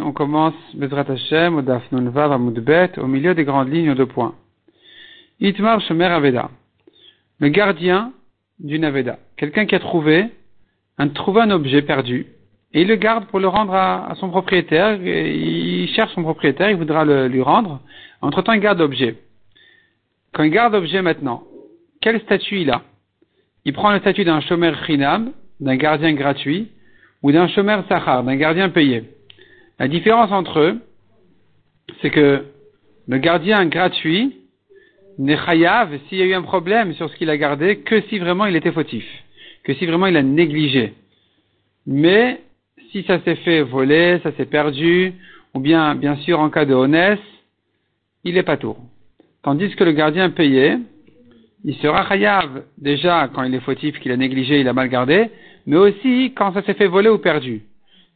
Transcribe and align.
on 0.00 0.12
commence 0.12 0.54
au 0.74 2.10
Vav 2.10 2.32
au 2.32 3.06
milieu 3.06 3.34
des 3.34 3.44
grandes 3.44 3.72
lignes 3.72 3.90
aux 3.90 3.94
deux 3.94 4.06
points. 4.06 4.34
Itmar 5.40 5.80
Shomer 5.82 6.06
Aveda, 6.06 6.50
le 7.38 7.48
gardien 7.48 8.12
d'une 8.58 8.84
Aveda, 8.84 9.18
quelqu'un 9.36 9.66
qui 9.66 9.76
a 9.76 9.78
trouvé 9.78 10.26
un, 10.98 11.08
trouvé 11.08 11.42
un 11.42 11.50
objet 11.50 11.82
perdu, 11.82 12.26
et 12.74 12.82
il 12.82 12.88
le 12.88 12.96
garde 12.96 13.26
pour 13.26 13.38
le 13.38 13.46
rendre 13.46 13.74
à, 13.74 14.12
son 14.16 14.30
propriétaire, 14.30 15.00
il 15.00 15.88
cherche 15.94 16.12
son 16.14 16.22
propriétaire, 16.22 16.70
il 16.70 16.76
voudra 16.76 17.04
le 17.04 17.28
lui 17.28 17.40
rendre, 17.40 17.80
entre 18.20 18.42
temps 18.42 18.52
il 18.52 18.60
garde 18.60 18.80
l'objet. 18.80 19.16
Quand 20.32 20.42
il 20.42 20.50
garde 20.50 20.72
l'objet 20.72 21.02
maintenant, 21.02 21.44
quel 22.00 22.20
statut 22.20 22.60
il 22.62 22.70
a? 22.70 22.82
Il 23.64 23.72
prend 23.72 23.92
le 23.92 24.00
statut 24.00 24.24
d'un 24.24 24.40
Shomer 24.40 24.72
Chinam, 24.86 25.32
d'un 25.60 25.76
gardien 25.76 26.12
gratuit, 26.14 26.68
ou 27.22 27.32
d'un 27.32 27.48
chômeur 27.48 27.84
sahar, 27.88 28.24
d'un 28.24 28.36
gardien 28.36 28.68
payé. 28.68 29.04
La 29.78 29.88
différence 29.88 30.32
entre 30.32 30.60
eux, 30.60 30.80
c'est 32.00 32.10
que 32.10 32.44
le 33.06 33.18
gardien 33.18 33.66
gratuit 33.66 34.36
n'est 35.18 35.36
chayav 35.36 35.98
s'il 36.08 36.18
y 36.18 36.22
a 36.22 36.26
eu 36.26 36.34
un 36.34 36.42
problème 36.42 36.92
sur 36.94 37.10
ce 37.10 37.16
qu'il 37.16 37.30
a 37.30 37.36
gardé 37.36 37.78
que 37.78 38.00
si 38.02 38.18
vraiment 38.18 38.46
il 38.46 38.56
était 38.56 38.72
fautif, 38.72 39.04
que 39.64 39.74
si 39.74 39.86
vraiment 39.86 40.06
il 40.06 40.16
a 40.16 40.22
négligé. 40.22 40.94
Mais 41.86 42.40
si 42.92 43.02
ça 43.04 43.20
s'est 43.20 43.36
fait 43.36 43.62
voler, 43.62 44.20
ça 44.22 44.32
s'est 44.32 44.46
perdu, 44.46 45.12
ou 45.54 45.60
bien, 45.60 45.94
bien 45.94 46.16
sûr, 46.16 46.38
en 46.40 46.50
cas 46.50 46.64
de 46.64 46.74
honnête, 46.74 47.20
il 48.24 48.36
est 48.36 48.42
pas 48.42 48.56
tour. 48.56 48.78
Tandis 49.42 49.74
que 49.74 49.84
le 49.84 49.92
gardien 49.92 50.30
payé, 50.30 50.76
il 51.64 51.74
sera 51.76 52.06
chayav 52.08 52.64
déjà 52.76 53.28
quand 53.32 53.42
il 53.42 53.54
est 53.54 53.60
fautif, 53.60 53.98
qu'il 54.00 54.12
a 54.12 54.16
négligé, 54.16 54.60
il 54.60 54.68
a 54.68 54.72
mal 54.72 54.88
gardé, 54.88 55.30
mais 55.68 55.76
aussi 55.76 56.32
quand 56.34 56.54
ça 56.54 56.62
s'est 56.62 56.72
fait 56.72 56.86
voler 56.86 57.10
ou 57.10 57.18
perdu. 57.18 57.62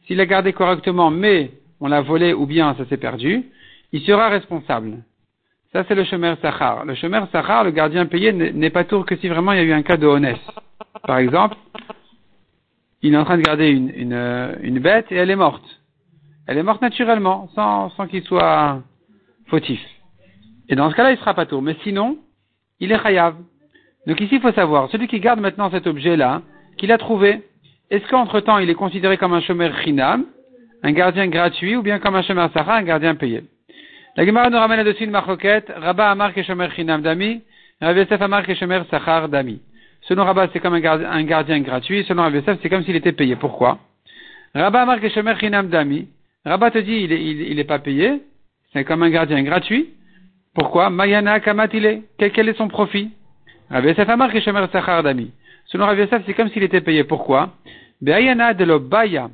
S'il 0.07 0.19
a 0.19 0.25
gardé 0.25 0.53
correctement, 0.53 1.11
mais 1.11 1.51
on 1.79 1.87
l'a 1.87 2.01
volé 2.01 2.33
ou 2.33 2.47
bien 2.47 2.73
ça 2.75 2.85
s'est 2.85 2.97
perdu, 2.97 3.43
il 3.91 4.01
sera 4.01 4.27
responsable. 4.29 5.03
Ça, 5.71 5.83
c'est 5.87 5.93
le 5.93 6.03
chemer 6.03 6.33
sachar. 6.41 6.83
Le 6.83 6.95
chemer 6.95 7.21
sachar, 7.31 7.63
le 7.63 7.69
gardien 7.69 8.07
payé, 8.07 8.33
n'est 8.33 8.69
pas 8.71 8.85
tour 8.85 9.05
que 9.05 9.15
si 9.17 9.27
vraiment 9.27 9.51
il 9.51 9.59
y 9.59 9.61
a 9.61 9.65
eu 9.65 9.71
un 9.71 9.83
cas 9.83 9.97
de 9.97 10.07
honnête. 10.07 10.41
Par 11.05 11.19
exemple, 11.19 11.55
il 13.03 13.13
est 13.13 13.17
en 13.17 13.23
train 13.23 13.37
de 13.37 13.43
garder 13.43 13.69
une, 13.69 13.91
une, 13.95 14.13
euh, 14.13 14.55
une 14.63 14.79
bête 14.79 15.11
et 15.11 15.15
elle 15.15 15.29
est 15.29 15.35
morte. 15.35 15.63
Elle 16.47 16.57
est 16.57 16.63
morte 16.63 16.81
naturellement, 16.81 17.49
sans, 17.53 17.91
sans 17.91 18.07
qu'il 18.07 18.23
soit 18.23 18.81
fautif. 19.45 19.79
Et 20.69 20.75
dans 20.75 20.89
ce 20.89 20.95
cas-là, 20.95 21.11
il 21.11 21.19
sera 21.19 21.35
pas 21.35 21.45
tour. 21.45 21.61
Mais 21.61 21.75
sinon, 21.83 22.17
il 22.79 22.91
est 22.91 22.99
chayav. 22.99 23.35
Donc 24.07 24.19
ici, 24.21 24.35
il 24.35 24.41
faut 24.41 24.51
savoir, 24.53 24.89
celui 24.89 25.07
qui 25.07 25.19
garde 25.19 25.39
maintenant 25.39 25.69
cet 25.69 25.85
objet-là, 25.85 26.41
qu'il 26.83 26.91
a 26.91 26.97
trouvé, 26.97 27.39
est-ce 27.91 28.05
qu'entre-temps 28.09 28.57
il 28.57 28.69
est 28.69 28.75
considéré 28.75 29.17
comme 29.17 29.31
un 29.31 29.39
chômeur 29.39 29.73
chinam, 29.83 30.25
un 30.83 30.91
gardien 30.91 31.27
gratuit, 31.27 31.77
ou 31.77 31.81
bien 31.81 31.97
comme 31.99 32.15
un 32.15 32.23
chômeur 32.23 32.51
sahara, 32.51 32.75
un 32.75 32.83
gardien 32.83 33.15
payé? 33.15 33.45
La 34.17 34.25
Gemara 34.25 34.49
nous 34.49 34.57
ramène 34.57 34.79
là-dessus 34.79 35.05
une 35.05 35.11
marroquette, 35.11 35.71
Rabba 35.73 36.11
Amar 36.11 36.33
que 36.33 36.43
chômeur 36.43 36.73
chinam 36.73 37.01
d'ami, 37.01 37.41
Rabbi 37.79 38.01
Yosef 38.01 38.21
Amar 38.21 38.45
que 38.45 38.53
chômeur 38.53 38.85
sahar 38.91 39.29
d'ami. 39.29 39.61
Selon 40.01 40.25
Rabba, 40.25 40.49
c'est 40.51 40.59
comme 40.59 40.73
un 40.73 41.23
gardien, 41.23 41.61
gratuit, 41.61 42.03
selon 42.03 42.23
Rabbi 42.23 42.39
Yosef, 42.39 42.59
c'est 42.61 42.67
comme 42.67 42.83
s'il 42.83 42.97
était 42.97 43.13
payé. 43.13 43.37
Pourquoi? 43.37 43.79
Rabba 44.53 44.81
Amar 44.81 44.99
que 44.99 45.07
chômeur 45.07 45.39
chinam 45.39 45.69
d'ami, 45.69 46.09
Rabba 46.43 46.69
te 46.69 46.79
dit, 46.79 46.97
il 47.05 47.13
est, 47.13 47.23
il, 47.23 47.59
est 47.59 47.63
pas 47.63 47.79
payé, 47.79 48.23
c'est 48.73 48.83
comme 48.83 49.03
un 49.03 49.09
gardien 49.09 49.41
gratuit. 49.41 49.91
Pourquoi? 50.53 50.89
Mayana 50.89 51.39
kamatile, 51.39 52.01
quel, 52.17 52.33
quel 52.33 52.49
est 52.49 52.57
son 52.57 52.67
profit? 52.67 53.09
Rabbi 53.69 53.87
Yosef 53.87 54.09
Amar 54.09 54.33
que 54.33 54.41
chômeur 54.41 54.69
sahar 54.69 55.01
d'ami. 55.01 55.31
Selon 55.65 55.85
Rav 55.85 55.97
Yosef, 55.97 56.23
c'est 56.25 56.33
comme 56.33 56.49
s'il 56.49 56.63
était 56.63 56.81
payé. 56.81 57.03
Pourquoi? 57.03 57.53
De 58.01 58.63
l'obaya, 58.63 59.29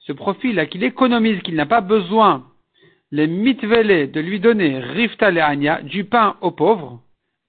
ce 0.00 0.12
profil-là 0.12 0.66
qu'il 0.66 0.84
économise, 0.84 1.40
qu'il 1.42 1.54
n'a 1.54 1.66
pas 1.66 1.80
besoin, 1.80 2.44
les 3.10 3.26
mitvele 3.26 4.10
de 4.10 4.20
lui 4.20 4.40
donner 4.40 4.78
rifta 4.78 5.30
le'anya, 5.30 5.82
du 5.82 6.04
pain 6.04 6.36
aux 6.40 6.50
pauvres, 6.50 7.00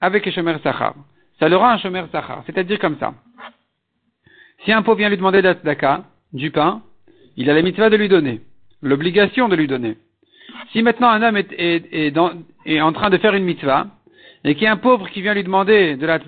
avec 0.02 0.28
un 0.28 0.32
shomer 0.32 0.56
sachar. 0.64 0.96
Ça 1.40 1.48
le 1.48 1.56
rend 1.56 1.70
un 1.70 1.78
shomer 1.78 2.04
sachar. 2.12 2.44
C'est-à-dire 2.46 2.80
comme 2.80 2.98
ça. 3.00 3.14
Si 4.66 4.72
un 4.72 4.82
pauvre 4.82 4.98
vient 4.98 5.10
lui 5.10 5.18
demander 5.18 5.42
d'aka, 5.42 6.04
du 6.34 6.52
pain, 6.52 6.82
il 7.38 7.50
a 7.50 7.54
la 7.54 7.62
mitva 7.62 7.90
de 7.90 7.96
lui 7.96 8.10
donner, 8.10 8.42
l'obligation 8.82 9.48
de 9.48 9.56
lui 9.56 9.68
donner. 9.68 9.98
Si 10.72 10.82
maintenant 10.82 11.10
un 11.10 11.22
homme 11.22 11.38
est, 11.38 12.82
en 12.82 12.94
train 12.94 13.10
de 13.10 13.18
faire 13.18 13.36
une 13.36 13.44
mitva, 13.44 13.88
et 14.44 14.56
qu'il 14.56 14.64
y 14.64 14.68
a 14.68 14.72
un 14.72 14.78
pauvre 14.78 15.10
qui 15.10 15.22
vient 15.22 15.34
lui 15.34 15.44
demander 15.44 15.96
de 15.96 16.06
la 16.06 16.20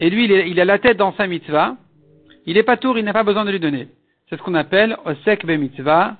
et 0.00 0.10
lui, 0.10 0.24
il, 0.24 0.60
a 0.60 0.64
la 0.64 0.78
tête 0.78 0.96
dans 0.96 1.12
sa 1.14 1.26
mitzvah, 1.26 1.76
il 2.46 2.56
est 2.56 2.62
pas 2.62 2.76
tour, 2.76 2.98
il 2.98 3.04
n'a 3.04 3.12
pas 3.12 3.22
besoin 3.22 3.44
de 3.44 3.50
lui 3.50 3.60
donner. 3.60 3.88
C'est 4.28 4.36
ce 4.36 4.42
qu'on 4.42 4.54
appelle 4.54 4.96
osek 5.04 5.46
be 5.46 5.52
mitzvah, 5.58 6.16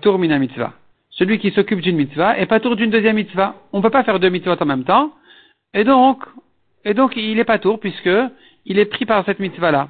tour 0.00 0.18
mina 0.18 0.38
mitzvah. 0.38 0.74
Celui 1.10 1.38
qui 1.38 1.50
s'occupe 1.50 1.80
d'une 1.80 1.96
mitzvah 1.96 2.38
est 2.38 2.46
pas 2.46 2.60
tour 2.60 2.76
d'une 2.76 2.90
deuxième 2.90 3.16
mitzvah. 3.16 3.56
On 3.72 3.78
ne 3.78 3.82
peut 3.82 3.90
pas 3.90 4.04
faire 4.04 4.20
deux 4.20 4.28
mitzvahs 4.28 4.56
en 4.60 4.66
même 4.66 4.84
temps. 4.84 5.12
Et 5.74 5.84
donc, 5.84 6.24
et 6.84 6.94
donc, 6.94 7.16
il 7.16 7.38
est 7.38 7.44
pas 7.44 7.58
tour 7.58 7.80
puisque 7.80 8.10
il 8.64 8.78
est 8.78 8.86
pris 8.86 9.06
par 9.06 9.24
cette 9.24 9.40
mitzvah-là. 9.40 9.88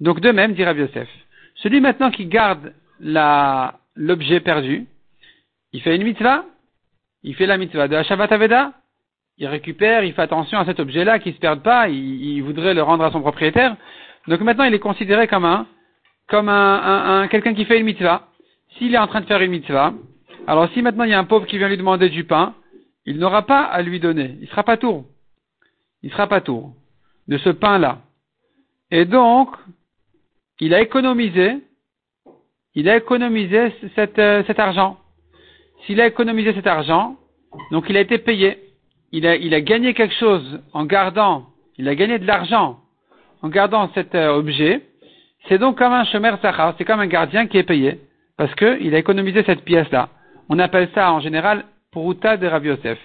Donc, 0.00 0.20
de 0.20 0.30
même, 0.30 0.54
dit 0.54 0.64
Rabbi 0.64 0.80
Yosef. 0.80 1.08
Celui 1.56 1.80
maintenant 1.80 2.10
qui 2.10 2.26
garde 2.26 2.72
l'objet 3.00 4.40
perdu, 4.40 4.86
il 5.72 5.80
fait 5.82 5.94
une 5.96 6.04
mitzvah, 6.04 6.44
il 7.22 7.34
fait 7.34 7.46
la 7.46 7.58
mitzvah 7.58 7.88
de 7.88 7.96
Hashavat 7.96 8.32
Aveda, 8.32 8.72
il 9.38 9.46
récupère, 9.46 10.04
il 10.04 10.12
fait 10.12 10.22
attention 10.22 10.58
à 10.58 10.64
cet 10.64 10.80
objet-là, 10.80 11.18
qu'il 11.18 11.32
ne 11.32 11.36
se 11.36 11.40
perde 11.40 11.62
pas, 11.62 11.88
il, 11.88 12.40
voudrait 12.42 12.74
le 12.74 12.82
rendre 12.82 13.04
à 13.04 13.10
son 13.10 13.20
propriétaire. 13.20 13.76
Donc 14.28 14.40
maintenant, 14.40 14.64
il 14.64 14.74
est 14.74 14.78
considéré 14.78 15.26
comme 15.26 15.44
un, 15.44 15.66
comme 16.28 16.48
un, 16.48 17.22
un, 17.22 17.28
quelqu'un 17.28 17.54
qui 17.54 17.64
fait 17.64 17.78
une 17.78 17.86
mitzvah. 17.86 18.28
S'il 18.78 18.94
est 18.94 18.98
en 18.98 19.06
train 19.06 19.20
de 19.20 19.26
faire 19.26 19.42
une 19.42 19.50
mitzvah, 19.50 19.92
alors 20.46 20.68
si 20.72 20.82
maintenant 20.82 21.04
il 21.04 21.10
y 21.10 21.14
a 21.14 21.18
un 21.18 21.24
pauvre 21.24 21.46
qui 21.46 21.58
vient 21.58 21.68
lui 21.68 21.76
demander 21.76 22.08
du 22.08 22.24
pain, 22.24 22.54
il 23.06 23.18
n'aura 23.18 23.42
pas 23.42 23.62
à 23.62 23.82
lui 23.82 24.00
donner. 24.00 24.36
Il 24.40 24.48
sera 24.48 24.62
pas 24.62 24.76
tour. 24.76 25.04
Il 26.02 26.10
sera 26.10 26.26
pas 26.26 26.40
tour 26.40 26.74
de 27.28 27.38
ce 27.38 27.50
pain-là. 27.50 27.98
Et 28.90 29.04
donc, 29.04 29.50
il 30.60 30.74
a 30.74 30.80
économisé, 30.80 31.58
il 32.74 32.88
a 32.88 32.96
économisé 32.96 33.72
cet, 33.94 34.18
euh, 34.18 34.44
cet 34.46 34.58
argent. 34.58 34.98
S'il 35.84 36.00
a 36.00 36.06
économisé 36.06 36.54
cet 36.54 36.66
argent, 36.66 37.16
donc 37.70 37.86
il 37.88 37.96
a 37.96 38.00
été 38.00 38.18
payé 38.18 38.63
il 39.14 39.54
a, 39.54 39.60
gagné 39.60 39.94
quelque 39.94 40.14
chose 40.14 40.60
en 40.72 40.84
gardant, 40.84 41.46
il 41.78 41.88
a 41.88 41.94
gagné 41.94 42.18
de 42.18 42.26
l'argent 42.26 42.80
en 43.42 43.48
gardant 43.48 43.88
cet 43.94 44.14
euh, 44.14 44.34
objet, 44.34 44.82
c'est 45.46 45.58
donc 45.58 45.78
comme 45.78 45.92
un 45.92 46.04
chemer 46.04 46.32
sachar, 46.42 46.74
c'est 46.76 46.84
comme 46.84 46.98
un 46.98 47.06
gardien 47.06 47.46
qui 47.46 47.58
est 47.58 47.62
payé, 47.62 48.00
parce 48.36 48.52
qu'il 48.56 48.92
a 48.92 48.98
économisé 48.98 49.44
cette 49.44 49.62
pièce-là. 49.64 50.08
On 50.48 50.58
appelle 50.58 50.88
ça 50.94 51.12
en 51.12 51.20
général 51.20 51.64
Puruta 51.92 52.36
de 52.36 52.46
Rav 52.46 52.64
Yosef. 52.66 52.98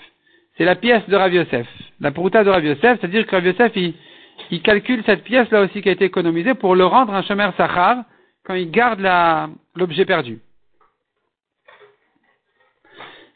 C'est 0.58 0.66
la 0.66 0.76
pièce 0.76 1.08
de 1.08 1.16
Rav 1.16 1.32
Yosef. 1.32 1.68
La 2.00 2.12
Puruta 2.12 2.44
de 2.44 2.50
Rav 2.50 2.66
Yosef, 2.66 3.00
c'est-à-dire 3.00 3.28
que 3.28 3.36
Rav 3.36 3.46
Yosef, 3.46 3.72
il, 3.76 4.62
calcule 4.64 5.04
cette 5.06 5.24
pièce-là 5.24 5.62
aussi 5.62 5.82
qui 5.82 5.90
a 5.90 5.92
été 5.92 6.06
économisée 6.06 6.56
pour 6.56 6.76
le 6.76 6.86
rendre 6.86 7.14
un 7.14 7.22
chemer 7.22 7.50
sachar 7.56 7.98
quand 8.44 8.56
il 8.56 8.72
garde 8.72 9.08
l'objet 9.76 10.06
perdu. 10.06 10.40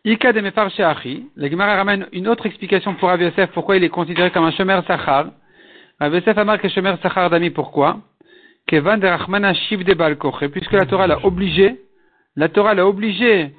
Ika 0.06 0.34
de 0.34 0.42
Mefarcheachi, 0.42 1.30
la 1.38 1.50
Gemara 1.50 1.78
ramène 1.78 2.08
une 2.12 2.28
autre 2.28 2.46
explication 2.46 2.94
pour 2.96 3.08
Rav 3.08 3.22
Yosef, 3.22 3.52
pourquoi 3.52 3.78
il 3.78 3.86
est 3.86 3.90
considéré 3.90 4.32
comme 4.32 4.44
un 4.44 4.52
Shomer 4.52 4.82
Sachar. 4.86 5.28
Rav 5.98 6.14
Yosef 6.14 6.38
a 6.38 6.44
marqué 6.44 6.68
Shomer 6.68 6.96
Sachar 7.02 7.30
d'ami, 7.30 7.52
pourquoi? 7.52 8.02
Kevan 8.68 8.98
de 8.98 9.08
Rachmana 9.08 9.54
Shiv 9.54 9.86
de 9.86 9.94
Balkoche, 9.94 10.48
puisque 10.48 10.74
la 10.74 10.86
Torah 10.86 11.08
l'a 11.08 11.26
obligé, 11.26 11.80
la 12.36 12.50
Torah 12.50 12.74
l'a 12.74 12.86
obligé 12.86 13.52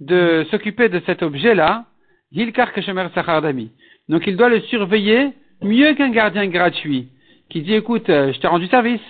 de 0.00 0.46
s'occuper 0.50 0.88
de 0.88 1.02
cet 1.04 1.22
objet-là, 1.22 1.84
Yilkar 2.32 2.70
Shomer 2.80 3.08
Sachar 3.14 3.42
d'ami. 3.42 3.70
Donc 4.08 4.26
il 4.26 4.38
doit 4.38 4.48
le 4.48 4.60
surveiller 4.60 5.32
mieux 5.60 5.92
qu'un 5.92 6.08
gardien 6.08 6.46
gratuit, 6.46 7.08
qui 7.50 7.60
dit 7.60 7.74
écoute, 7.74 8.08
euh, 8.08 8.32
je 8.32 8.40
t'ai 8.40 8.46
rendu 8.46 8.68
service, 8.68 9.02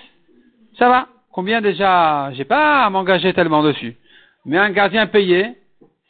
ça 0.77 0.89
va, 0.89 1.07
combien 1.31 1.61
déjà, 1.61 2.33
j'ai 2.33 2.43
pas 2.43 2.83
à 2.83 2.89
m'engager 2.89 3.31
tellement 3.31 3.63
dessus. 3.63 3.95
Mais 4.45 4.57
un 4.57 4.71
gardien 4.71 5.07
payé, 5.07 5.55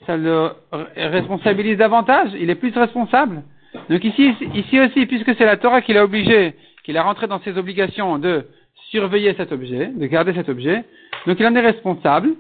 ça 0.06 0.18
le 0.18 0.52
responsabilise 0.96 1.78
davantage, 1.78 2.32
il 2.40 2.50
est 2.50 2.56
plus 2.56 2.74
responsable. 2.76 3.44
Donc 3.90 4.04
ici, 4.04 4.34
ici 4.54 4.80
aussi, 4.80 5.06
puisque 5.06 5.36
c'est 5.36 5.46
la 5.46 5.58
Torah 5.58 5.82
qui 5.82 5.94
l'a 5.94 6.04
obligé, 6.04 6.56
qu'il 6.84 6.98
a 6.98 7.04
rentré 7.04 7.28
dans 7.28 7.40
ses 7.42 7.58
obligations 7.58 8.18
de 8.20 8.46
surveiller 8.90 9.34
cet 9.36 9.52
objet, 9.52 9.88
de 9.88 10.06
garder 10.08 10.34
cet 10.34 10.50
objet, 10.50 10.84
donc 11.28 11.40
il 11.40 11.46
en 11.46 11.56
est 11.56 11.62
responsable 11.62 12.32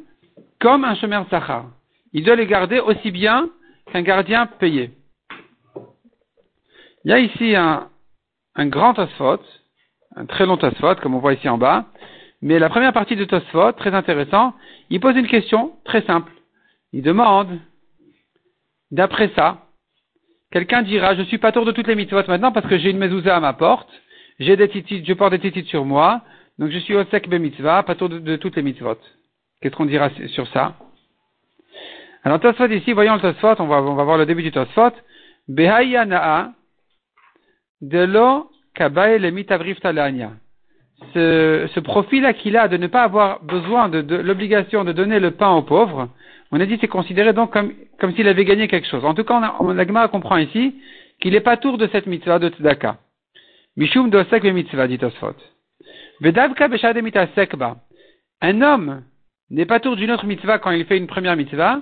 comme 0.59 0.83
un 0.83 0.95
chemin 0.95 1.25
sachar. 1.29 1.65
Il 2.13 2.23
doit 2.23 2.35
le 2.35 2.45
garder 2.45 2.79
aussi 2.79 3.11
bien 3.11 3.49
qu'un 3.91 4.01
gardien 4.01 4.45
payé. 4.45 4.91
Il 7.05 7.11
y 7.11 7.13
a 7.13 7.19
ici 7.19 7.55
un, 7.55 7.87
un 8.55 8.67
grand 8.67 8.93
Tosfot, 8.93 9.39
un 10.15 10.25
très 10.25 10.45
long 10.45 10.57
Tosfot, 10.57 10.95
comme 10.95 11.15
on 11.15 11.19
voit 11.19 11.33
ici 11.33 11.47
en 11.47 11.57
bas, 11.57 11.85
mais 12.41 12.59
la 12.59 12.69
première 12.69 12.93
partie 12.93 13.15
de 13.15 13.25
Tosfot, 13.25 13.71
très 13.73 13.93
intéressant, 13.93 14.53
il 14.89 14.99
pose 14.99 15.15
une 15.15 15.27
question 15.27 15.73
très 15.85 16.01
simple. 16.01 16.31
Il 16.93 17.03
demande, 17.03 17.59
d'après 18.91 19.31
ça, 19.35 19.67
quelqu'un 20.51 20.81
dira, 20.81 21.15
je 21.15 21.23
suis 21.23 21.38
pas 21.38 21.51
tour 21.51 21.65
de 21.65 21.71
toutes 21.71 21.88
les 21.88 21.95
mitzvot 21.95 22.23
maintenant 22.27 22.51
parce 22.51 22.67
que 22.67 22.77
j'ai 22.77 22.89
une 22.89 22.97
mezouza 22.97 23.35
à 23.35 23.39
ma 23.39 23.53
porte, 23.53 23.89
j'ai 24.39 24.57
des 24.57 24.69
titites, 24.69 25.05
je 25.05 25.13
porte 25.13 25.31
des 25.31 25.39
titites 25.39 25.67
sur 25.67 25.85
moi, 25.85 26.21
donc 26.59 26.69
je 26.69 26.79
suis 26.79 26.95
au 26.95 27.05
sec 27.05 27.27
mitzvah, 27.27 27.83
pas 27.83 27.95
tour 27.95 28.09
de, 28.09 28.35
toutes 28.35 28.55
les 28.55 28.61
mitzvot. 28.61 28.97
Qu'est-ce 29.61 29.75
qu'on 29.75 29.85
dira 29.85 30.09
sur 30.27 30.47
ça? 30.49 30.75
Alors 32.23 32.39
Tosfot 32.39 32.67
ici, 32.67 32.93
voyons 32.93 33.15
le 33.15 33.21
Tosfot, 33.21 33.55
on 33.59 33.67
va, 33.67 33.81
on 33.81 33.95
va 33.95 34.03
voir 34.03 34.17
le 34.17 34.25
début 34.25 34.43
du 34.43 34.51
Tosfot. 34.51 34.91
Behaya 35.47 36.05
na'a 36.05 36.51
de 37.81 37.99
lo 37.99 38.51
kabae 38.75 39.17
le 39.17 39.31
Ce, 41.13 41.67
ce 41.73 41.79
profil-là 41.79 42.33
qu'il 42.33 42.57
a 42.57 42.67
de 42.67 42.77
ne 42.77 42.88
pas 42.88 43.03
avoir 43.03 43.43
besoin 43.43 43.89
de, 43.89 44.15
l'obligation 44.17 44.83
de 44.83 44.91
donner 44.91 45.19
le 45.19 45.31
pain 45.31 45.49
aux 45.49 45.63
pauvres, 45.63 46.09
on 46.51 46.59
a 46.59 46.65
dit 46.65 46.77
c'est 46.81 46.88
considéré 46.88 47.33
donc 47.33 47.51
comme, 47.53 47.74
comme 48.00 48.13
s'il 48.13 48.27
avait 48.27 48.45
gagné 48.45 48.68
quelque 48.68 48.88
chose. 48.88 49.06
En 49.06 49.13
tout 49.13 49.24
cas, 49.24 49.56
on 49.59 49.77
a, 49.77 49.83
la 49.83 50.07
comprend 50.07 50.38
ici 50.38 50.75
qu'il 51.19 51.33
n'est 51.33 51.39
pas 51.39 51.57
tour 51.57 51.77
de 51.77 51.88
cette 51.88 52.07
mitzvah 52.07 52.39
de 52.39 52.50
tzedaka. 52.50 52.98
Mishum 53.77 54.09
dosek 54.09 54.44
mitzvah, 54.44 54.88
dit 54.88 54.98
Tosfot. 54.98 55.36
Vedavka 56.19 56.68
sekba. 57.36 57.77
Un 58.42 58.62
homme 58.62 59.03
n'est 59.50 59.65
pas 59.65 59.80
tour 59.80 59.95
d'une 59.95 60.12
autre 60.12 60.25
mitzvah 60.25 60.59
quand 60.59 60.71
il 60.71 60.86
fait 60.86 60.98
une 60.98 61.07
première 61.07 61.38
mitzvah 61.38 61.81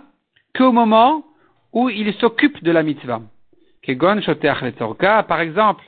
qu'au 0.56 0.72
moment 0.72 1.24
où 1.74 1.90
il 1.90 2.14
s'occupe 2.16 2.64
de 2.64 2.72
la 2.72 2.84
mitzvah. 2.84 3.22
Kegon 3.84 4.20
par 5.28 5.42
exemple, 5.42 5.84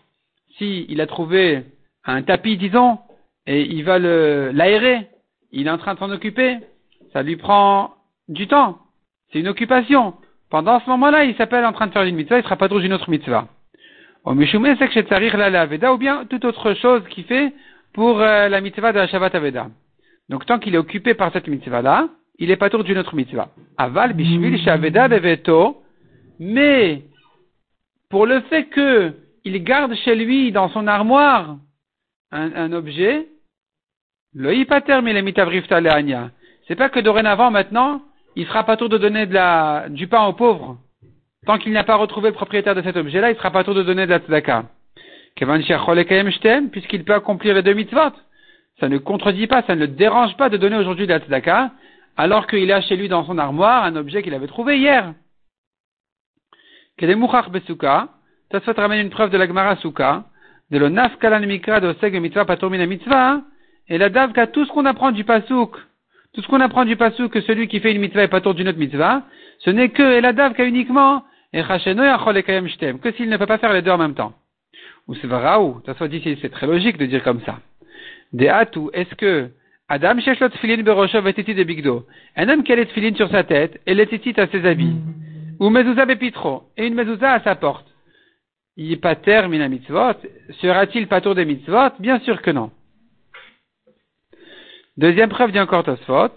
si 0.57 0.85
il 0.89 1.01
a 1.01 1.07
trouvé 1.07 1.63
un 2.05 2.23
tapis, 2.23 2.57
disons, 2.57 2.99
et 3.45 3.61
il 3.61 3.83
va 3.83 3.99
l'aérer, 3.99 5.07
il 5.51 5.67
est 5.67 5.71
en 5.71 5.77
train 5.77 5.93
de 5.93 5.99
s'en 5.99 6.11
occuper, 6.11 6.57
ça 7.13 7.21
lui 7.21 7.35
prend 7.35 7.91
du 8.31 8.47
temps. 8.47 8.79
C'est 9.31 9.39
une 9.39 9.47
occupation. 9.47 10.15
Pendant 10.49 10.79
ce 10.79 10.89
moment-là, 10.89 11.23
il 11.25 11.35
s'appelle 11.35 11.65
en 11.65 11.73
train 11.73 11.87
de 11.87 11.91
faire 11.91 12.03
une 12.03 12.15
mitzvah, 12.15 12.39
il 12.39 12.43
sera 12.43 12.57
pas 12.57 12.67
trop 12.67 12.79
d'une 12.79 12.93
autre 12.93 13.09
mitzvah. 13.09 13.47
Ou 14.25 14.33
bien 14.33 16.25
toute 16.25 16.45
autre 16.45 16.73
chose 16.73 17.03
qu'il 17.09 17.23
fait 17.25 17.53
pour 17.93 18.19
euh, 18.21 18.49
la 18.49 18.61
mitzvah 18.61 18.91
de 18.91 18.97
la 18.97 19.07
Shabbat 19.07 19.35
Aveda. 19.35 19.67
Donc 20.29 20.45
tant 20.45 20.59
qu'il 20.59 20.75
est 20.75 20.77
occupé 20.77 21.13
par 21.13 21.31
cette 21.33 21.47
mitzvah-là, 21.47 22.09
il 22.37 22.51
est 22.51 22.57
pas 22.57 22.69
tour 22.69 22.83
d'une 22.83 22.97
autre 22.97 23.15
mitzvah. 23.15 23.49
Aval 23.77 24.13
bishvil 24.13 24.59
shaveda 24.63 25.07
beveto, 25.07 25.81
mais 26.39 27.03
pour 28.09 28.25
le 28.25 28.41
fait 28.41 28.65
que 28.65 29.13
il 29.43 29.63
garde 29.63 29.93
chez 29.95 30.15
lui 30.15 30.51
dans 30.51 30.69
son 30.69 30.87
armoire 30.87 31.57
un, 32.31 32.71
objet, 32.71 33.27
le 34.33 34.55
hipater 34.55 35.01
mitavriftale 35.01 36.31
C'est 36.67 36.75
pas 36.75 36.89
que 36.89 36.99
dorénavant 36.99 37.51
maintenant, 37.51 38.01
il 38.35 38.45
sera 38.47 38.63
pas 38.63 38.77
tour 38.77 38.89
de 38.89 38.97
donner 38.97 39.25
de 39.25 39.33
la, 39.33 39.85
du 39.89 40.07
pain 40.07 40.25
aux 40.25 40.33
pauvres. 40.33 40.77
Tant 41.45 41.57
qu'il 41.57 41.73
n'a 41.73 41.83
pas 41.83 41.95
retrouvé 41.95 42.29
le 42.29 42.35
propriétaire 42.35 42.75
de 42.75 42.81
cet 42.81 42.95
objet-là, 42.95 43.31
il 43.31 43.37
sera 43.37 43.51
pas 43.51 43.63
tour 43.63 43.73
de 43.73 43.83
donner 43.83 44.05
de 44.05 44.11
la 44.11 44.19
tzedaka. 44.19 44.65
Puisqu'il 46.71 47.03
peut 47.03 47.13
accomplir 47.13 47.55
les 47.55 47.63
deux 47.63 47.73
mitzvot. 47.73 48.11
Ça 48.79 48.89
ne 48.89 48.97
contredit 48.97 49.47
pas, 49.47 49.63
ça 49.63 49.75
ne 49.75 49.81
le 49.81 49.87
dérange 49.87 50.35
pas 50.37 50.49
de 50.49 50.57
donner 50.57 50.77
aujourd'hui 50.77 51.07
de 51.07 51.13
la 51.13 51.19
tzedaka, 51.19 51.71
alors 52.17 52.47
qu'il 52.47 52.71
a 52.71 52.81
chez 52.81 52.95
lui 52.95 53.09
dans 53.09 53.25
son 53.25 53.37
armoire 53.37 53.83
un 53.83 53.95
objet 53.95 54.21
qu'il 54.23 54.33
avait 54.33 54.47
trouvé 54.47 54.77
hier. 54.77 55.13
Besuka, 56.99 58.09
Tasfot 58.49 58.73
ramène 58.75 58.99
une 58.99 59.09
preuve 59.09 59.31
de 59.31 59.37
la 59.37 59.47
Gemara 59.47 59.77
Suka, 59.77 60.25
de 60.69 60.77
lo 60.77 60.89
mikra 60.89 61.79
de 61.79 61.93
seg 61.99 62.19
mitzvah 62.19 62.45
patormina 62.45 62.85
mitzvah, 62.85 63.41
et 63.87 63.97
la 63.97 64.09
davka, 64.09 64.47
tout 64.47 64.65
ce 64.65 64.71
qu'on 64.71 64.85
apprend 64.85 65.11
du 65.11 65.23
pasouk, 65.23 65.75
tout 66.33 66.41
ce 66.41 66.47
qu'on 66.47 66.61
apprend 66.61 66.85
du 66.85 66.95
pasouk, 66.95 67.31
que 67.31 67.41
celui 67.41 67.67
qui 67.67 67.79
fait 67.79 67.91
une 67.91 68.01
mitzvah 68.01 68.23
est 68.23 68.27
pas 68.27 68.39
d'une 68.39 68.67
autre 68.67 68.77
mitzvah, 68.77 69.23
ce 69.59 69.69
n'est 69.69 69.89
que, 69.89 70.03
et 70.03 70.21
la 70.21 70.33
davka 70.33 70.63
uniquement, 70.63 71.23
et 71.53 71.59
et 71.59 71.63
que 71.63 73.11
s'il 73.11 73.29
ne 73.29 73.37
peut 73.37 73.45
pas 73.45 73.57
faire 73.57 73.73
les 73.73 73.81
deux 73.81 73.91
en 73.91 73.97
même 73.97 74.13
temps. 74.13 74.33
Ou 75.07 75.15
c'est 75.15 75.27
varaou, 75.27 75.81
Tasfot 75.85 76.07
dit 76.07 76.37
c'est 76.41 76.49
très 76.49 76.67
logique 76.67 76.97
de 76.97 77.05
dire 77.05 77.23
comme 77.23 77.41
ça. 77.41 77.59
De 78.31 78.47
atu, 78.47 78.89
est-ce 78.93 79.13
que, 79.15 79.49
Adam 79.89 80.19
sheshlot 80.19 80.51
filin 80.61 80.81
berosho 80.83 81.21
vetiti 81.21 81.53
de 81.53 81.63
bigdo, 81.63 82.05
un 82.37 82.47
homme 82.47 82.63
qui 82.63 82.71
a 82.71 82.77
les 82.77 82.85
filin 82.85 83.13
sur 83.15 83.29
sa 83.29 83.43
tête, 83.43 83.81
et 83.85 83.93
les 83.93 84.07
à 84.37 84.47
ses 84.47 84.65
habits, 84.65 84.95
ou 85.59 85.69
mezouza 85.69 86.05
bepitro, 86.05 86.63
et 86.77 86.87
une 86.87 86.93
mezouza 86.93 87.33
à 87.33 87.41
sa 87.41 87.55
porte, 87.55 87.91
Yipater 88.77 89.49
mina 89.49 89.67
mitzvot, 89.67 90.15
sera-t-il 90.61 91.07
tour 91.07 91.35
des 91.35 91.43
mitzvot? 91.43 91.91
Bien 91.99 92.19
sûr 92.19 92.41
que 92.41 92.51
non. 92.51 92.71
Deuxième 94.97 95.29
preuve 95.29 95.51
dit 95.51 95.59
encore 95.59 95.83
Tosfot. 95.83 96.31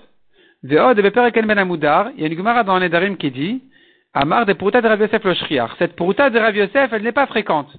Ve'od 0.62 0.96
bepereken 0.96 1.46
ben 1.46 1.58
amudar, 1.58 2.10
il 2.16 2.22
y 2.22 2.24
a 2.24 2.28
une 2.28 2.36
gemara 2.36 2.62
dans 2.62 2.78
Nedarim 2.78 3.16
qui 3.16 3.30
dit, 3.30 3.62
Amar 4.14 4.46
de 4.46 4.52
puruta 4.52 4.80
de 4.80 4.88
Rav 4.88 5.00
Yosef 5.00 5.24
lo 5.24 5.34
Cette 5.78 5.96
puruta 5.96 6.30
de 6.30 6.38
Rav 6.38 6.56
Yosef, 6.56 6.92
elle 6.92 7.02
n'est 7.02 7.12
pas 7.12 7.26
fréquente. 7.26 7.70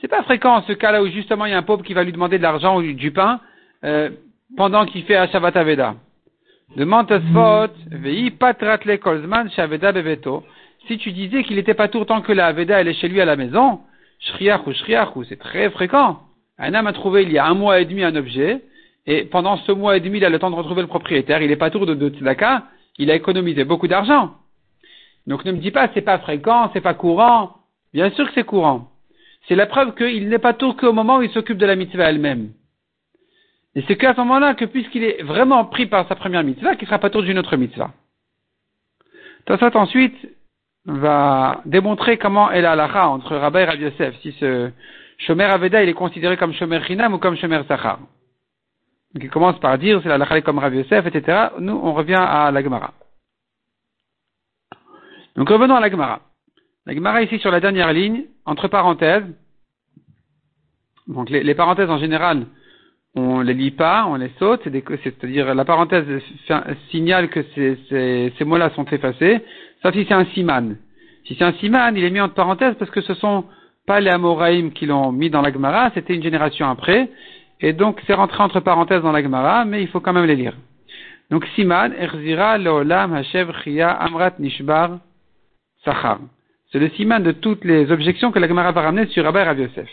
C'est 0.00 0.08
pas 0.08 0.22
fréquent 0.24 0.62
ce 0.62 0.72
cas-là 0.72 1.02
où 1.02 1.06
justement 1.06 1.46
il 1.46 1.52
y 1.52 1.54
a 1.54 1.58
un 1.58 1.62
pauvre 1.62 1.82
qui 1.82 1.94
va 1.94 2.02
lui 2.02 2.12
demander 2.12 2.38
de 2.38 2.42
l'argent 2.42 2.76
ou 2.76 2.82
du 2.82 3.10
pain 3.12 3.40
euh, 3.84 4.10
pendant 4.56 4.84
qu'il 4.84 5.04
fait 5.04 5.16
à 5.16 5.28
Shabbat 5.28 5.56
Aveda. 5.56 5.94
Demande 6.76 7.06
Tosfot, 7.06 7.72
ve'i 7.90 8.32
patratle 8.32 8.98
kolzman 8.98 9.48
shaveda 9.50 9.92
beveto. 9.92 10.44
Si 10.88 10.98
tu 10.98 11.12
disais 11.12 11.44
qu'il 11.44 11.56
n'était 11.56 11.74
pas 11.74 11.88
tout 11.88 12.00
le 12.00 12.06
temps 12.06 12.20
que 12.20 12.32
la 12.32 12.46
Aveda 12.46 12.80
elle 12.80 12.88
est 12.88 12.94
chez 12.94 13.08
lui 13.08 13.20
à 13.20 13.24
la 13.24 13.36
maison, 13.36 13.80
Shriach 14.18 14.60
ou 15.14 15.24
c'est 15.24 15.38
très 15.38 15.70
fréquent. 15.70 16.20
Un 16.58 16.74
homme 16.74 16.86
a 16.86 16.92
trouvé 16.92 17.22
il 17.22 17.32
y 17.32 17.38
a 17.38 17.46
un 17.46 17.54
mois 17.54 17.80
et 17.80 17.84
demi 17.84 18.02
un 18.02 18.16
objet, 18.16 18.62
et 19.06 19.24
pendant 19.24 19.56
ce 19.58 19.72
mois 19.72 19.96
et 19.96 20.00
demi, 20.00 20.18
il 20.18 20.24
a 20.24 20.30
le 20.30 20.38
temps 20.38 20.50
de 20.50 20.56
retrouver 20.56 20.82
le 20.82 20.88
propriétaire, 20.88 21.40
il 21.40 21.48
n'est 21.48 21.56
pas 21.56 21.70
tour 21.70 21.86
de, 21.86 21.94
de 21.94 22.12
il 22.98 23.10
a 23.10 23.14
économisé 23.14 23.64
beaucoup 23.64 23.88
d'argent. 23.88 24.34
Donc 25.26 25.44
ne 25.44 25.52
me 25.52 25.58
dis 25.58 25.70
pas 25.70 25.88
c'est 25.94 26.02
pas 26.02 26.18
fréquent, 26.18 26.70
c'est 26.72 26.80
pas 26.80 26.94
courant. 26.94 27.56
Bien 27.92 28.10
sûr 28.10 28.26
que 28.26 28.32
c'est 28.34 28.44
courant. 28.44 28.90
C'est 29.48 29.54
la 29.54 29.66
preuve 29.66 29.94
qu'il 29.94 30.28
n'est 30.28 30.38
pas 30.38 30.54
tour 30.54 30.76
qu'au 30.76 30.92
moment 30.92 31.18
où 31.18 31.22
il 31.22 31.30
s'occupe 31.30 31.58
de 31.58 31.66
la 31.66 31.76
mitzvah 31.76 32.10
elle-même. 32.10 32.50
Et 33.74 33.84
c'est 33.86 33.96
qu'à 33.96 34.14
ce 34.14 34.20
moment-là 34.20 34.54
que 34.54 34.64
puisqu'il 34.64 35.04
est 35.04 35.22
vraiment 35.22 35.64
pris 35.66 35.86
par 35.86 36.08
sa 36.08 36.14
première 36.14 36.42
mitzvah, 36.42 36.76
qu'il 36.76 36.88
sera 36.88 36.98
pas 36.98 37.10
tour 37.10 37.22
d'une 37.22 37.38
autre 37.38 37.56
mitzvah. 37.56 37.92
ça 39.46 39.70
ensuite 39.74 40.16
va 40.86 41.60
démontrer 41.64 42.16
comment 42.16 42.50
est 42.50 42.62
la 42.62 42.72
halakha 42.72 43.08
entre 43.08 43.36
Rabbi 43.36 43.58
et 43.58 43.64
Rabbi 43.64 43.82
Yosef, 43.82 44.16
si 44.20 44.32
ce 44.40 44.70
Shomer 45.18 45.44
Aveda 45.44 45.82
il 45.82 45.88
est 45.88 45.94
considéré 45.94 46.36
comme 46.36 46.52
Shomer 46.54 46.80
Chinam 46.86 47.14
ou 47.14 47.18
comme 47.18 47.36
Shomer 47.36 47.62
Sachar. 47.68 47.98
Donc 49.16 49.24
il 49.24 49.30
commence 49.30 49.58
par 49.60 49.78
dire 49.78 49.98
c'est 50.02 50.10
la 50.10 50.16
halakha 50.16 50.42
comme 50.42 50.58
Rabbi 50.58 50.76
Yosef, 50.76 51.06
etc. 51.06 51.48
Nous 51.58 51.72
on 51.72 51.94
revient 51.94 52.20
à 52.20 52.50
la 52.50 52.62
Gemara. 52.62 52.92
Donc 55.36 55.48
revenons 55.48 55.74
à 55.74 55.80
la 55.80 55.90
Gemara. 55.90 56.20
La 56.84 56.94
Gemara 56.94 57.22
ici 57.22 57.38
sur 57.38 57.50
la 57.50 57.60
dernière 57.60 57.94
ligne, 57.94 58.24
entre 58.44 58.68
parenthèses. 58.68 59.24
Donc 61.08 61.30
les, 61.30 61.54
parenthèses 61.54 61.88
en 61.88 61.96
général, 61.96 62.44
on 63.14 63.40
les 63.40 63.54
lit 63.54 63.70
pas, 63.70 64.04
on 64.06 64.16
les 64.16 64.30
saute, 64.38 64.60
c'est-à-dire 64.64 65.54
la 65.54 65.64
parenthèse 65.64 66.04
signale 66.90 67.30
que 67.30 67.42
ces, 67.54 68.34
ces 68.36 68.44
mots-là 68.44 68.68
sont 68.74 68.84
effacés. 68.84 69.42
Sauf 69.80 69.94
si 69.94 70.04
c'est 70.06 70.12
un 70.12 70.26
siman. 70.34 70.76
Si 71.24 71.36
c'est 71.36 71.44
un 71.44 71.54
siman, 71.54 71.96
il 71.96 72.04
est 72.04 72.10
mis 72.10 72.20
entre 72.20 72.34
parenthèses 72.34 72.74
parce 72.78 72.90
que 72.90 73.00
ce 73.00 73.14
sont 73.14 73.46
pas 73.86 74.00
les 74.00 74.10
Amoraïm 74.10 74.72
qui 74.72 74.84
l'ont 74.84 75.10
mis 75.10 75.30
dans 75.30 75.40
la 75.40 75.50
Gemara, 75.50 75.90
c'était 75.94 76.14
une 76.14 76.22
génération 76.22 76.68
après. 76.68 77.08
Et 77.60 77.72
donc 77.72 78.00
c'est 78.06 78.14
rentré 78.14 78.42
entre 78.42 78.60
parenthèses 78.60 79.02
dans 79.02 79.12
la 79.12 79.22
Gemara, 79.22 79.64
mais 79.64 79.82
il 79.82 79.88
faut 79.88 80.00
quand 80.00 80.12
même 80.12 80.26
les 80.26 80.36
lire. 80.36 80.54
Donc 81.30 81.44
siman, 81.54 81.92
erzira 81.92 82.58
leolam 82.58 83.14
hashev 83.14 83.52
chia 83.62 83.90
amrat 83.90 84.34
nishbar 84.38 84.98
sachar. 85.84 86.18
C'est 86.70 86.78
le 86.78 86.90
siman 86.90 87.22
de 87.22 87.32
toutes 87.32 87.64
les 87.64 87.90
objections 87.90 88.30
que 88.32 88.38
la 88.38 88.48
Gemara 88.48 88.72
va 88.72 88.82
ramener 88.82 89.06
sur 89.06 89.24
Rabbi 89.24 89.38
Rav 89.38 89.58
Yosef. 89.58 89.88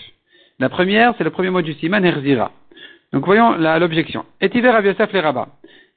La 0.59 0.69
première, 0.69 1.13
c'est 1.17 1.23
le 1.23 1.29
premier 1.29 1.49
mot 1.49 1.61
du 1.61 1.73
siman, 1.75 2.03
erzira. 2.03 2.51
Donc 3.13 3.25
voyons 3.25 3.55
l'objection. 3.55 4.25
Etiver 4.41 4.71
Rav 4.71 4.85
Yosef 4.85 5.13
les 5.13 5.19
Rabbah. 5.21 5.47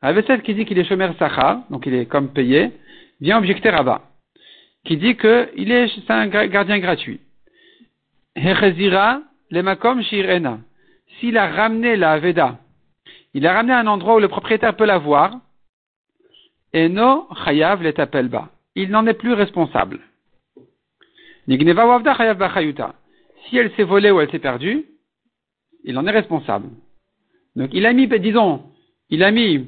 Rav 0.03 0.17
Yosef 0.17 0.43
qui 0.43 0.55
dit 0.55 0.65
qu'il 0.65 0.79
est 0.79 0.85
shomer 0.85 1.09
sachar, 1.19 1.61
donc 1.71 1.87
il 1.87 1.95
est 1.95 2.07
comme 2.07 2.29
payé, 2.29 2.71
vient 3.21 3.39
objecter 3.39 3.71
Rabat, 3.71 4.03
qui 4.85 4.97
dit 4.97 5.17
qu'il 5.17 5.73
est, 5.73 5.89
c'est 5.89 6.13
un 6.13 6.27
gardien 6.27 6.79
gratuit. 6.79 7.21
Hechezira 8.37 9.21
lemakom 9.51 10.03
shirena. 10.03 10.59
S'il 11.19 11.37
a 11.39 11.49
ramené 11.49 11.97
la 11.97 12.19
Veda, 12.19 12.59
il 13.35 13.47
a 13.47 13.55
ramené 13.55 13.73
à 13.73 13.79
un 13.79 13.87
endroit 13.87 14.17
où 14.17 14.21
le 14.21 14.29
propriétaire 14.29 14.77
peut 14.77 14.85
la 14.85 14.99
voir, 14.99 15.41
Eno 16.75 17.29
chayav 17.45 17.83
bas. 18.29 18.49
Il 18.75 18.91
n'en 18.91 19.07
est 19.07 19.15
plus 19.15 19.33
responsable. 19.33 20.01
Nigneva 21.49 21.87
wavda 21.87 22.15
chayav 22.15 22.93
Si 23.49 23.57
elle 23.57 23.73
s'est 23.75 23.85
volée 23.85 24.11
ou 24.11 24.21
elle 24.21 24.31
s'est 24.31 24.39
perdue, 24.39 24.85
il 25.85 25.97
en 25.97 26.07
est 26.07 26.11
responsable. 26.11 26.69
Donc 27.55 27.71
il 27.73 27.87
a 27.87 27.93
mis, 27.93 28.07
disons, 28.07 28.65
il 29.09 29.23
a 29.23 29.31
mis 29.31 29.67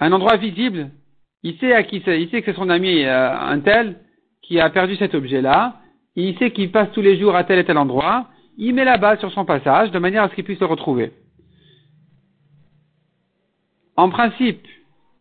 un 0.00 0.12
endroit 0.12 0.36
visible 0.36 0.90
il 1.42 1.56
sait 1.58 1.72
à 1.72 1.82
qui 1.82 2.02
il 2.06 2.30
sait 2.30 2.42
que 2.42 2.50
c'est 2.50 2.56
son 2.56 2.68
ami 2.68 3.04
euh, 3.04 3.38
un 3.38 3.60
tel 3.60 3.96
qui 4.42 4.60
a 4.60 4.68
perdu 4.68 4.96
cet 4.96 5.14
objet-là, 5.14 5.76
il 6.16 6.36
sait 6.38 6.50
qu'il 6.50 6.70
passe 6.70 6.90
tous 6.92 7.02
les 7.02 7.18
jours 7.18 7.36
à 7.36 7.44
tel 7.44 7.58
et 7.58 7.64
tel 7.64 7.78
endroit, 7.78 8.26
il 8.60 8.74
met 8.74 8.84
la 8.84 8.98
balle 8.98 9.18
sur 9.18 9.32
son 9.32 9.46
passage 9.46 9.90
de 9.90 9.98
manière 9.98 10.22
à 10.22 10.28
ce 10.28 10.34
qu'il 10.34 10.44
puisse 10.44 10.60
le 10.60 10.66
retrouver. 10.66 11.12
En 13.96 14.10
principe, 14.10 14.66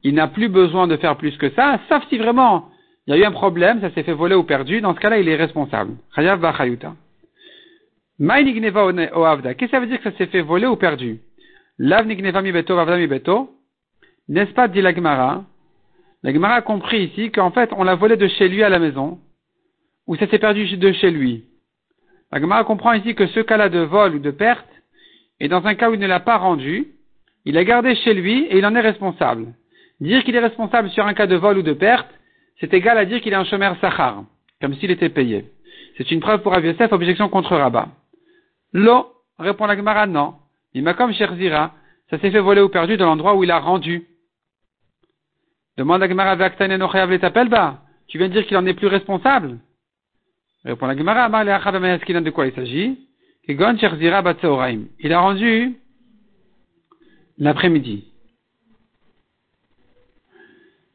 il 0.03 0.13
n'a 0.13 0.27
plus 0.27 0.50
besoin 0.50 0.88
de 0.88 0.98
faire 0.98 1.17
plus 1.17 1.36
que 1.38 1.50
ça, 1.51 1.79
sauf 1.89 2.03
si 2.10 2.17
vraiment 2.17 2.69
il 3.08 3.15
y 3.15 3.17
a 3.17 3.22
eu 3.22 3.24
un 3.24 3.31
problème, 3.31 3.81
ça 3.81 3.89
s'est 3.91 4.03
fait 4.03 4.13
voler 4.13 4.36
ou 4.36 4.43
perdu, 4.43 4.81
dans 4.81 4.93
ce 4.93 5.00
cas-là, 5.00 5.19
il 5.19 5.27
est 5.27 5.36
responsable. 5.36 5.96
Qu'est-ce 6.15 6.27
que 9.55 9.67
ça 9.69 9.79
veut 9.79 9.88
dire 9.88 10.01
que 10.01 10.12
ça 10.12 10.17
s'est 10.17 10.27
fait 10.27 10.41
voler 10.41 10.67
ou 10.67 10.75
perdu? 10.75 11.19
N'est-ce 14.27 14.53
pas, 14.53 14.67
dit 14.67 14.81
la 14.81 14.91
La 16.24 16.34
Gemara 16.34 16.55
a 16.55 16.62
compris 16.62 17.05
ici 17.05 17.31
qu'en 17.31 17.51
fait, 17.51 17.72
on 17.75 17.84
l'a 17.84 17.96
volé 17.96 18.17
de 18.17 18.27
chez 18.27 18.50
lui 18.50 18.63
à 18.63 18.69
la 18.69 18.79
maison, 18.79 19.19
ou 20.05 20.17
ça 20.17 20.27
s'est 20.27 20.39
perdu 20.39 20.77
de 20.77 20.91
chez 20.91 21.10
lui. 21.10 21.46
La 22.31 22.39
Gemara 22.39 22.63
comprend 22.63 22.93
ici 22.93 23.15
que 23.15 23.27
ce 23.27 23.39
cas-là 23.39 23.69
de 23.69 23.79
vol 23.79 24.15
ou 24.15 24.19
de 24.19 24.31
perte 24.31 24.67
est 25.39 25.48
dans 25.48 25.65
un 25.65 25.75
cas 25.75 25.89
où 25.89 25.93
il 25.93 26.00
ne 26.00 26.07
l'a 26.07 26.19
pas 26.19 26.38
rendu, 26.38 26.88
il 27.45 27.55
l'a 27.55 27.63
gardé 27.63 27.95
chez 27.95 28.13
lui 28.13 28.43
et 28.45 28.57
il 28.57 28.65
en 28.65 28.75
est 28.75 28.81
responsable. 28.81 29.53
Dire 30.00 30.24
qu'il 30.24 30.36
est 30.36 30.39
responsable 30.39 30.89
sur 30.91 31.05
un 31.05 31.13
cas 31.13 31.27
de 31.27 31.36
vol 31.36 31.57
ou 31.57 31.62
de 31.62 31.74
perte, 31.74 32.09
c'est 32.59 32.74
égal 32.74 32.98
à 32.98 33.05
dire 33.05 33.21
qu'il 33.21 33.33
est 33.33 33.38
un 33.38 33.45
chômeur 33.45 33.75
sachar, 33.81 34.24
comme 34.62 34.75
s'il 34.75 34.91
était 34.91 35.09
payé. 35.09 35.45
C'est 35.98 36.12
une 36.12 36.19
preuve 36.19 36.41
pour 36.41 36.53
Aviosef, 36.53 36.91
objection 36.91 37.29
contre 37.29 37.55
Rabat. 37.55 37.89
L'eau, 38.74 39.07
répond 39.39 39.65
la 39.65 40.05
non. 40.05 40.36
Il 40.74 40.83
m'a 40.83 40.93
comme 40.93 41.13
Sherzira, 41.13 41.74
ça 42.09 42.19
s'est 42.19 42.31
fait 42.31 42.39
voler 42.39 42.62
ou 42.62 42.69
perdu 42.69 42.98
dans 42.98 43.07
l'endroit 43.07 43.36
où 43.36 43.43
il 43.43 43.51
a 43.51 43.59
rendu. 43.59 44.05
Demande 45.77 46.01
la 46.01 46.09
Gemara, 46.09 46.36
tu 48.07 48.17
viens 48.17 48.27
de 48.27 48.33
dire 48.33 48.45
qu'il 48.45 48.57
en 48.57 48.65
est 48.65 48.74
plus 48.74 48.88
responsable 48.88 49.59
Répond 50.65 50.87
la 50.87 50.97
Gemara, 50.97 51.29
de 51.29 52.29
quoi 52.29 52.47
il 52.47 52.53
s'agit 52.53 52.97
Il 53.47 55.13
a 55.13 55.19
rendu 55.19 55.75
l'après-midi. 57.37 58.05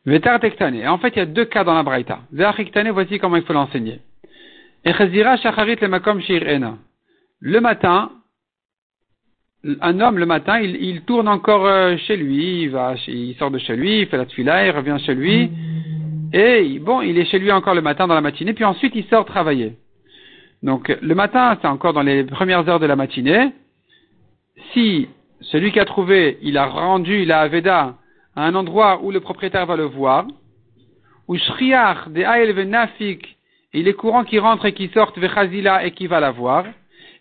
En 0.06 0.98
fait, 0.98 1.08
il 1.08 1.18
y 1.18 1.20
a 1.20 1.26
deux 1.26 1.46
cas 1.46 1.64
dans 1.64 1.74
la 1.74 1.82
Braïta. 1.82 2.20
Voici 2.30 3.18
comment 3.18 3.36
il 3.36 3.42
faut 3.44 3.54
l'enseigner. 3.54 4.00
Le 7.40 7.60
matin, 7.60 8.10
un 9.80 10.00
homme 10.00 10.18
le 10.18 10.26
matin, 10.26 10.60
il, 10.60 11.02
tourne 11.02 11.26
encore 11.26 11.66
euh, 11.66 11.96
chez 11.96 12.16
lui, 12.16 12.62
il 12.62 12.70
va, 12.70 12.94
il 13.06 13.34
sort 13.36 13.50
de 13.50 13.58
chez 13.58 13.76
lui, 13.76 14.00
il 14.00 14.06
fait 14.08 14.18
la 14.18 14.26
tefila, 14.26 14.66
il 14.66 14.70
revient 14.72 14.98
chez 15.04 15.14
lui, 15.14 15.50
et 16.36 16.80
bon, 16.80 17.00
il 17.00 17.16
est 17.16 17.26
chez 17.26 17.38
lui 17.38 17.52
encore 17.52 17.76
le 17.76 17.80
matin 17.80 18.08
dans 18.08 18.14
la 18.16 18.20
matinée, 18.20 18.54
puis 18.54 18.64
ensuite 18.64 18.92
il 18.96 19.04
sort 19.04 19.24
travailler. 19.24 19.74
Donc 20.64 20.88
le 21.00 21.14
matin, 21.14 21.56
c'est 21.62 21.68
encore 21.68 21.92
dans 21.92 22.02
les 22.02 22.24
premières 22.24 22.68
heures 22.68 22.80
de 22.80 22.86
la 22.86 22.96
matinée. 22.96 23.52
Si 24.72 25.08
celui 25.40 25.70
qui 25.70 25.78
a 25.78 25.84
trouvé, 25.84 26.38
il 26.42 26.58
a 26.58 26.66
rendu 26.66 27.24
la 27.24 27.42
Aveda 27.42 27.94
à 28.34 28.46
un 28.46 28.56
endroit 28.56 29.00
où 29.04 29.12
le 29.12 29.20
propriétaire 29.20 29.66
va 29.66 29.76
le 29.76 29.84
voir, 29.84 30.26
ou 31.28 31.36
Shriach 31.36 32.08
de 32.08 32.22
Ael 32.22 32.68
Nafik, 32.68 33.36
il 33.72 33.86
est 33.86 33.94
courant 33.94 34.24
qu'il 34.24 34.40
rentre 34.40 34.66
et 34.66 34.72
qu'il 34.72 34.90
sorte 34.90 35.16
Vechazila 35.16 35.84
et 35.84 35.92
qu'il 35.92 36.08
va 36.08 36.18
la 36.18 36.32
voir, 36.32 36.64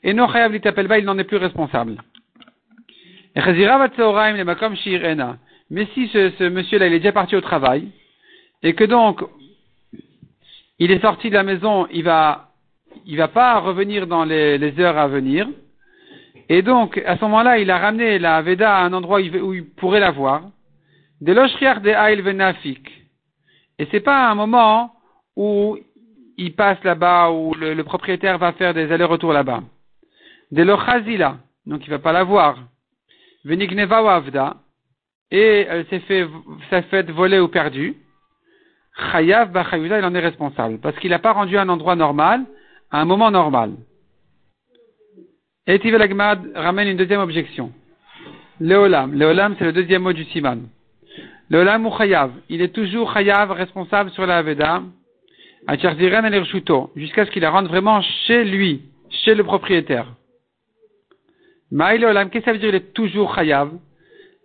et 0.01 0.13
non 0.15 0.27
il 0.27 1.05
n'en 1.05 1.19
est 1.19 1.23
plus 1.23 1.37
responsable. 1.37 1.97
Mais 3.35 3.45
si 5.93 6.07
ce, 6.07 6.49
monsieur-là, 6.49 6.87
est 6.87 6.99
déjà 6.99 7.11
parti 7.11 7.35
au 7.35 7.41
travail, 7.41 7.89
et 8.63 8.73
que 8.73 8.85
donc, 8.85 9.23
il 10.79 10.91
est 10.91 11.01
sorti 11.01 11.29
de 11.29 11.35
la 11.35 11.43
maison, 11.43 11.87
il 11.91 12.03
va, 12.03 12.49
il 13.05 13.17
va 13.17 13.27
pas 13.27 13.59
revenir 13.59 14.07
dans 14.07 14.23
les, 14.23 14.79
heures 14.79 14.97
à 14.97 15.07
venir, 15.07 15.47
et 16.49 16.61
donc, 16.61 16.97
à 17.05 17.17
ce 17.17 17.21
moment-là, 17.25 17.59
il 17.59 17.69
a 17.69 17.77
ramené 17.77 18.19
la 18.19 18.41
Veda 18.41 18.77
à 18.77 18.83
un 18.83 18.93
endroit 18.93 19.19
où 19.19 19.53
il, 19.53 19.69
pourrait 19.69 19.99
la 19.99 20.11
voir, 20.11 20.43
de 21.21 21.31
l'oshriach 21.31 21.81
de 21.81 21.89
Aïl 21.89 22.21
Venafik. 22.21 22.89
Et 23.79 23.87
c'est 23.91 24.01
pas 24.01 24.29
un 24.29 24.35
moment 24.35 24.93
où 25.35 25.77
il 26.37 26.53
passe 26.53 26.83
là-bas, 26.83 27.31
où 27.31 27.53
le, 27.53 27.81
propriétaire 27.83 28.37
va 28.37 28.53
faire 28.53 28.73
des 28.73 28.91
allers-retours 28.91 29.33
là-bas. 29.33 29.63
De 30.51 30.63
l'ochazila, 30.63 31.37
donc 31.65 31.85
il 31.85 31.89
va 31.89 31.99
pas 31.99 32.11
la 32.11 32.23
voir. 32.23 32.57
Venigneva 33.45 34.15
Avda, 34.15 34.57
et 35.31 35.65
elle 35.67 35.85
s'est 35.87 35.99
fait, 36.01 36.27
s'est 36.69 36.81
fait 36.83 37.09
voler 37.09 37.39
ou 37.39 37.47
perdu. 37.47 37.95
Chayav 38.95 39.51
Bachayuda, 39.51 39.99
il 39.99 40.05
en 40.05 40.13
est 40.13 40.19
responsable, 40.19 40.79
parce 40.79 40.97
qu'il 40.99 41.09
n'a 41.09 41.19
pas 41.19 41.33
rendu 41.33 41.57
un 41.57 41.69
endroit 41.69 41.95
normal, 41.95 42.45
à 42.91 43.01
un 43.01 43.05
moment 43.05 43.31
normal. 43.31 43.71
Et 45.65 45.79
Tivelagmad 45.79 46.51
ramène 46.55 46.89
une 46.89 46.97
deuxième 46.97 47.21
objection. 47.21 47.71
Léolam. 48.59 49.13
Léolam, 49.13 49.55
c'est 49.57 49.65
le 49.65 49.73
deuxième 49.73 50.03
mot 50.03 50.13
du 50.13 50.25
siman. 50.25 50.67
Léolam 51.49 51.85
ou 51.85 51.91
chayav? 51.91 52.31
Il 52.49 52.61
est 52.61 52.73
toujours 52.73 53.13
chayav, 53.13 53.51
responsable 53.51 54.11
sur 54.11 54.25
la 54.27 54.37
Aveda, 54.37 54.83
à 55.65 55.77
jusqu'à 55.77 57.25
ce 57.25 57.31
qu'il 57.31 57.41
la 57.41 57.49
rende 57.49 57.67
vraiment 57.67 58.01
chez 58.27 58.43
lui, 58.43 58.81
chez 59.09 59.33
le 59.33 59.43
propriétaire. 59.43 60.07
Maïle 61.71 62.05
qu'est-ce 62.31 62.39
que 62.39 62.45
ça 62.45 62.51
veut 62.51 62.59
dire? 62.59 62.69
Il 62.69 62.75
est 62.75 62.93
toujours 62.93 63.33
chayav 63.33 63.71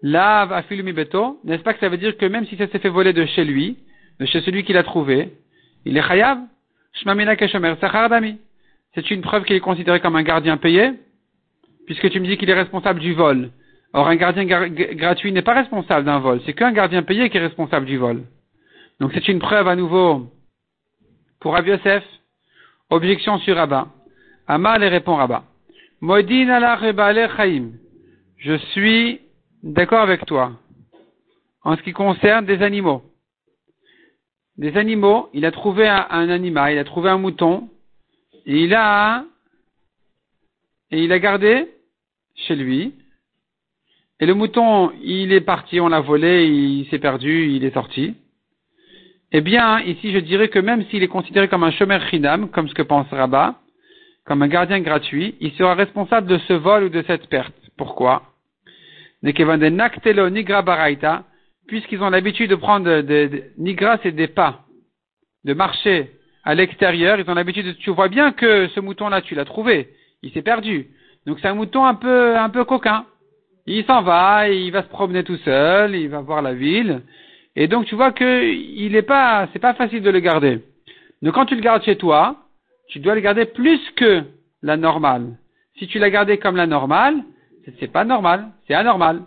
Lav 0.00 0.52
afilumi 0.52 0.92
beto, 0.92 1.40
n'est-ce 1.44 1.62
pas 1.62 1.74
que 1.74 1.80
ça 1.80 1.88
veut 1.88 1.98
dire 1.98 2.16
que 2.16 2.24
même 2.24 2.46
si 2.46 2.56
ça 2.56 2.68
s'est 2.68 2.78
fait 2.78 2.88
voler 2.88 3.12
de 3.12 3.26
chez 3.26 3.44
lui, 3.44 3.78
de 4.20 4.26
chez 4.26 4.40
celui 4.42 4.64
qui 4.64 4.72
l'a 4.72 4.82
trouvé, 4.82 5.32
il 5.84 5.96
est 5.96 6.02
chayav. 6.02 6.38
C'est 8.94 9.10
une 9.10 9.20
preuve 9.20 9.44
qu'il 9.44 9.56
est 9.56 9.60
considéré 9.60 10.00
comme 10.00 10.16
un 10.16 10.22
gardien 10.22 10.56
payé, 10.56 10.92
puisque 11.86 12.10
tu 12.10 12.20
me 12.20 12.26
dis 12.26 12.36
qu'il 12.36 12.50
est 12.50 12.54
responsable 12.54 13.00
du 13.00 13.14
vol. 13.14 13.50
Or, 13.92 14.08
un 14.08 14.16
gardien 14.16 14.44
gratuit 14.44 15.32
n'est 15.32 15.42
pas 15.42 15.54
responsable 15.54 16.04
d'un 16.04 16.18
vol, 16.18 16.40
c'est 16.44 16.52
qu'un 16.52 16.72
gardien 16.72 17.02
payé 17.02 17.30
qui 17.30 17.36
est 17.36 17.40
responsable 17.40 17.86
du 17.86 17.96
vol. 17.96 18.24
Donc 19.00 19.12
c'est 19.14 19.28
une 19.28 19.38
preuve 19.38 19.68
à 19.68 19.76
nouveau 19.76 20.30
pour 21.40 21.54
Rabbi 21.54 21.70
Yosef. 21.70 22.04
Objection 22.90 23.38
sur 23.38 23.56
Rabat. 23.56 23.88
Amal 24.46 24.82
et 24.82 24.88
répond 24.88 25.16
Rabat. 25.16 25.44
Je 28.38 28.56
suis 28.72 29.20
d'accord 29.62 30.00
avec 30.00 30.24
toi 30.24 30.52
en 31.64 31.76
ce 31.76 31.82
qui 31.82 31.92
concerne 31.92 32.46
des 32.46 32.62
animaux. 32.62 33.02
Des 34.58 34.76
animaux, 34.76 35.28
il 35.32 35.46
a 35.46 35.52
trouvé 35.52 35.88
un, 35.88 36.28
animal, 36.28 36.72
il 36.72 36.78
a 36.78 36.84
trouvé 36.84 37.08
un 37.10 37.18
mouton, 37.18 37.68
et 38.44 38.64
il 38.64 38.74
a 38.74 39.24
et 40.90 41.04
il 41.04 41.12
a 41.12 41.18
gardé 41.20 41.68
chez 42.34 42.56
lui. 42.56 42.94
Et 44.18 44.26
le 44.26 44.34
mouton, 44.34 44.90
il 45.02 45.32
est 45.32 45.42
parti, 45.42 45.78
on 45.78 45.88
l'a 45.88 46.00
volé, 46.00 46.46
il 46.46 46.88
s'est 46.88 46.98
perdu, 46.98 47.52
il 47.52 47.64
est 47.64 47.74
sorti. 47.74 48.16
Eh 49.30 49.42
bien, 49.42 49.80
ici, 49.80 50.10
je 50.12 50.18
dirais 50.18 50.48
que 50.48 50.58
même 50.58 50.84
s'il 50.86 51.04
est 51.04 51.08
considéré 51.08 51.46
comme 51.46 51.62
un 51.62 51.70
chômeur 51.70 52.02
chinam, 52.08 52.48
comme 52.50 52.68
ce 52.68 52.74
que 52.74 52.82
pense 52.82 53.06
Rabat, 53.10 53.60
comme 54.24 54.42
un 54.42 54.48
gardien 54.48 54.80
gratuit, 54.80 55.36
il 55.40 55.52
sera 55.52 55.74
responsable 55.74 56.26
de 56.26 56.38
ce 56.48 56.54
vol 56.54 56.84
ou 56.84 56.88
de 56.88 57.04
cette 57.06 57.28
perte. 57.28 57.54
Pourquoi? 57.76 58.22
Puisqu'ils 61.68 62.02
ont 62.02 62.10
l'habitude 62.10 62.50
de 62.50 62.56
prendre 62.56 63.02
des, 63.02 63.52
nigra, 63.58 63.98
c'est 64.02 64.12
des 64.12 64.26
pas, 64.26 64.64
de 65.44 65.54
marcher 65.54 66.10
à 66.42 66.54
l'extérieur, 66.54 67.20
ils 67.20 67.30
ont 67.30 67.34
l'habitude 67.34 67.66
de, 67.66 67.72
tu 67.72 67.90
vois 67.90 68.08
bien 68.08 68.32
que 68.32 68.68
ce 68.68 68.80
mouton-là, 68.80 69.20
tu 69.20 69.34
l'as 69.34 69.44
trouvé, 69.44 69.90
il 70.22 70.32
s'est 70.32 70.42
perdu. 70.42 70.88
Donc 71.26 71.38
c'est 71.40 71.48
un 71.48 71.54
mouton 71.54 71.84
un 71.84 71.94
peu, 71.94 72.36
un 72.36 72.48
peu 72.48 72.64
coquin. 72.64 73.04
Il 73.66 73.84
s'en 73.84 74.02
va, 74.02 74.48
il 74.48 74.72
va 74.72 74.82
se 74.82 74.88
promener 74.88 75.22
tout 75.24 75.36
seul, 75.38 75.94
il 75.94 76.08
va 76.08 76.20
voir 76.20 76.40
la 76.40 76.54
ville. 76.54 77.02
Et 77.54 77.68
donc 77.68 77.84
tu 77.84 77.94
vois 77.94 78.12
que 78.12 78.44
il 78.44 78.96
est 78.96 79.02
pas, 79.02 79.48
c'est 79.52 79.58
pas 79.58 79.74
facile 79.74 80.02
de 80.02 80.10
le 80.10 80.20
garder. 80.20 80.62
Donc 81.20 81.34
quand 81.34 81.44
tu 81.44 81.54
le 81.54 81.60
gardes 81.60 81.84
chez 81.84 81.96
toi, 81.96 82.36
tu 82.88 82.98
dois 82.98 83.14
le 83.14 83.20
garder 83.20 83.44
plus 83.44 83.80
que 83.96 84.22
la 84.62 84.78
normale. 84.78 85.36
Si 85.78 85.86
tu 85.86 85.98
l'as 85.98 86.10
gardé 86.10 86.38
comme 86.38 86.56
la 86.56 86.66
normale, 86.66 87.22
c'est 87.78 87.92
pas 87.92 88.04
normal, 88.04 88.48
c'est 88.66 88.74
anormal. 88.74 89.22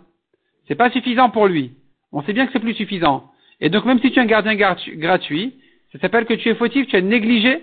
C'est 0.66 0.74
pas 0.74 0.90
suffisant 0.90 1.30
pour 1.30 1.46
lui. 1.46 1.72
On 2.12 2.22
sait 2.22 2.32
bien 2.32 2.46
que 2.46 2.52
c'est 2.52 2.60
plus 2.60 2.74
suffisant. 2.74 3.30
Et 3.60 3.68
donc 3.68 3.84
même 3.84 4.00
si 4.00 4.10
tu 4.10 4.18
es 4.18 4.22
un 4.22 4.26
gardien 4.26 4.54
gratuit, 4.54 5.54
ça 5.92 5.98
s'appelle 5.98 6.26
que 6.26 6.34
tu 6.34 6.48
es 6.48 6.54
fautif, 6.54 6.86
tu 6.86 6.96
as 6.96 7.00
négligé, 7.00 7.62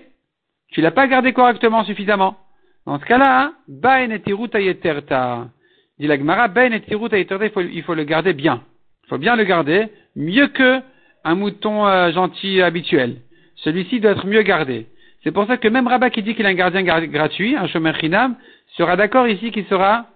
tu 0.72 0.80
l'as 0.80 0.90
pas 0.90 1.06
gardé 1.06 1.32
correctement 1.32 1.84
suffisamment. 1.84 2.36
Dans 2.86 2.98
ce 2.98 3.04
cas-là, 3.04 3.52
dit 3.68 6.06
la 6.06 6.16
Gemara, 6.16 6.48
il 6.56 7.82
faut 7.82 7.94
le 7.94 8.04
garder 8.04 8.32
bien. 8.32 8.62
Il 9.04 9.08
faut 9.08 9.18
bien 9.18 9.36
le 9.36 9.44
garder, 9.44 9.88
mieux 10.16 10.48
que 10.48 10.80
un 11.24 11.34
mouton 11.34 11.86
euh, 11.86 12.12
gentil 12.12 12.62
habituel. 12.62 13.16
Celui-ci 13.56 14.00
doit 14.00 14.12
être 14.12 14.26
mieux 14.26 14.42
gardé. 14.42 14.86
C'est 15.22 15.32
pour 15.32 15.46
ça 15.46 15.58
que 15.58 15.68
même 15.68 15.86
Rabat 15.86 16.10
qui 16.10 16.22
dit 16.22 16.34
qu'il 16.34 16.46
a 16.46 16.48
un 16.48 16.54
gardien 16.54 16.82
gratuit, 16.82 17.56
un 17.56 17.66
chômeur 17.66 17.98
chinam, 18.00 18.36
sera 18.76 18.96
d'accord 18.96 19.28
ici 19.28 19.50
qu'il 19.50 19.66
sera, 19.66 20.06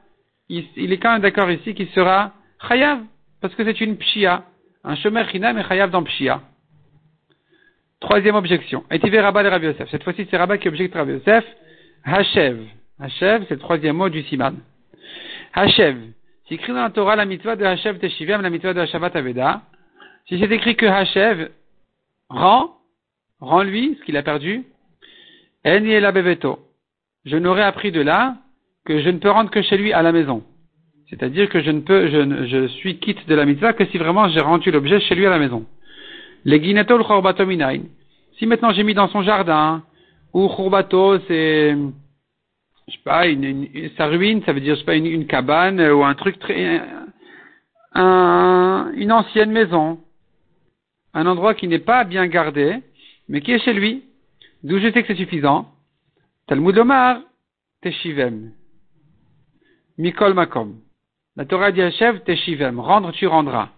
il, 0.49 0.65
est 0.77 0.97
quand 0.97 1.13
même 1.13 1.23
d'accord 1.23 1.51
ici 1.51 1.75
qu'il 1.75 1.89
sera 1.89 2.33
chayav, 2.67 3.01
parce 3.45 3.55
que 3.57 3.65
c'est 3.67 3.79
une 3.83 3.99
pshia. 3.99 4.43
Un 4.85 4.97
chômeur 4.97 5.29
chinam 5.29 5.59
est 5.59 5.69
chayav 5.69 5.91
dans 5.91 6.03
pshia. 6.03 6.41
Troisième 8.01 8.37
objection. 8.37 8.85
Et 8.91 8.97
Rabat 9.21 9.43
de 9.43 9.49
Rabbi 9.49 9.67
Yosef. 9.67 9.91
Cette 9.91 10.03
fois-ci, 10.03 10.27
c'est 10.31 10.39
Rabat 10.39 10.57
qui 10.57 10.67
objecte 10.67 10.95
Rabbi 10.95 11.13
Yosef. 11.13 11.45
Hachev. 12.05 12.65
Hachev, 12.99 13.45
c'est 13.47 13.57
le 13.57 13.61
troisième 13.61 13.97
mot 13.97 14.09
du 14.09 14.23
siman. 14.23 14.57
Hachev. 15.53 15.99
C'est 16.49 16.55
écrit 16.55 16.73
dans 16.73 16.81
la 16.81 16.89
Torah 16.89 17.17
la 17.17 17.27
mitzvah 17.27 17.55
de 17.55 17.67
Hachev 17.67 17.99
Teshivem, 17.99 18.41
la 18.41 18.49
mitzvah 18.49 18.73
de 18.73 18.81
Hashavat 18.81 19.11
Aveda. 19.13 19.61
Si 20.27 20.41
c'est 20.41 20.51
écrit 20.51 20.75
que 20.75 20.87
Hachev 20.87 21.51
rend, 22.31 22.79
rend 23.41 23.63
lui 23.63 23.99
ce 24.01 24.07
qu'il 24.07 24.17
a 24.17 24.23
perdu, 24.23 24.65
je 25.67 27.37
n'aurais 27.37 27.65
appris 27.65 27.93
de 27.93 28.01
là 28.01 28.37
que 28.87 29.03
je 29.03 29.11
ne 29.11 29.19
peux 29.19 29.31
rendre 29.31 29.51
que 29.51 29.61
chez 29.61 29.77
lui 29.77 29.93
à 29.93 30.01
la 30.01 30.13
maison. 30.13 30.43
C'est-à-dire 31.11 31.49
que 31.49 31.61
je 31.61 31.71
ne 31.71 31.81
peux, 31.81 32.09
je, 32.09 32.47
je 32.47 32.67
suis 32.69 32.99
quitte 32.99 33.29
de 33.29 33.35
la 33.35 33.45
mitzvah 33.45 33.73
que 33.73 33.85
si 33.87 33.99
vraiment 33.99 34.29
j'ai 34.29 34.41
rendu 34.41 34.71
l'objet 34.71 35.01
chez 35.01 35.15
lui 35.15 35.27
à 35.27 35.31
la 35.31 35.39
maison. 35.39 35.67
Les 36.45 36.61
guinato 36.61 36.97
le 36.99 37.45
minain. 37.45 37.83
Si 38.39 38.47
maintenant 38.47 38.73
j'ai 38.73 38.83
mis 38.83 38.95
dans 38.95 39.09
son 39.09 39.23
jardin, 39.23 39.83
ou 40.33 40.49
chorbato, 40.49 41.21
c'est, 41.29 41.77
je 42.89 42.93
sais 42.93 42.99
pas, 43.05 43.27
une, 43.29 43.69
sa 43.97 44.07
ruine, 44.07 44.43
ça 44.45 44.53
veut 44.53 44.61
dire, 44.61 44.75
je 44.75 44.81
sais 44.81 44.87
pas, 44.87 44.97
une, 44.97 45.27
cabane, 45.27 45.81
ou 45.81 46.05
un 46.05 46.15
truc 46.15 46.39
très, 46.39 46.83
un, 47.95 48.93
une 48.97 49.13
ancienne 49.13 49.53
maison. 49.53 50.01
Un 51.15 51.27
endroit 51.27 51.55
qui 51.55 51.69
n'est 51.69 51.79
pas 51.79 52.03
bien 52.03 52.27
gardé, 52.27 52.81
mais 53.29 53.41
qui 53.41 53.53
est 53.53 53.61
chez 53.61 53.73
lui. 53.73 54.03
D'où 54.65 54.79
je 54.79 54.91
sais 54.91 55.03
que 55.03 55.09
c'est 55.09 55.23
suffisant. 55.23 55.69
Talmud 56.49 56.77
Omar, 56.77 57.21
Teshivem. 57.81 58.51
Mikol 59.97 60.35
Makom. 60.35 60.81
La 61.37 61.45
Torah 61.47 61.73
dit 61.73 61.83
à 61.83 61.91
chef, 61.91 62.23
Teshivem. 62.25 62.79
Rendre, 62.79 63.11
tu 63.13 63.27
rendras. 63.27 63.71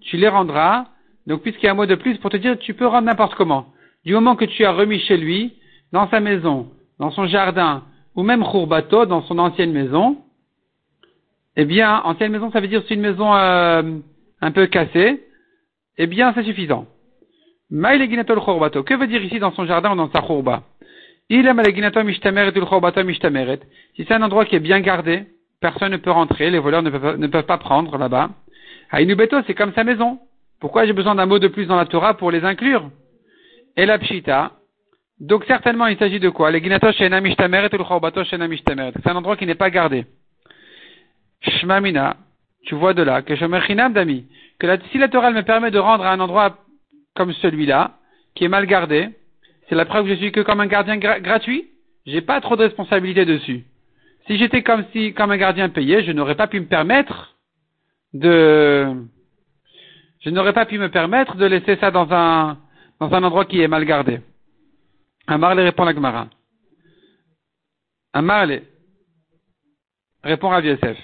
Tu 0.00 0.16
les 0.16 0.28
rendras. 0.28 0.86
Donc, 1.26 1.42
puisqu'il 1.42 1.66
y 1.66 1.68
a 1.68 1.72
un 1.72 1.74
mot 1.74 1.86
de 1.86 1.94
plus 1.94 2.16
pour 2.18 2.30
te 2.30 2.36
dire, 2.36 2.58
tu 2.58 2.72
peux 2.74 2.86
rendre 2.86 3.06
n'importe 3.06 3.34
comment. 3.34 3.66
Du 4.04 4.14
moment 4.14 4.36
que 4.36 4.44
tu 4.44 4.64
as 4.64 4.72
remis 4.72 5.00
chez 5.00 5.16
lui, 5.16 5.54
dans 5.92 6.08
sa 6.08 6.20
maison, 6.20 6.70
dans 6.98 7.10
son 7.10 7.26
jardin, 7.26 7.82
ou 8.14 8.22
même 8.22 8.42
Khurbato, 8.44 9.04
dans 9.04 9.22
son 9.22 9.38
ancienne 9.38 9.72
maison, 9.72 10.18
eh 11.56 11.64
bien, 11.64 12.00
ancienne 12.04 12.32
maison, 12.32 12.50
ça 12.50 12.60
veut 12.60 12.68
dire 12.68 12.82
c'est 12.86 12.94
une 12.94 13.00
maison 13.00 13.34
euh, 13.34 13.98
un 14.40 14.50
peu 14.52 14.66
cassée, 14.66 15.22
eh 15.98 16.06
bien, 16.06 16.32
c'est 16.34 16.44
suffisant. 16.44 16.86
Que 17.70 18.94
veut 18.94 19.06
dire 19.06 19.24
ici 19.24 19.38
dans 19.38 19.52
son 19.52 19.66
jardin 19.66 19.92
ou 19.92 19.96
dans 19.96 20.10
sa 20.12 20.22
khurba? 20.22 20.62
Si 21.28 21.42
c'est 23.96 24.12
un 24.12 24.22
endroit 24.22 24.44
qui 24.44 24.54
est 24.54 24.60
bien 24.60 24.80
gardé, 24.80 25.24
personne 25.66 25.90
ne 25.90 25.96
peut 25.96 26.12
rentrer, 26.12 26.48
les 26.48 26.60
voleurs 26.60 26.82
ne 26.82 27.26
peuvent, 27.26 27.46
pas 27.46 27.58
prendre 27.58 27.98
là-bas. 27.98 28.30
Beto, 28.92 29.38
c'est 29.46 29.54
comme 29.54 29.72
sa 29.72 29.82
maison. 29.82 30.20
Pourquoi 30.60 30.86
j'ai 30.86 30.92
besoin 30.92 31.16
d'un 31.16 31.26
mot 31.26 31.40
de 31.40 31.48
plus 31.48 31.66
dans 31.66 31.74
la 31.74 31.86
Torah 31.86 32.14
pour 32.14 32.30
les 32.30 32.44
inclure? 32.44 32.88
Et 33.76 33.84
la 33.84 33.98
pshita. 33.98 34.52
Donc 35.18 35.44
certainement 35.46 35.88
il 35.88 35.98
s'agit 35.98 36.20
de 36.20 36.28
quoi? 36.28 36.52
C'est 36.52 36.70
un 39.12 39.16
endroit 39.16 39.36
qui 39.36 39.46
n'est 39.46 39.56
pas 39.56 39.70
gardé. 39.70 40.06
Shmamina, 41.40 42.16
tu 42.66 42.76
vois 42.76 42.94
de 42.94 43.02
là 43.02 43.22
que 43.22 43.34
Dami, 43.88 44.24
que 44.60 44.66
si 44.92 44.98
la 44.98 45.08
Torah 45.08 45.32
me 45.32 45.42
permet 45.42 45.72
de 45.72 45.80
rendre 45.80 46.04
à 46.04 46.12
un 46.12 46.20
endroit 46.20 46.58
comme 47.16 47.32
celui-là, 47.32 47.96
qui 48.36 48.44
est 48.44 48.48
mal 48.56 48.66
gardé, 48.66 49.08
c'est 49.68 49.74
la 49.74 49.84
preuve 49.84 50.04
que 50.04 50.10
je 50.14 50.18
suis 50.20 50.32
que 50.32 50.42
comme 50.42 50.60
un 50.60 50.66
gardien 50.66 50.96
gratuit, 50.96 51.66
j'ai 52.06 52.20
pas 52.20 52.40
trop 52.40 52.54
de 52.54 52.62
responsabilité 52.62 53.24
dessus. 53.24 53.64
Si 54.26 54.38
j'étais 54.38 54.62
comme 54.62 54.84
si, 54.92 55.12
comme 55.14 55.30
un 55.30 55.36
gardien 55.36 55.68
payé, 55.68 56.02
je 56.02 56.12
n'aurais 56.12 56.34
pas 56.34 56.48
pu 56.48 56.58
me 56.60 56.66
permettre 56.66 57.36
de, 58.12 58.92
je 60.20 60.30
n'aurais 60.30 60.52
pas 60.52 60.66
pu 60.66 60.78
me 60.78 60.88
permettre 60.88 61.36
de 61.36 61.46
laisser 61.46 61.76
ça 61.76 61.92
dans 61.92 62.12
un, 62.12 62.58
dans 62.98 63.12
un 63.12 63.22
endroit 63.22 63.44
qui 63.44 63.60
est 63.60 63.68
mal 63.68 63.84
gardé. 63.84 64.20
Amarle 65.28 65.60
répond 65.60 65.84
à 65.84 65.94
Gemara. 65.94 66.28
Amarle 68.12 68.62
répond 70.24 70.50
à 70.50 70.60
Yosef. 70.60 70.98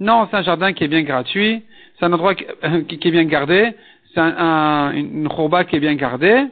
Non, 0.00 0.28
c'est 0.30 0.36
un 0.36 0.42
jardin 0.42 0.72
qui 0.72 0.84
est 0.84 0.88
bien 0.88 1.02
gratuit, 1.02 1.62
c'est 1.98 2.04
un 2.04 2.12
endroit 2.12 2.34
qui, 2.34 2.44
est 2.62 3.10
bien 3.10 3.24
gardé, 3.24 3.74
c'est 4.12 4.20
un, 4.20 4.92
une 4.92 5.28
chorba 5.28 5.64
qui 5.64 5.76
est 5.76 5.80
bien 5.80 5.94
gardée. 5.94 6.46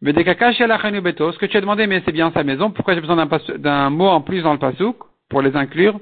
Mais 0.00 0.12
des 0.12 0.24
beto, 0.24 1.32
ce 1.32 1.38
que 1.38 1.46
tu 1.46 1.56
as 1.56 1.60
demandé, 1.60 1.86
mais 1.86 2.02
c'est 2.04 2.12
bien 2.12 2.30
sa 2.32 2.44
maison, 2.44 2.70
pourquoi 2.70 2.94
j'ai 2.94 3.00
besoin 3.00 3.26
d'un 3.56 3.90
mot 3.90 4.08
en 4.08 4.20
plus 4.20 4.42
dans 4.42 4.52
le 4.52 4.58
pasouk, 4.58 4.96
pour 5.28 5.42
les 5.42 5.56
inclure? 5.56 5.98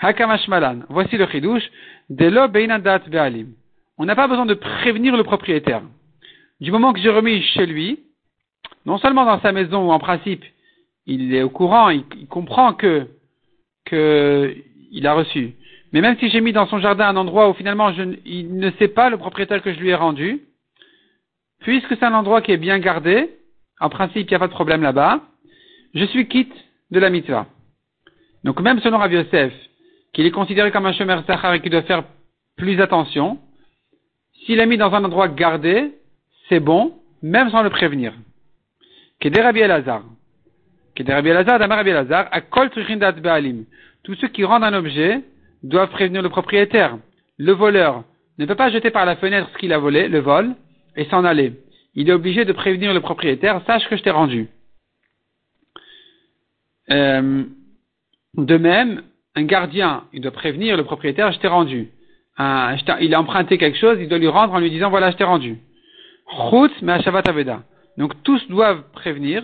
Hakamashmalan. 0.00 0.80
Voici 0.88 1.16
le 1.16 1.26
chidouche. 1.26 1.64
Delo 2.10 2.48
beinadat 2.48 3.00
be'alim. 3.08 3.54
On 3.98 4.04
n'a 4.04 4.16
pas 4.16 4.26
besoin 4.26 4.46
de 4.46 4.54
prévenir 4.54 5.16
le 5.16 5.22
propriétaire. 5.22 5.82
Du 6.60 6.70
moment 6.70 6.92
que 6.92 7.00
j'ai 7.00 7.10
remis 7.10 7.42
chez 7.42 7.66
lui, 7.66 8.00
non 8.84 8.98
seulement 8.98 9.24
dans 9.24 9.40
sa 9.40 9.52
maison 9.52 9.88
où 9.88 9.92
en 9.92 9.98
principe 9.98 10.44
il 11.06 11.34
est 11.34 11.42
au 11.42 11.50
courant, 11.50 11.90
il, 11.90 12.04
comprend 12.28 12.74
que, 12.74 13.06
que 13.84 14.54
il 14.90 15.06
a 15.06 15.14
reçu, 15.14 15.54
mais 15.92 16.00
même 16.00 16.16
si 16.18 16.30
j'ai 16.30 16.40
mis 16.40 16.52
dans 16.52 16.66
son 16.66 16.78
jardin 16.78 17.08
un 17.08 17.16
endroit 17.16 17.48
où 17.48 17.54
finalement 17.54 17.92
je, 17.92 18.02
il 18.24 18.56
ne 18.56 18.70
sait 18.72 18.88
pas 18.88 19.10
le 19.10 19.18
propriétaire 19.18 19.62
que 19.62 19.72
je 19.72 19.78
lui 19.78 19.90
ai 19.90 19.94
rendu, 19.94 20.42
puisque 21.60 21.96
c'est 21.96 22.04
un 22.04 22.14
endroit 22.14 22.40
qui 22.40 22.52
est 22.52 22.56
bien 22.56 22.78
gardé, 22.78 23.30
en 23.80 23.90
principe 23.90 24.28
il 24.28 24.32
n'y 24.32 24.36
a 24.36 24.38
pas 24.38 24.48
de 24.48 24.52
problème 24.52 24.82
là-bas, 24.82 25.20
je 25.94 26.04
suis 26.06 26.28
quitte 26.28 26.54
de 26.90 26.98
la 26.98 27.10
mitzvah. 27.10 27.46
Donc 28.44 28.60
même 28.60 28.80
selon 28.80 28.98
Rav 28.98 29.12
Yosef, 29.12 29.52
qu'il 30.12 30.26
est 30.26 30.30
considéré 30.30 30.70
comme 30.70 30.86
un 30.86 30.92
chemin 30.92 31.22
sachar 31.24 31.54
et 31.54 31.60
qu'il 31.60 31.70
doit 31.70 31.82
faire 31.82 32.04
plus 32.56 32.80
attention, 32.80 33.38
s'il 34.44 34.60
a 34.60 34.66
mis 34.66 34.76
dans 34.76 34.92
un 34.92 35.04
endroit 35.04 35.28
gardé, 35.28 35.92
c'est 36.48 36.60
bon, 36.60 36.94
même 37.22 37.50
sans 37.50 37.62
le 37.62 37.70
prévenir. 37.70 38.14
Keder 39.20 39.42
Rabbi 39.42 39.60
Elazar. 39.60 40.02
Keder 40.94 41.14
Rabbi 41.14 41.28
Elazar, 41.28 41.58
Damar 41.58 41.78
Rabbi 41.78 41.90
Elazar, 41.90 42.28
Akol 42.32 42.70
Trichindat 42.70 43.12
Be'alim. 43.12 43.64
Tous 44.02 44.14
ceux 44.16 44.28
qui 44.28 44.44
rendent 44.44 44.64
un 44.64 44.74
objet 44.74 45.22
doivent 45.62 45.90
prévenir 45.90 46.22
le 46.22 46.28
propriétaire. 46.28 46.98
Le 47.38 47.52
voleur 47.52 48.04
ne 48.38 48.46
peut 48.46 48.54
pas 48.54 48.70
jeter 48.70 48.90
par 48.90 49.04
la 49.04 49.16
fenêtre 49.16 49.48
ce 49.52 49.58
qu'il 49.58 49.72
a 49.72 49.78
volé, 49.78 50.08
le 50.08 50.20
vol, 50.20 50.54
et 50.96 51.04
s'en 51.06 51.24
aller. 51.24 51.54
Il 51.94 52.08
est 52.08 52.12
obligé 52.12 52.44
de 52.44 52.52
prévenir 52.52 52.94
le 52.94 53.00
propriétaire, 53.00 53.60
sache 53.66 53.88
que 53.88 53.96
je 53.96 54.02
t'ai 54.02 54.10
rendu. 54.10 54.48
Euh, 56.90 57.44
de 58.36 58.56
même, 58.56 59.02
un 59.34 59.44
gardien, 59.44 60.04
il 60.12 60.20
doit 60.20 60.32
prévenir 60.32 60.76
le 60.76 60.84
propriétaire, 60.84 61.32
je 61.32 61.38
t'ai 61.38 61.48
rendu. 61.48 61.90
il 62.38 63.14
a 63.14 63.20
emprunté 63.20 63.58
quelque 63.58 63.78
chose, 63.78 63.98
il 64.00 64.08
doit 64.08 64.18
lui 64.18 64.28
rendre 64.28 64.54
en 64.54 64.58
lui 64.58 64.70
disant, 64.70 64.90
voilà, 64.90 65.10
je 65.10 65.16
t'ai 65.16 65.24
rendu. 65.24 65.58
Chutz, 66.50 66.72
mais 66.82 67.02
Shabbat 67.02 67.28
Aveda. 67.28 67.62
Donc 67.98 68.22
tous 68.22 68.46
doivent 68.48 68.84
prévenir, 68.92 69.42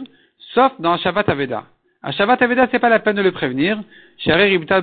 sauf 0.55 0.73
dans 0.81 0.97
Shabbat 0.97 1.29
Aveda. 1.29 1.65
À 2.03 2.13
Shabbat 2.13 2.41
Aveda, 2.41 2.69
c'est 2.71 2.79
pas 2.79 2.89
la 2.89 3.01
peine 3.01 3.17
de 3.17 3.23
le 3.23 3.33
prévenir. 3.33 3.79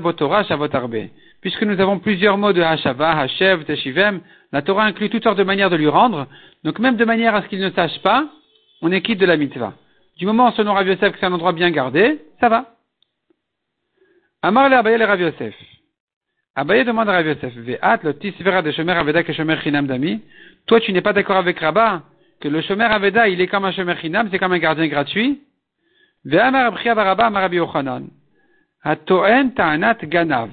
Botora, 0.02 0.43
Arbe. 0.50 0.95
Puisque 1.45 1.62
nous 1.62 1.79
avons 1.79 1.99
plusieurs 1.99 2.39
mots 2.39 2.53
de 2.53 2.62
Hashava, 2.63 3.19
Hashev, 3.19 3.65
Teshivem, 3.65 4.21
la 4.51 4.63
Torah 4.63 4.86
inclut 4.86 5.12
toutes 5.12 5.21
sortes 5.21 5.38
de 5.38 5.43
manières 5.43 5.69
de 5.69 5.75
lui 5.75 5.88
rendre. 5.88 6.25
Donc 6.63 6.79
même 6.79 6.95
de 6.95 7.05
manière 7.05 7.36
à 7.36 7.43
ce 7.43 7.47
qu'il 7.47 7.60
ne 7.60 7.69
sache 7.69 8.01
pas, 8.01 8.27
on 8.81 8.91
est 8.91 9.01
quitte 9.01 9.19
de 9.19 9.27
la 9.27 9.38
mitzvah. 9.38 9.73
Du 10.17 10.25
moment, 10.25 10.51
selon 10.53 10.73
Rav 10.73 10.88
Yosef, 10.88 11.12
que 11.12 11.19
c'est 11.19 11.25
un 11.27 11.34
endroit 11.34 11.53
bien 11.53 11.69
gardé, 11.69 12.19
ça 12.39 12.49
va. 12.49 12.73
Amar 14.41 14.69
le 14.69 14.77
Abaye 14.77 14.97
le 14.97 15.05
Rav 15.05 15.21
Yosef. 15.21 15.53
Abaye 16.55 16.84
demande 16.84 17.10
à 17.10 17.12
Rav 17.12 17.27
Yosef, 17.27 17.53
Ve'at 17.53 17.99
le 18.01 18.17
tisvera 18.17 18.63
de 18.63 18.71
Shomer 18.71 18.93
Aveda 18.93 19.21
que 19.21 19.31
Shomer 19.31 19.58
Chinam 19.62 19.86
Dami. 19.86 20.21
Toi, 20.65 20.79
tu 20.79 20.93
n'es 20.93 21.01
pas 21.01 21.13
d'accord 21.13 21.38
avec 21.38 21.60
Rabat 21.60 22.01
que 22.41 22.47
le 22.47 22.62
Shomer 22.62 22.86
Aveda, 22.86 23.27
il 23.27 23.39
est 23.39 23.45
comme 23.45 23.65
un 23.65 23.71
Shomer 23.71 23.97
Chinam, 24.01 24.29
c'est 24.31 24.39
comme 24.39 24.53
un 24.53 24.58
gardien 24.58 24.88
gratuit. 24.88 25.43
Ve'amar 26.23 26.65
Abchia 26.65 26.95
Baraba 26.95 27.27
Amar 27.27 27.43
Rabbi 27.43 27.58
Yochanan. 27.58 28.08
Hatoen 28.84 29.53
Ta'anat 29.53 29.97
Ganav. 30.05 30.49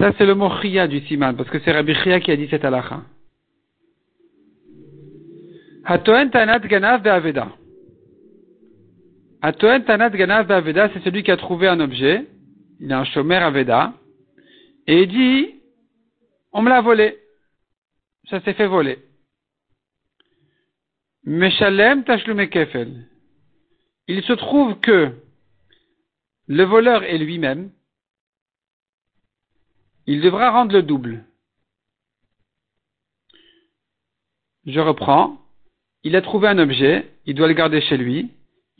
Ça, 0.00 0.12
c'est 0.16 0.24
le 0.24 0.34
mot 0.34 0.48
Chia 0.62 0.88
du 0.88 1.00
Siman, 1.00 1.36
parce 1.36 1.50
que 1.50 1.58
c'est 1.58 1.72
Rabbi 1.72 1.94
Chia 1.94 2.20
qui 2.20 2.30
a 2.30 2.36
dit 2.36 2.48
cette 2.48 2.64
halakha. 2.64 3.02
Hatoen 5.84 6.30
Ta'anat 6.30 6.60
Ganav 6.60 7.02
Be'aveda. 7.02 7.52
Atoen 9.42 9.84
Tanat 9.84 10.08
Ganav 10.08 10.50
Aveda, 10.50 10.88
c'est 10.94 11.04
celui 11.04 11.22
qui 11.22 11.30
a 11.30 11.36
trouvé 11.36 11.68
un 11.68 11.80
objet. 11.80 12.26
Il 12.80 12.90
a 12.90 13.00
un 13.00 13.04
Shomer 13.04 13.36
Aveda. 13.36 13.92
Et 14.86 15.02
il 15.02 15.08
dit, 15.08 15.54
on 16.52 16.62
me 16.62 16.70
l'a 16.70 16.80
volé. 16.80 17.18
Ça 18.30 18.40
s'est 18.40 18.54
fait 18.54 18.66
voler. 18.66 19.00
Meshalem 21.24 22.04
Tashlume 22.04 22.48
Kefel. 22.48 23.06
Il 24.08 24.22
se 24.22 24.32
trouve 24.32 24.80
que 24.80 25.12
le 26.46 26.64
voleur 26.64 27.04
est 27.04 27.18
lui-même. 27.18 27.70
Il 30.10 30.20
devra 30.20 30.50
rendre 30.50 30.72
le 30.72 30.82
double. 30.82 31.24
Je 34.66 34.80
reprends. 34.80 35.38
Il 36.02 36.16
a 36.16 36.22
trouvé 36.22 36.48
un 36.48 36.58
objet. 36.58 37.10
Il 37.26 37.34
doit 37.34 37.48
le 37.48 37.54
garder 37.54 37.80
chez 37.80 37.96
lui 37.96 38.30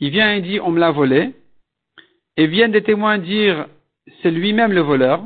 il 0.01 0.09
vient 0.09 0.33
et 0.33 0.41
dit 0.41 0.59
on 0.59 0.71
me 0.71 0.79
l'a 0.79 0.91
volé, 0.91 1.31
et 2.35 2.47
viennent 2.47 2.71
des 2.71 2.81
témoins 2.81 3.19
dire 3.19 3.67
c'est 4.21 4.31
lui-même 4.31 4.73
le 4.73 4.81
voleur, 4.81 5.23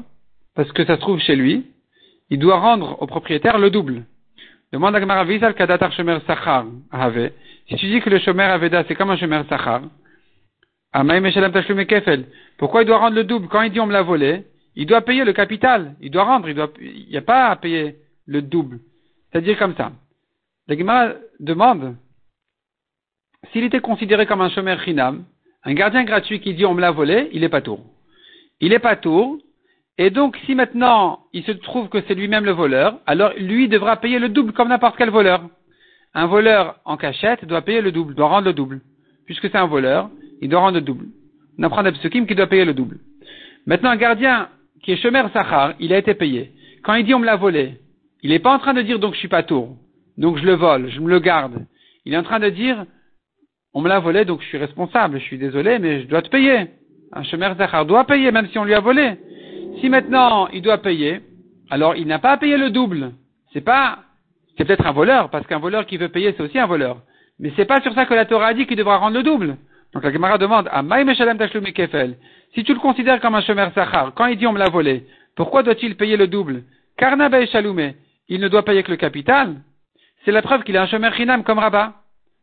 parce 0.54 0.72
que 0.74 0.86
ça 0.86 0.96
se 0.96 1.02
trouve 1.02 1.20
chez 1.20 1.36
lui, 1.36 1.66
il 2.30 2.40
doit 2.40 2.60
rendre 2.60 3.02
au 3.02 3.08
propriétaire 3.08 3.58
le 3.58 3.70
double. 3.70 4.04
Demande 4.74 4.96
à 4.96 5.00
al 5.00 5.56
Kadatar 5.56 5.94
Shomer 5.94 6.18
Sachar 6.28 6.66
Si 7.70 7.76
tu 7.78 7.86
dis 7.88 8.02
que 8.02 8.10
le 8.10 8.20
Shomer 8.20 8.44
Aveda 8.44 8.84
c'est 8.88 8.96
comme 8.96 9.12
un 9.12 9.18
Shomer 9.18 9.44
Sachar, 9.48 9.82
pourquoi 12.58 12.82
il 12.82 12.86
doit 12.86 12.98
rendre 12.98 13.16
le 13.16 13.24
double 13.24 13.48
Quand 13.48 13.62
il 13.62 13.72
dit 13.72 13.80
on 13.80 13.86
me 13.86 13.94
l'a 13.94 14.02
volé, 14.02 14.44
il 14.76 14.86
doit 14.86 15.02
payer 15.02 15.24
le 15.24 15.34
capital, 15.34 15.96
il 16.02 16.12
doit 16.12 16.24
rendre, 16.24 16.50
il 16.50 17.08
n'y 17.10 17.18
a 17.18 17.22
pas 17.22 17.48
à 17.48 17.56
payer 17.56 17.96
le 18.26 18.42
double. 18.42 18.80
C'est-à-dire 19.32 19.58
comme 19.58 19.76
ça. 19.76 19.92
La 20.68 21.16
demande 21.40 21.96
s'il 23.52 23.64
était 23.64 23.80
considéré 23.80 24.26
comme 24.26 24.42
un 24.42 24.50
chômeur 24.50 24.82
chinam, 24.82 25.24
Un 25.64 25.74
gardien 25.74 26.04
gratuit 26.04 26.40
qui 26.40 26.54
dit 26.54 26.66
on 26.66 26.74
me 26.74 26.82
l'a 26.82 26.92
volé, 26.92 27.30
il 27.34 27.44
est 27.44 27.50
pas 27.50 27.62
tour. 27.62 27.80
Il 28.60 28.74
est 28.74 28.80
pas 28.80 28.96
tour. 28.96 29.38
Et 29.98 30.10
donc, 30.10 30.38
si 30.46 30.56
maintenant 30.56 31.20
il 31.34 31.44
se 31.44 31.52
trouve 31.52 31.90
que 31.90 32.02
c'est 32.08 32.16
lui-même 32.16 32.46
le 32.46 32.52
voleur, 32.52 33.00
alors 33.06 33.32
lui 33.38 33.68
devra 33.68 33.98
payer 33.98 34.20
le 34.20 34.30
double 34.30 34.54
comme 34.54 34.70
n'importe 34.70 34.98
quel 34.98 35.10
voleur. 35.10 35.42
Un 36.14 36.28
voleur 36.28 36.80
en 36.86 36.98
cachette 36.98 37.46
doit 37.46 37.62
payer 37.62 37.82
le 37.82 37.92
double, 37.92 38.16
doit 38.16 38.28
rendre 38.28 38.46
le 38.46 38.54
double. 38.54 38.82
Puisque 39.26 39.50
c'est 39.50 39.58
un 39.58 39.68
voleur, 39.68 40.10
il 40.42 40.50
doit 40.50 40.60
rendre 40.60 40.76
le 40.76 40.82
double. 40.82 41.08
On 41.58 41.64
apprend 41.64 41.84
d'Absukim 41.84 42.26
qui 42.26 42.36
doit 42.36 42.48
payer 42.48 42.66
le 42.66 42.74
double. 42.74 43.00
Maintenant, 43.66 43.90
un 43.90 43.96
gardien 43.96 44.50
qui 44.86 44.92
est 44.92 44.98
Shomer 44.98 45.24
Sachar, 45.34 45.74
il 45.80 45.92
a 45.94 45.98
été 45.98 46.14
payé. 46.14 46.52
Quand 46.84 46.94
il 46.94 47.06
dit 47.06 47.16
on 47.16 47.20
me 47.20 47.26
l'a 47.26 47.36
volé, 47.36 47.80
il 48.22 48.30
n'est 48.30 48.40
pas 48.40 48.54
en 48.54 48.60
train 48.60 48.76
de 48.76 48.84
dire 48.84 49.00
donc 49.00 49.16
je 49.16 49.20
suis 49.20 49.28
pas 49.28 49.42
tour, 49.42 49.76
donc 50.16 50.38
je 50.38 50.46
le 50.46 50.54
vole, 50.54 50.92
je 50.92 51.00
me 51.00 51.10
le 51.10 51.20
garde. 51.20 51.66
Il 52.06 52.14
est 52.14 52.18
en 52.18 52.24
train 52.24 52.40
de 52.40 52.50
dire 52.50 52.86
on 53.74 53.82
me 53.82 53.90
l'a 53.90 54.00
volé 54.00 54.26
donc 54.26 54.42
je 54.42 54.46
suis 54.46 54.60
responsable, 54.60 55.20
je 55.20 55.24
suis 55.24 55.40
désolé 55.40 55.80
mais 55.80 56.02
je 56.02 56.08
dois 56.08 56.22
te 56.22 56.30
payer. 56.30 56.68
Un 57.12 57.24
Sachar 57.24 57.88
doit 57.88 58.06
payer 58.06 58.32
même 58.32 58.48
si 58.50 58.60
on 58.60 58.64
lui 58.64 58.76
a 58.76 58.80
volé. 58.80 59.16
Si 59.82 59.90
maintenant 59.90 60.50
il 60.50 60.62
doit 60.62 60.78
payer, 60.78 61.22
alors 61.72 61.96
il 61.96 62.06
n'a 62.06 62.20
pas 62.20 62.34
à 62.34 62.38
payer 62.38 62.58
le 62.58 62.70
double. 62.70 63.14
C'est 63.54 63.62
pas, 63.62 64.04
c'est 64.56 64.66
peut-être 64.66 64.86
un 64.86 64.92
voleur 64.92 65.32
parce 65.32 65.48
qu'un 65.48 65.60
voleur 65.60 65.88
qui 65.88 65.98
veut 65.98 66.10
payer 66.10 66.36
c'est 66.38 66.44
aussi 66.44 66.60
un 66.60 66.68
voleur. 66.68 67.02
Mais 67.40 67.52
c'est 67.56 67.66
pas 67.66 67.82
sur 67.82 67.94
ça 67.96 68.06
que 68.06 68.14
la 68.14 68.26
Torah 68.26 68.48
a 68.48 68.54
dit 68.54 68.68
qu'il 68.68 68.78
devra 68.78 68.98
rendre 68.98 69.18
le 69.18 69.24
double. 69.24 69.58
Donc 69.96 70.04
la 70.04 70.12
Gemara 70.12 70.38
demande 70.38 70.68
à 70.72 70.82
Maïmeshalem 70.82 71.38
Tashlumi 71.38 71.72
Kefel, 71.72 72.18
si 72.54 72.66
tu 72.66 72.74
le 72.74 72.80
considères 72.80 73.22
comme 73.22 73.34
un 73.36 73.42
Shomer 73.42 73.70
Sachar, 73.74 74.14
quand 74.14 74.26
il 74.26 74.38
dit 74.38 74.46
on 74.46 74.52
me 74.52 74.60
l'a 74.60 74.68
volé, 74.68 75.08
pourquoi 75.38 75.64
doit-il 75.64 75.96
payer 75.96 76.18
le 76.18 76.28
double? 76.28 76.64
Karnabe 76.98 77.34
et 77.36 77.48
il 78.28 78.42
ne 78.42 78.50
doit 78.50 78.66
payer 78.66 78.84
que 78.84 78.92
le 78.92 78.98
capital. 78.98 79.62
C'est 80.26 80.32
la 80.34 80.42
preuve 80.42 80.64
qu'il 80.64 80.76
a 80.76 80.84
un 80.84 80.88
Shomer 80.88 81.12
Chinam 81.16 81.46
comme 81.46 81.60
Rabat. 81.60 81.94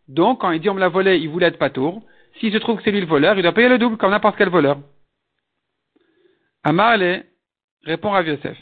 Donc, 0.08 0.40
quand 0.40 0.50
il 0.50 0.60
dit 0.60 0.70
on 0.70 0.74
me 0.74 0.80
l'a 0.80 0.88
volé, 0.88 1.18
il 1.18 1.28
voulait 1.28 1.48
être 1.48 1.58
patour. 1.58 2.02
S'il 2.40 2.52
se 2.52 2.58
trouve 2.58 2.78
que 2.78 2.84
c'est 2.84 2.90
lui 2.90 3.00
le 3.00 3.06
voleur, 3.06 3.36
il 3.36 3.42
doit 3.42 3.52
payer 3.52 3.68
le 3.68 3.78
double 3.78 3.98
comme 3.98 4.12
n'importe 4.12 4.38
quel 4.38 4.48
voleur. 4.48 4.78
Amarle 6.64 7.24
répond 7.84 8.14
à 8.14 8.22
Yosef. 8.22 8.56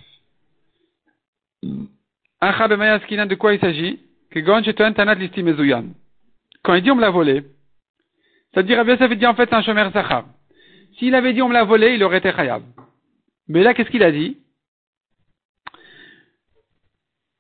de 2.43 3.35
quoi 3.37 3.55
il 3.55 3.61
s'agit? 3.61 4.01
Quand 6.63 6.75
il 6.75 6.83
dit 6.83 6.91
on 6.91 6.97
me 6.97 7.01
l'a 7.01 7.11
volé, 7.11 7.45
c'est-à-dire 8.53 8.79
Rabbi 8.79 8.91
Yosef 8.91 9.17
dit 9.17 9.27
en 9.27 9.35
fait 9.35 9.53
un 9.53 9.63
Shomer 9.63 9.89
Sachar. 9.93 10.25
S'il 10.99 11.15
avait 11.15 11.33
dit 11.33 11.43
on 11.43 11.49
me 11.49 11.55
l'a 11.55 11.65
volé, 11.65 11.95
il 11.95 12.03
aurait 12.03 12.19
été 12.19 12.33
khayab. 12.33 12.63
Mais 13.49 13.63
là, 13.63 13.75
qu'est-ce 13.75 13.91
qu'il 13.91 14.03
a 14.03 14.11
dit? 14.11 14.39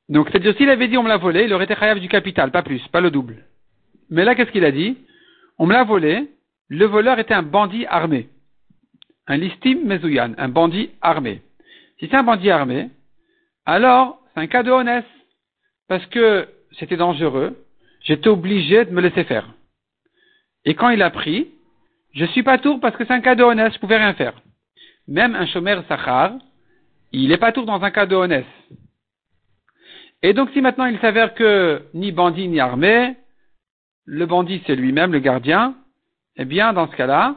Donc, 0.09 0.29
c'est-à-dire 0.29 0.57
s'il 0.57 0.71
avait 0.71 0.89
dit 0.89 0.97
on 0.97 1.03
me 1.03 1.09
l'a 1.09 1.17
volé, 1.17 1.45
il 1.45 1.53
aurait 1.53 1.65
été 1.65 1.75
khayab 1.75 1.99
du 1.99 2.09
capital, 2.09 2.51
pas 2.51 2.63
plus, 2.63 2.87
pas 2.89 3.01
le 3.01 3.11
double. 3.11 3.45
Mais 4.09 4.25
là, 4.25 4.35
qu'est-ce 4.35 4.51
qu'il 4.51 4.65
a 4.65 4.73
dit? 4.73 4.99
On 5.59 5.67
me 5.67 5.73
l'a 5.73 5.85
volé, 5.85 6.31
le 6.69 6.87
voleur 6.87 7.19
était 7.19 7.35
un 7.35 7.43
bandit 7.43 7.87
armé. 7.87 8.29
Un 9.27 9.37
listim 9.37 9.85
mezouyan, 9.85 10.35
un 10.39 10.49
bandit 10.49 10.91
armé. 11.01 11.43
Si 11.99 12.09
c'est 12.09 12.17
un 12.17 12.23
bandit 12.23 12.51
armé, 12.51 12.89
alors 13.67 14.21
c'est 14.33 14.41
un 14.41 14.47
cas 14.47 14.63
de 14.63 14.71
honnête. 14.71 15.07
Parce 15.89 16.07
que 16.07 16.49
c'était 16.79 16.97
dangereux, 16.97 17.57
j'étais 18.03 18.29
obligé 18.29 18.85
de 18.85 18.91
me 18.91 19.01
laisser 19.01 19.25
faire. 19.25 19.53
Et 20.65 20.75
quand 20.75 20.91
il 20.91 21.03
a 21.03 21.11
pris, 21.11 21.49
je 22.13 22.25
suis 22.27 22.43
pas 22.43 22.59
tour 22.59 22.81
parce 22.81 22.97
que 22.97 23.05
c'est 23.05 23.13
un 23.13 23.21
cas 23.21 23.35
de 23.35 23.43
honnête, 23.43 23.73
je 23.75 23.79
pouvais 23.79 23.97
rien 23.97 24.15
faire. 24.15 24.35
Même 25.09 25.35
un 25.35 25.47
chômeur 25.47 25.85
sachar, 25.89 26.35
il 27.13 27.33
est 27.33 27.39
pas 27.39 27.53
tour 27.53 27.67
dans 27.67 27.83
un 27.83 27.91
cas 27.91 28.07
de 28.07 28.15
honnête. 28.15 28.47
Et 30.23 30.33
donc 30.33 30.51
si 30.53 30.61
maintenant 30.61 30.87
il 30.87 30.99
s'avère 30.99 31.35
que 31.35 31.87
ni 31.95 32.13
bandit 32.13 32.49
ni 32.49 32.61
armé, 32.61 33.17
le 34.05 34.27
bandit 34.27 34.63
c'est 34.67 34.77
lui-même, 34.77 35.13
le 35.13 35.19
gardien, 35.21 35.77
eh 36.37 36.45
bien 36.45 36.73
dans 36.73 36.91
ce 36.91 36.97
cas-là, 36.97 37.37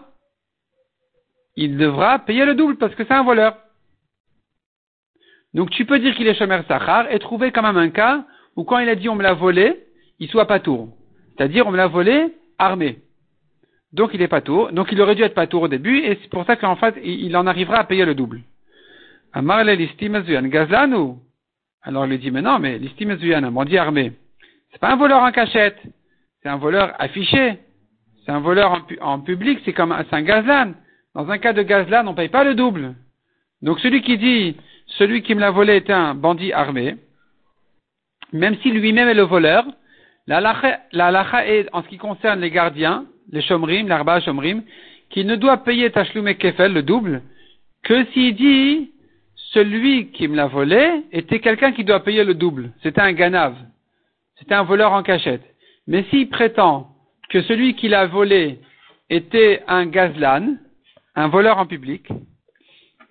il 1.55 1.77
devra 1.77 2.19
payer 2.19 2.45
le 2.45 2.55
double 2.55 2.77
parce 2.77 2.93
que 2.95 3.05
c'est 3.05 3.13
un 3.13 3.23
voleur. 3.23 3.57
Donc 5.53 5.69
tu 5.69 5.85
peux 5.85 5.99
dire 5.99 6.15
qu'il 6.15 6.27
est 6.27 6.37
chômeur 6.37 6.65
sachar 6.67 7.11
et 7.11 7.19
trouver 7.19 7.51
quand 7.51 7.61
même 7.61 7.77
un 7.77 7.89
cas 7.89 8.25
où 8.55 8.63
quand 8.63 8.79
il 8.79 8.89
a 8.89 8.95
dit 8.95 9.07
on 9.07 9.15
me 9.15 9.23
l'a 9.23 9.33
volé, 9.33 9.85
il 10.19 10.29
soit 10.29 10.47
pas 10.47 10.59
tour. 10.59 10.89
C'est-à-dire 11.37 11.67
on 11.67 11.71
me 11.71 11.77
l'a 11.77 11.87
volé 11.87 12.33
armé. 12.57 13.02
Donc 13.93 14.09
il 14.13 14.21
est 14.21 14.27
pas 14.27 14.41
tour. 14.41 14.71
Donc 14.71 14.91
il 14.91 14.99
aurait 15.01 15.15
dû 15.15 15.21
être 15.21 15.35
pas 15.35 15.47
tour 15.47 15.61
au 15.63 15.67
début, 15.67 15.99
et 15.99 16.17
c'est 16.21 16.29
pour 16.29 16.45
ça 16.45 16.55
qu'en 16.55 16.75
fait, 16.75 16.95
il 17.03 17.37
en 17.37 17.47
arrivera 17.47 17.77
à 17.77 17.83
payer 17.83 18.05
le 18.05 18.15
double. 18.15 18.41
Alors 21.83 22.05
il 22.05 22.09
lui 22.09 22.17
dit, 22.17 22.31
mais 22.31 22.41
non, 22.41 22.59
mais 22.59 22.77
l'istim 22.79 23.09
un 23.11 23.51
bandit 23.51 23.77
armé, 23.77 24.13
c'est 24.71 24.79
pas 24.79 24.91
un 24.91 24.95
voleur 24.95 25.21
en 25.21 25.31
cachette, 25.31 25.79
c'est 26.41 26.49
un 26.49 26.57
voleur 26.57 26.93
affiché, 26.99 27.59
c'est 28.25 28.31
un 28.31 28.39
voleur 28.39 28.85
en, 29.01 29.19
public, 29.19 29.59
c'est 29.65 29.73
comme 29.73 29.91
un, 29.91 30.05
un 30.11 30.21
gazlan. 30.21 30.73
Dans 31.13 31.29
un 31.29 31.37
cas 31.37 31.53
de 31.53 31.61
gazlan, 31.61 32.07
on 32.07 32.15
paye 32.15 32.29
pas 32.29 32.43
le 32.43 32.55
double. 32.55 32.95
Donc 33.61 33.79
celui 33.79 34.01
qui 34.01 34.17
dit, 34.17 34.57
celui 34.87 35.21
qui 35.21 35.35
me 35.35 35.39
l'a 35.39 35.51
volé 35.51 35.75
est 35.75 35.89
un 35.89 36.15
bandit 36.15 36.51
armé, 36.51 36.97
même 38.31 38.57
si 38.61 38.71
lui-même 38.71 39.07
est 39.07 39.13
le 39.13 39.23
voleur, 39.23 39.65
la 40.25 40.41
lacha 40.41 41.47
est, 41.47 41.69
en 41.73 41.83
ce 41.83 41.87
qui 41.87 41.97
concerne 41.97 42.39
les 42.39 42.49
gardiens, 42.49 43.05
les 43.33 43.41
chomrim, 43.41 43.87
l'arba 43.87 44.21
chomrim, 44.21 44.63
qui 45.09 45.25
ne 45.25 45.35
doit 45.35 45.57
payer 45.57 45.91
Tachlum 45.91 46.27
et 46.27 46.35
Kefel, 46.35 46.71
le 46.71 46.83
double, 46.83 47.23
que 47.83 48.05
s'il 48.11 48.35
dit, 48.35 48.91
celui 49.35 50.11
qui 50.11 50.27
me 50.27 50.35
l'a 50.35 50.47
volé 50.47 51.03
était 51.11 51.39
quelqu'un 51.39 51.71
qui 51.73 51.83
doit 51.83 52.03
payer 52.03 52.23
le 52.23 52.35
double. 52.35 52.71
C'était 52.81 53.01
un 53.01 53.11
ganav. 53.11 53.55
C'était 54.39 54.55
un 54.55 54.63
voleur 54.63 54.93
en 54.93 55.03
cachette. 55.03 55.43
Mais 55.87 56.03
s'il 56.09 56.29
prétend 56.29 56.87
que 57.29 57.41
celui 57.41 57.75
qui 57.75 57.89
l'a 57.89 58.05
volé 58.05 58.59
était 59.09 59.63
un 59.67 59.85
gazlan, 59.87 60.55
un 61.15 61.27
voleur 61.27 61.57
en 61.57 61.65
public, 61.65 62.07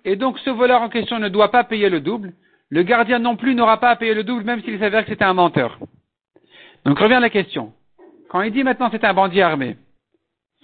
et 0.05 0.15
donc 0.15 0.39
ce 0.39 0.49
voleur 0.49 0.81
en 0.81 0.89
question 0.89 1.19
ne 1.19 1.29
doit 1.29 1.51
pas 1.51 1.63
payer 1.63 1.89
le 1.89 1.99
double, 1.99 2.33
le 2.69 2.83
gardien 2.83 3.19
non 3.19 3.35
plus 3.35 3.55
n'aura 3.55 3.79
pas 3.79 3.91
à 3.91 3.95
payer 3.95 4.13
le 4.13 4.23
double 4.23 4.43
même 4.43 4.61
s'il 4.63 4.79
s'avère 4.79 5.03
que 5.03 5.11
c'était 5.11 5.23
un 5.23 5.33
menteur. 5.33 5.77
Donc 6.85 6.97
revient 6.97 7.19
la 7.21 7.29
question. 7.29 7.73
Quand 8.29 8.41
il 8.41 8.51
dit 8.51 8.63
maintenant 8.63 8.89
c'est 8.91 9.03
un 9.03 9.13
bandit 9.13 9.41
armé, 9.41 9.77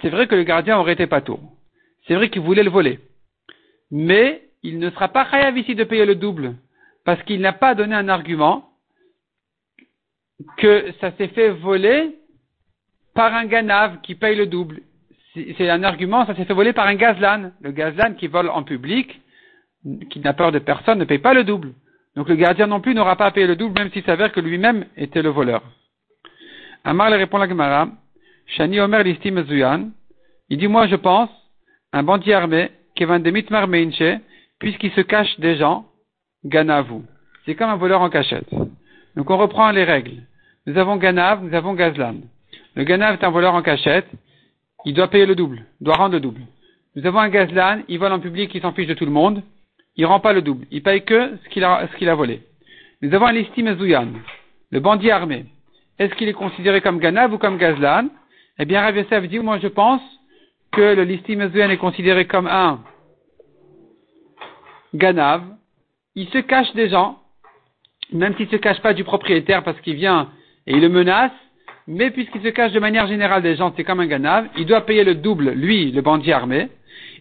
c'est 0.01 0.09
vrai 0.09 0.27
que 0.27 0.35
le 0.35 0.43
gardien 0.43 0.77
aurait 0.77 0.93
été 0.93 1.07
pas 1.07 1.21
tour. 1.21 1.39
C'est 2.07 2.15
vrai 2.15 2.29
qu'il 2.29 2.41
voulait 2.41 2.63
le 2.63 2.69
voler. 2.69 2.99
Mais 3.91 4.43
il 4.63 4.79
ne 4.79 4.89
sera 4.89 5.09
pas 5.09 5.29
chayav 5.29 5.57
ici 5.57 5.75
de 5.75 5.83
payer 5.83 6.05
le 6.05 6.15
double, 6.15 6.55
parce 7.05 7.21
qu'il 7.23 7.41
n'a 7.41 7.53
pas 7.53 7.75
donné 7.75 7.95
un 7.95 8.09
argument 8.09 8.69
que 10.57 10.91
ça 11.01 11.11
s'est 11.17 11.27
fait 11.29 11.49
voler 11.49 12.15
par 13.13 13.33
un 13.33 13.45
ganav 13.45 14.01
qui 14.01 14.15
paye 14.15 14.35
le 14.35 14.45
double. 14.45 14.81
C'est 15.33 15.69
un 15.69 15.83
argument, 15.83 16.25
ça 16.25 16.35
s'est 16.35 16.45
fait 16.45 16.53
voler 16.53 16.73
par 16.73 16.87
un 16.87 16.95
gazlan. 16.95 17.51
Le 17.61 17.71
gazlan 17.71 18.13
qui 18.15 18.27
vole 18.27 18.49
en 18.49 18.63
public, 18.63 19.21
qui 20.09 20.19
n'a 20.19 20.33
peur 20.33 20.51
de 20.51 20.59
personne, 20.59 20.99
ne 20.99 21.05
paye 21.05 21.19
pas 21.19 21.33
le 21.33 21.43
double. 21.43 21.73
Donc 22.15 22.27
le 22.29 22.35
gardien 22.35 22.67
non 22.67 22.81
plus 22.81 22.93
n'aura 22.93 23.15
pas 23.15 23.27
à 23.27 23.31
payer 23.31 23.47
le 23.47 23.55
double, 23.55 23.79
même 23.79 23.91
s'il 23.91 24.03
s'avère 24.03 24.31
que 24.31 24.39
lui-même 24.39 24.85
était 24.97 25.21
le 25.21 25.29
voleur. 25.29 25.61
Amar 26.83 27.11
répond 27.11 27.37
la 27.37 27.47
Gemara, 27.47 27.89
Shani 28.49 28.79
Omer 28.79 29.03
l'istime 29.03 29.43
Zuyan, 29.45 29.91
il 30.49 30.57
dit, 30.57 30.67
moi 30.67 30.87
je 30.87 30.95
pense, 30.95 31.29
un 31.93 32.03
bandit 32.03 32.33
armé, 32.33 32.71
Kevin 32.95 33.19
de 33.19 33.31
Mitmar 33.31 33.67
Meinche, 33.67 34.19
puisqu'il 34.59 34.91
se 34.91 35.01
cache 35.01 35.39
des 35.39 35.55
gens, 35.55 35.85
Ganavu. 36.43 37.01
C'est 37.45 37.55
comme 37.55 37.69
un 37.69 37.75
voleur 37.75 38.01
en 38.01 38.09
cachette. 38.09 38.49
Donc 39.15 39.29
on 39.29 39.37
reprend 39.37 39.71
les 39.71 39.83
règles. 39.83 40.23
Nous 40.65 40.77
avons 40.77 40.97
Ganav, 40.97 41.43
nous 41.43 41.53
avons 41.53 41.73
Gazlan. 41.73 42.15
Le 42.75 42.83
Ganav 42.83 43.15
est 43.15 43.23
un 43.23 43.29
voleur 43.29 43.53
en 43.53 43.61
cachette, 43.61 44.07
il 44.85 44.93
doit 44.93 45.09
payer 45.09 45.25
le 45.25 45.35
double, 45.35 45.65
doit 45.81 45.95
rendre 45.95 46.13
le 46.13 46.19
double. 46.19 46.41
Nous 46.95 47.05
avons 47.05 47.19
un 47.19 47.29
Gazlan, 47.29 47.81
il 47.87 47.99
vole 47.99 48.13
en 48.13 48.19
public, 48.19 48.53
il 48.53 48.61
s'en 48.61 48.73
fiche 48.73 48.87
de 48.87 48.93
tout 48.93 49.05
le 49.05 49.11
monde, 49.11 49.43
il 49.95 50.05
rend 50.05 50.19
pas 50.19 50.33
le 50.33 50.41
double, 50.41 50.65
il 50.71 50.81
paye 50.81 51.03
que 51.03 51.37
ce 51.43 51.49
qu'il 51.49 51.63
a, 51.63 52.15
volé. 52.15 52.41
Nous 53.01 53.13
avons 53.13 53.27
un 53.27 53.75
Zuyan, 53.75 54.07
le 54.71 54.79
bandit 54.79 55.11
armé. 55.11 55.45
Est-ce 55.99 56.15
qu'il 56.15 56.29
est 56.29 56.33
considéré 56.33 56.81
comme 56.81 56.99
Ganav 56.99 57.33
ou 57.33 57.37
comme 57.37 57.57
Gazlan? 57.57 58.09
Eh 58.61 58.65
bien, 58.65 58.81
Rav 58.81 58.97
Yosef 58.97 59.27
dit, 59.29 59.39
moi 59.39 59.57
je 59.59 59.67
pense 59.67 60.01
que 60.71 60.81
le 60.81 61.03
listim 61.03 61.39
est 61.39 61.77
considéré 61.77 62.27
comme 62.27 62.45
un 62.45 62.81
Ganav. 64.93 65.43
Il 66.15 66.27
se 66.27 66.39
cache 66.39 66.73
des 66.73 66.89
gens, 66.89 67.19
même 68.11 68.35
s'il 68.35 68.47
ne 68.47 68.51
se 68.51 68.57
cache 68.57 68.81
pas 68.81 68.93
du 68.93 69.05
propriétaire 69.05 69.63
parce 69.63 69.79
qu'il 69.79 69.95
vient 69.95 70.29
et 70.67 70.73
il 70.73 70.81
le 70.81 70.89
menace, 70.89 71.31
mais 71.87 72.11
puisqu'il 72.11 72.41
se 72.41 72.49
cache 72.49 72.73
de 72.73 72.79
manière 72.81 73.07
générale 73.07 73.41
des 73.41 73.55
gens, 73.55 73.73
c'est 73.77 73.85
comme 73.85 74.01
un 74.01 74.07
Ganav, 74.07 74.49
il 74.57 74.65
doit 74.65 74.81
payer 74.81 75.05
le 75.05 75.15
double, 75.15 75.51
lui, 75.51 75.91
le 75.91 76.01
bandit 76.01 76.33
armé. 76.33 76.67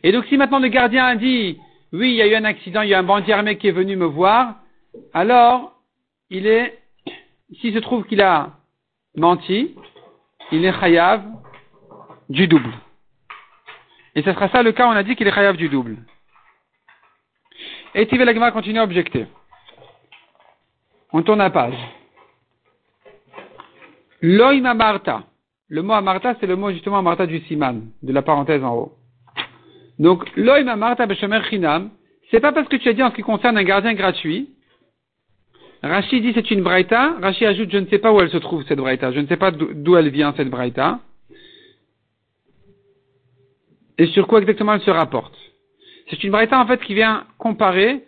Et 0.03 0.11
donc 0.11 0.25
si 0.27 0.37
maintenant 0.37 0.59
le 0.59 0.69
gardien 0.69 1.07
a 1.07 1.15
dit, 1.15 1.57
oui, 1.93 2.11
il 2.11 2.17
y 2.17 2.23
a 2.23 2.27
eu 2.27 2.35
un 2.35 2.45
accident, 2.45 2.83
il 2.83 2.89
y 2.89 2.95
a 2.95 2.99
un 2.99 3.05
bandit 3.05 3.33
armé 3.33 3.59
qui 3.59 3.69
est 3.69 3.73
venu 3.73 3.95
me 3.95 4.07
voir, 4.07 4.57
alors 5.15 5.81
il 6.31 6.49
est, 6.49 6.79
s'il 7.61 7.73
se 7.75 7.79
trouve 7.79 8.07
qu'il 8.07 8.23
a 8.23 8.55
menti, 9.17 9.77
il 10.53 10.65
est 10.65 10.81
chayav 10.81 11.23
du 12.29 12.47
double. 12.47 12.73
Et 14.15 14.23
ce 14.23 14.33
sera 14.33 14.49
ça 14.49 14.63
le 14.63 14.73
cas, 14.73 14.89
on 14.89 14.93
a 14.93 15.03
dit 15.03 15.17
qu'il 15.17 15.27
est 15.27 15.33
chayav 15.33 15.57
du 15.57 15.69
double. 15.69 15.97
Et 17.95 18.07
Tivelagma 18.07 18.51
continue 18.51 18.79
à 18.79 18.85
objecter. 18.85 19.27
On 21.13 21.23
tourne 21.23 21.39
la 21.39 21.51
page. 21.51 21.79
Loïma 24.21 24.75
Marta. 24.75 25.25
Le 25.69 25.83
mot 25.83 25.93
Amarta, 25.93 26.35
c'est 26.41 26.47
le 26.47 26.57
mot 26.57 26.71
justement 26.71 26.99
Amarta 26.99 27.27
du 27.27 27.41
Siman, 27.41 27.91
de 28.03 28.13
la 28.13 28.23
parenthèse 28.23 28.65
en 28.65 28.75
haut. 28.75 28.93
Donc, 29.99 30.25
l'oim 30.37 30.67
Amarta 30.67 31.07
Beshomer 31.07 31.43
Chinam, 31.49 31.91
c'est 32.31 32.41
pas 32.41 32.53
parce 32.53 32.69
que 32.69 32.77
tu 32.77 32.89
as 32.89 32.95
dit 32.95 33.03
en 33.03 33.11
ce 33.11 33.17
qui 33.17 33.23
concerne 33.23 33.59
un 33.59 33.65
gardien 33.65 33.95
gratuit. 33.95 34.51
Rachid 35.83 36.23
dit 36.23 36.33
c'est 36.35 36.51
une 36.51 36.63
braïta. 36.63 37.17
Rachid 37.23 37.47
ajoute 37.47 37.71
je 37.71 37.79
ne 37.79 37.87
sais 37.87 37.99
pas 37.99 38.13
où 38.13 38.21
elle 38.21 38.31
se 38.31 38.37
trouve 38.37 38.65
cette 38.67 38.79
braïta. 38.79 39.13
Je 39.13 39.21
ne 39.21 39.27
sais 39.27 39.37
pas 39.37 39.51
d'où 39.51 39.97
elle 39.97 40.11
vient 40.11 40.35
cette 40.37 40.51
braïta. 40.51 41.01
Et 43.99 44.07
sur 44.07 44.27
quoi 44.27 44.41
exactement 44.41 44.75
elle 44.75 44.81
se 44.81 44.91
rapporte. 44.91 45.35
C'est 46.11 46.23
une 46.25 46.31
braïta 46.31 46.61
en 46.61 46.67
fait 46.67 46.81
qui 46.81 46.95
vient 46.95 47.25
comparer 47.39 48.05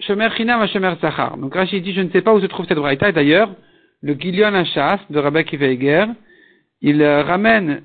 Shomer 0.00 0.28
Chinam 0.36 0.60
à 0.60 0.66
Shomer 0.66 0.94
Sachar. 1.00 1.36
Donc 1.36 1.54
Rachid 1.54 1.82
dit 1.82 1.92
je 1.92 2.00
ne 2.00 2.10
sais 2.10 2.22
pas 2.22 2.32
où 2.32 2.40
se 2.40 2.46
trouve 2.46 2.66
cette 2.66 2.78
braïta. 2.78 3.08
Et 3.08 3.12
d'ailleurs, 3.12 3.50
le 4.02 4.14
Gilion 4.14 4.54
Hachas 4.54 5.00
de 5.10 5.18
Rabbi 5.18 5.44
Kiveiger, 5.44 6.06
il 6.80 7.02
euh, 7.02 7.22
ramène 7.22 7.82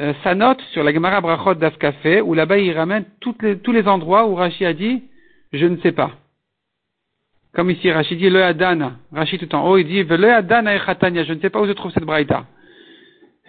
euh, 0.00 0.12
sa 0.22 0.34
note 0.34 0.60
sur 0.72 0.84
la 0.84 0.92
Gemara 0.92 1.20
Brachot 1.20 1.54
d'Afkafé, 1.54 2.20
où 2.20 2.34
là-bas 2.34 2.58
il 2.58 2.72
ramène 2.72 3.04
tous 3.20 3.72
les 3.72 3.88
endroits 3.88 4.26
où 4.26 4.34
Rashi 4.34 4.64
a 4.64 4.74
dit 4.74 5.04
je 5.52 5.66
ne 5.66 5.76
sais 5.78 5.92
pas. 5.92 6.10
Comme 7.54 7.70
ici, 7.70 7.90
Rashi 7.90 8.16
dit 8.16 8.28
le 8.28 8.42
Adana. 8.42 8.96
Rashi 9.12 9.38
tout 9.38 9.54
en 9.54 9.68
haut, 9.68 9.76
il 9.78 9.86
dit 9.86 10.02
le 10.02 10.32
Adana 10.32 10.74
et 10.74 10.78
je 10.78 11.32
ne 11.32 11.40
sais 11.40 11.50
pas 11.50 11.60
où 11.60 11.66
se 11.66 11.72
trouve 11.72 11.92
cette 11.92 12.04
braïta. 12.04 12.46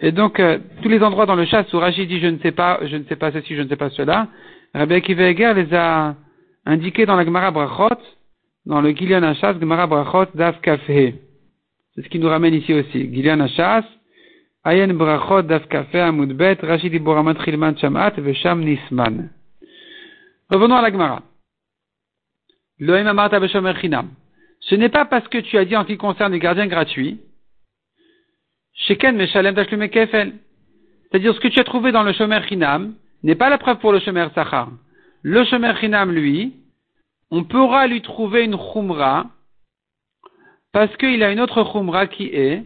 Et 0.00 0.12
donc, 0.12 0.38
euh, 0.38 0.58
tous 0.82 0.88
les 0.88 1.02
endroits 1.02 1.26
dans 1.26 1.34
le 1.34 1.44
chasse 1.44 1.72
où 1.72 1.78
Rashi 1.78 2.06
dit 2.06 2.20
je 2.20 2.28
ne 2.28 2.38
sais 2.38 2.52
pas, 2.52 2.78
je 2.84 2.96
ne 2.96 3.04
sais 3.04 3.16
pas 3.16 3.32
ceci, 3.32 3.56
je 3.56 3.62
ne 3.62 3.68
sais 3.68 3.76
pas 3.76 3.90
cela, 3.90 4.28
Rabbi 4.74 4.94
Akiva 4.94 5.52
les 5.54 5.74
a 5.74 6.14
indiqués 6.66 7.04
dans 7.04 7.16
la 7.16 7.24
Gemara 7.24 7.50
Brachot, 7.50 7.98
dans 8.64 8.80
le 8.80 8.90
Gilian 8.90 9.22
Hachas, 9.24 9.58
Gemara 9.58 9.86
Brachot 9.86 10.30
d'Afkafé. 10.34 11.14
C'est 11.94 12.02
ce 12.02 12.08
qui 12.08 12.18
nous 12.18 12.28
ramène 12.28 12.54
ici 12.54 12.74
aussi. 12.74 13.12
Gilian 13.12 13.40
Hachas, 13.40 13.84
Ayen 14.64 14.92
brachot 14.92 15.42
daf 15.42 15.62
amudbet, 15.94 16.58
Rachid 16.62 16.94
iboramat 16.94 17.42
chilman 17.44 17.76
shamat, 17.76 18.14
vesham 18.18 18.62
nisman. 18.62 19.30
Revenons 20.50 20.76
à 20.76 20.82
la 20.82 20.90
Gemara. 20.92 21.22
Loim 21.22 21.24
amarta 21.24 21.24
beshomer 21.24 22.64
chinam. 22.64 22.65
Ce 22.78 24.74
n'est 24.74 24.88
pas 24.88 25.04
parce 25.04 25.28
que 25.28 25.38
tu 25.38 25.56
as 25.58 25.64
dit 25.64 25.76
en 25.76 25.82
ce 25.82 25.88
qui 25.88 25.96
concerne 25.96 26.32
les 26.32 26.38
gardiens 26.38 26.66
gratuits, 26.66 27.20
sheken 28.74 29.16
meshalem 29.16 29.54
kefel. 29.88 30.34
C'est-à-dire 31.10 31.34
ce 31.34 31.40
que 31.40 31.48
tu 31.48 31.60
as 31.60 31.64
trouvé 31.64 31.92
dans 31.92 32.02
le 32.02 32.12
shomer 32.12 32.40
chinam 32.48 32.94
n'est 33.22 33.34
pas 33.34 33.48
la 33.48 33.58
preuve 33.58 33.78
pour 33.78 33.92
le 33.92 34.00
shomer 34.00 34.26
sachar. 34.34 34.70
Le 35.22 35.44
shomer 35.44 35.74
chinam, 35.80 36.12
lui, 36.12 36.54
on 37.30 37.44
pourra 37.44 37.86
lui 37.86 38.02
trouver 38.02 38.44
une 38.44 38.58
chumra 38.72 39.26
parce 40.72 40.94
qu'il 40.96 41.22
a 41.22 41.32
une 41.32 41.40
autre 41.40 41.64
chumra 41.72 42.06
qui 42.06 42.26
est 42.26 42.64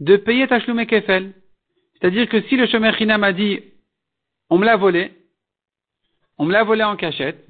de 0.00 0.16
payer 0.16 0.46
tashlume 0.46 0.86
kefel. 0.86 1.32
C'est-à-dire 2.00 2.28
que 2.28 2.40
si 2.42 2.56
le 2.56 2.66
Shomer 2.66 2.92
Chinam 2.96 3.24
a 3.24 3.32
dit, 3.32 3.60
on 4.50 4.58
me 4.58 4.64
l'a 4.64 4.76
volé, 4.76 5.12
on 6.38 6.44
me 6.44 6.52
l'a 6.52 6.62
volé 6.62 6.84
en 6.84 6.96
cachette, 6.96 7.44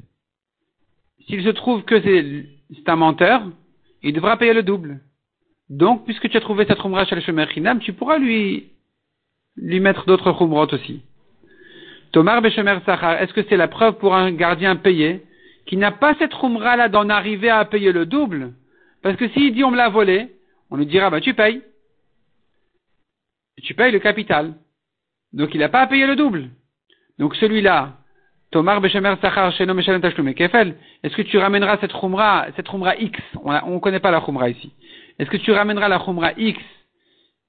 s'il 1.28 1.44
se 1.44 1.50
trouve 1.50 1.84
que 1.84 2.00
c'est 2.00 2.88
un 2.88 2.96
menteur, 2.96 3.42
il 4.02 4.12
devra 4.12 4.36
payer 4.36 4.52
le 4.54 4.62
double. 4.62 5.00
Donc, 5.68 6.04
puisque 6.04 6.28
tu 6.28 6.36
as 6.36 6.40
trouvé 6.40 6.64
cette 6.66 6.80
khumra 6.80 7.04
chez 7.04 7.14
le 7.14 7.20
Shomer 7.20 7.46
Chinam, 7.52 7.78
tu 7.80 7.92
pourras 7.92 8.18
lui, 8.18 8.70
lui 9.56 9.80
mettre 9.80 10.06
d'autres 10.06 10.32
khumrot 10.32 10.72
aussi. 10.72 11.02
Tomar 12.12 12.40
Beshomer 12.40 12.78
Sachar, 12.86 13.20
est-ce 13.20 13.34
que 13.34 13.42
c'est 13.48 13.56
la 13.56 13.68
preuve 13.68 13.98
pour 13.98 14.14
un 14.14 14.32
gardien 14.32 14.76
payé 14.76 15.22
qui 15.66 15.76
n'a 15.76 15.92
pas 15.92 16.14
cette 16.18 16.34
khumra 16.34 16.76
là 16.76 16.88
d'en 16.88 17.10
arriver 17.10 17.50
à 17.50 17.64
payer 17.66 17.92
le 17.92 18.06
double? 18.06 18.54
Parce 19.02 19.16
que 19.16 19.28
s'il 19.28 19.54
dit 19.54 19.62
on 19.62 19.70
me 19.70 19.76
l'a 19.76 19.90
volé, 19.90 20.34
on 20.70 20.76
lui 20.76 20.86
dira, 20.86 21.10
bah 21.10 21.20
tu 21.20 21.34
payes 21.34 21.62
tu 23.62 23.74
payes 23.74 23.92
le 23.92 23.98
capital. 23.98 24.54
Donc 25.32 25.54
il 25.54 25.60
n'a 25.60 25.68
pas 25.68 25.82
à 25.82 25.86
payer 25.86 26.06
le 26.06 26.16
double. 26.16 26.50
Donc 27.18 27.34
celui-là, 27.36 27.97
Tomar 28.50 28.80
Beshemer 28.80 29.14
Sachar 29.20 29.52
Sheno 29.52 29.74
Meshalem 29.74 30.00
Tashlume 30.00 30.32
Kefel, 30.32 30.74
est-ce 31.02 31.14
que 31.14 31.20
tu 31.20 31.36
ramèneras 31.36 31.76
cette 31.82 31.92
Khumra, 31.92 32.46
cette 32.56 32.66
Khumra 32.66 32.96
X, 32.96 33.20
on 33.42 33.74
ne 33.74 33.78
connaît 33.78 34.00
pas 34.00 34.10
la 34.10 34.22
Khumra 34.22 34.48
ici, 34.48 34.72
est-ce 35.18 35.28
que 35.28 35.36
tu 35.36 35.52
ramèneras 35.52 35.88
la 35.88 35.98
Khumra 35.98 36.32
X, 36.38 36.58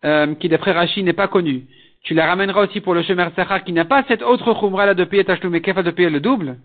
euh, 0.03 0.35
qui 0.35 0.49
d'après 0.49 0.73
Rashi 0.73 1.01
n'est 1.03 1.13
pas 1.13 1.29
connue, 1.29 1.63
tu 2.03 2.13
la 2.13 2.25
ramèneras 2.27 2.65
aussi 2.65 2.81
pour 2.81 2.93
le 2.93 3.03
Shemer 3.03 3.29
Sachar 3.33 3.63
qui 3.63 3.71
n'a 3.71 3.85
pas 3.85 4.03
cette 4.09 4.21
autre 4.21 4.53
Khumra 4.53 4.87
là 4.87 4.93
de 4.93 5.05
payer 5.05 5.23
Tashlume 5.23 5.61
Kefel, 5.61 5.85
de 5.85 5.91
payer 5.91 6.09
le 6.09 6.19
double? 6.19 6.57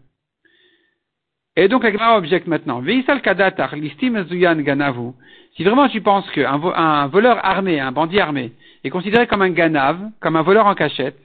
Et 1.57 1.69
donc 1.69 1.85
la 1.85 1.93
Gemara 1.93 2.19
objecte 2.19 2.49
maintenant. 2.49 2.81
listim 2.81 4.25
ganavu. 4.63 5.13
Si 5.57 5.63
vraiment 5.63 5.89
tu 5.89 6.01
penses 6.01 6.29
qu'un 6.33 6.61
un 6.61 7.07
voleur 7.07 7.39
armé, 7.45 7.79
un 7.79 7.93
bandit 7.93 8.19
armé, 8.19 8.51
est 8.83 8.91
considéré 8.91 9.29
comme 9.29 9.43
un 9.43 9.51
ganav, 9.51 10.11
comme 10.21 10.35
un 10.35 10.43
voleur 10.43 10.67
en 10.67 10.75
cachette, 10.75 11.21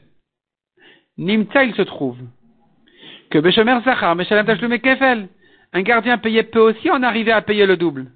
nimta 1.18 1.64
il 1.64 1.74
se 1.74 1.82
trouve 1.82 2.20
que 3.30 3.40
beshomer 3.40 3.82
zachar, 3.84 4.16
meshalem 4.16 4.46
tashlume 4.46 4.80
kefel, 4.80 5.28
un 5.74 5.82
gardien 5.82 6.18
payé 6.18 6.44
peut 6.44 6.60
aussi 6.60 6.90
en 6.90 7.04
arriver 7.04 7.32
à 7.32 7.42
payer 7.42 7.66
le 7.66 7.78
double. 7.78 8.08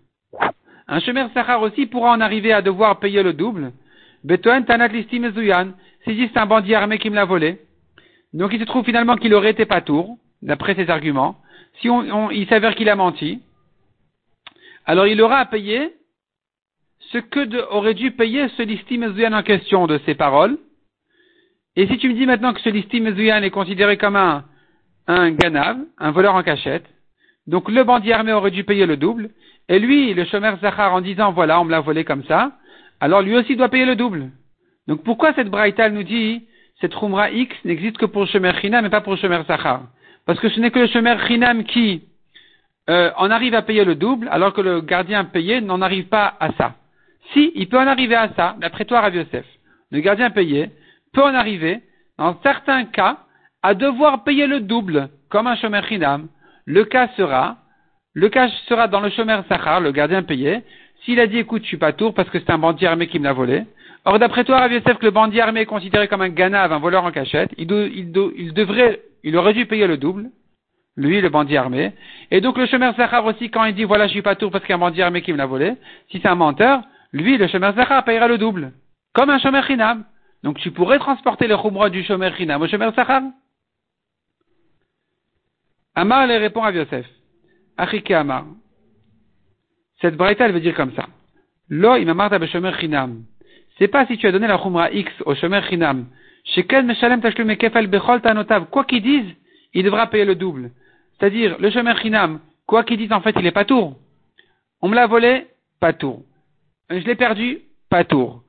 Un 0.87 0.99
shomer 0.99 1.25
zachar 1.33 1.61
aussi 1.61 1.85
pourra 1.85 2.11
en 2.11 2.21
arriver 2.21 2.51
à 2.51 2.61
devoir 2.61 2.99
payer 2.99 3.23
le 3.23 3.33
double. 3.33 3.71
Betoen 4.23 4.65
tanat 4.65 4.87
listim 4.87 5.31
si 6.05 6.29
c'est 6.33 6.39
un 6.39 6.45
bandit 6.45 6.75
armé 6.75 6.97
qui 6.97 7.09
me 7.09 7.15
l'a 7.15 7.25
volé. 7.25 7.59
Donc 8.33 8.51
il 8.53 8.59
se 8.59 8.65
trouve 8.65 8.83
finalement 8.83 9.15
qu'il 9.15 9.33
aurait 9.33 9.51
été 9.51 9.65
pas 9.65 9.81
tour, 9.81 10.17
d'après 10.41 10.75
ses 10.75 10.89
arguments 10.89 11.37
si 11.81 11.89
on, 11.89 12.31
il 12.31 12.47
s'avère 12.47 12.75
qu'il 12.75 12.89
a 12.89 12.95
menti, 12.95 13.41
alors 14.85 15.07
il 15.07 15.21
aura 15.21 15.39
à 15.39 15.45
payer 15.45 15.93
ce 17.11 17.17
que 17.17 17.71
aurait 17.71 17.93
dû 17.93 18.11
payer 18.11 18.47
ce 18.49 18.63
listi 18.63 18.99
en 19.31 19.43
question 19.43 19.87
de 19.87 19.99
ses 20.05 20.15
paroles. 20.15 20.57
Et 21.75 21.87
si 21.87 21.97
tu 21.97 22.09
me 22.09 22.13
dis 22.13 22.25
maintenant 22.25 22.53
que 22.53 22.61
ce 22.61 22.69
listi 22.69 22.97
est 22.97 23.49
considéré 23.49 23.97
comme 23.97 24.15
un, 24.15 24.45
un 25.07 25.31
ganav, 25.31 25.77
un 25.97 26.11
voleur 26.11 26.35
en 26.35 26.43
cachette, 26.43 26.85
donc 27.47 27.69
le 27.69 27.83
bandit 27.83 28.13
armé 28.13 28.31
aurait 28.31 28.51
dû 28.51 28.63
payer 28.63 28.85
le 28.85 28.97
double, 28.97 29.29
et 29.69 29.79
lui, 29.79 30.13
le 30.13 30.25
chômeur 30.25 30.57
Zachar, 30.59 30.93
en 30.93 31.01
disant 31.01 31.31
voilà, 31.31 31.59
on 31.59 31.65
me 31.65 31.71
l'a 31.71 31.81
volé 31.81 32.03
comme 32.03 32.23
ça, 32.25 32.53
alors 32.99 33.21
lui 33.21 33.35
aussi 33.35 33.55
doit 33.55 33.69
payer 33.69 33.85
le 33.85 33.95
double. 33.95 34.29
Donc 34.87 35.03
pourquoi 35.03 35.33
cette 35.33 35.49
braïta 35.49 35.89
nous 35.89 36.03
dit 36.03 36.43
cette 36.81 36.93
Rumra 36.93 37.31
X 37.31 37.55
n'existe 37.63 37.97
que 37.97 38.05
pour 38.05 38.23
le 38.23 38.27
chômeur 38.27 38.55
China, 38.59 38.81
mais 38.81 38.89
pas 38.89 39.01
pour 39.01 39.13
le 39.13 39.19
chômeur 39.19 39.45
Zachar 39.45 39.83
parce 40.25 40.39
que 40.39 40.49
ce 40.49 40.59
n'est 40.59 40.71
que 40.71 40.79
le 40.79 40.87
chemer 40.87 41.15
Chinam 41.27 41.63
qui 41.63 42.03
euh, 42.89 43.11
en 43.17 43.31
arrive 43.31 43.55
à 43.55 43.61
payer 43.61 43.85
le 43.85 43.95
double, 43.95 44.27
alors 44.29 44.53
que 44.53 44.61
le 44.61 44.81
gardien 44.81 45.25
payé 45.25 45.61
n'en 45.61 45.81
arrive 45.81 46.07
pas 46.07 46.35
à 46.39 46.51
ça. 46.53 46.75
Si, 47.33 47.51
il 47.55 47.69
peut 47.69 47.77
en 47.77 47.87
arriver 47.87 48.15
à 48.15 48.29
ça, 48.35 48.55
d'après 48.59 48.85
toi, 48.85 49.01
Rav 49.01 49.15
Yosef. 49.15 49.45
Le 49.91 49.99
gardien 49.99 50.29
payé 50.31 50.69
peut 51.13 51.23
en 51.23 51.33
arriver, 51.33 51.81
dans 52.17 52.37
certains 52.41 52.85
cas, 52.85 53.19
à 53.63 53.73
devoir 53.73 54.23
payer 54.23 54.45
le 54.45 54.59
double, 54.59 55.09
comme 55.29 55.47
un 55.47 55.55
chemer 55.55 55.81
Chinam. 55.87 56.27
Le 56.65 56.83
cas 56.85 57.09
sera, 57.17 57.57
le 58.13 58.29
cas 58.29 58.47
sera 58.67 58.87
dans 58.87 58.99
le 58.99 59.09
chemer 59.09 59.39
Sachar, 59.49 59.79
le 59.79 59.91
gardien 59.91 60.23
payé, 60.23 60.61
s'il 61.03 61.19
a 61.19 61.27
dit, 61.27 61.39
écoute, 61.39 61.63
je 61.63 61.67
suis 61.67 61.77
pas 61.77 61.93
tour 61.93 62.13
parce 62.13 62.29
que 62.29 62.39
c'est 62.39 62.51
un 62.51 62.57
bandit 62.57 62.85
armé 62.85 63.07
qui 63.07 63.19
me 63.19 63.25
l'a 63.25 63.33
volé. 63.33 63.63
Or, 64.05 64.19
d'après 64.19 64.43
toi, 64.43 64.59
Rav 64.59 64.71
Yosef, 64.71 64.97
le 65.01 65.11
bandit 65.11 65.41
armé 65.41 65.61
est 65.61 65.65
considéré 65.65 66.07
comme 66.07 66.21
un 66.21 66.29
ganav, 66.29 66.71
un 66.71 66.79
voleur 66.79 67.05
en 67.05 67.11
cachette, 67.11 67.51
il, 67.57 67.71
il 67.71 68.53
devrait 68.53 69.01
il 69.23 69.37
aurait 69.37 69.53
dû 69.53 69.65
payer 69.65 69.87
le 69.87 69.97
double, 69.97 70.29
lui, 70.97 71.21
le 71.21 71.29
bandit 71.29 71.57
armé. 71.57 71.93
Et 72.29 72.41
donc 72.41 72.57
le 72.57 72.65
chemin 72.65 72.93
Zachar 72.93 73.25
aussi, 73.25 73.49
quand 73.49 73.63
il 73.63 73.73
dit 73.73 73.85
voilà, 73.85 74.07
je 74.07 74.11
suis 74.11 74.21
pas 74.21 74.35
tour 74.35 74.51
parce 74.51 74.63
qu'il 74.63 74.71
y 74.71 74.73
a 74.73 74.75
un 74.75 74.79
bandit 74.79 75.01
armé 75.01 75.21
qui 75.21 75.31
me 75.31 75.37
l'a 75.37 75.45
volé, 75.45 75.73
si 76.11 76.19
c'est 76.21 76.27
un 76.27 76.35
menteur, 76.35 76.81
lui, 77.13 77.37
le 77.37 77.47
chemin 77.47 77.73
Zachar 77.73 78.03
payera 78.03 78.27
le 78.27 78.37
double. 78.37 78.73
Comme 79.13 79.29
un 79.29 79.39
chemin 79.39 79.63
Chinam. 79.63 80.03
Donc 80.43 80.59
tu 80.59 80.71
pourrais 80.71 80.99
transporter 80.99 81.47
le 81.47 81.55
chumra 81.55 81.89
du 81.89 82.03
chemin 82.03 82.33
Chinam 82.33 82.61
au 82.61 82.67
chemin 82.67 82.91
Zachar. 82.91 83.21
Amar 85.95 86.27
les 86.27 86.37
répond 86.37 86.63
à 86.63 86.71
Yosef. 86.71 87.05
Achike 87.77 88.11
Amar. 88.11 88.45
Cette 90.01 90.15
braïta, 90.15 90.45
elle 90.45 90.53
veut 90.53 90.59
dire 90.59 90.75
comme 90.75 90.93
ça. 90.95 91.07
Lo 91.69 91.95
imamarta 91.95 92.39
be 92.39 92.45
chinam. 92.45 93.23
C'est 93.77 93.87
pas 93.87 94.05
si 94.05 94.17
tu 94.17 94.27
as 94.27 94.31
donné 94.31 94.47
la 94.47 94.57
chumra 94.57 94.91
X 94.91 95.11
au 95.25 95.33
chemin 95.35 95.61
chinam 95.63 96.07
Quoi 98.71 98.83
qu'ils 98.83 99.01
disent, 99.01 99.33
il 99.73 99.83
devra 99.83 100.07
payer 100.07 100.25
le 100.25 100.35
double. 100.35 100.71
C'est-à-dire, 101.17 101.55
le 101.59 101.69
chemin 101.69 101.95
chinam, 101.95 102.39
quoi 102.67 102.83
qu'ils 102.83 102.97
disent, 102.97 103.13
en 103.13 103.21
fait, 103.21 103.35
il 103.39 103.45
est 103.45 103.51
pas 103.51 103.65
tour. 103.65 103.97
On 104.81 104.89
me 104.89 104.95
l'a 104.95 105.07
volé, 105.07 105.47
pas 105.79 105.93
tour. 105.93 106.23
Je 106.89 106.97
l'ai 106.97 107.15
perdu, 107.15 107.61
pas 107.89 108.03
tour. 108.03 108.43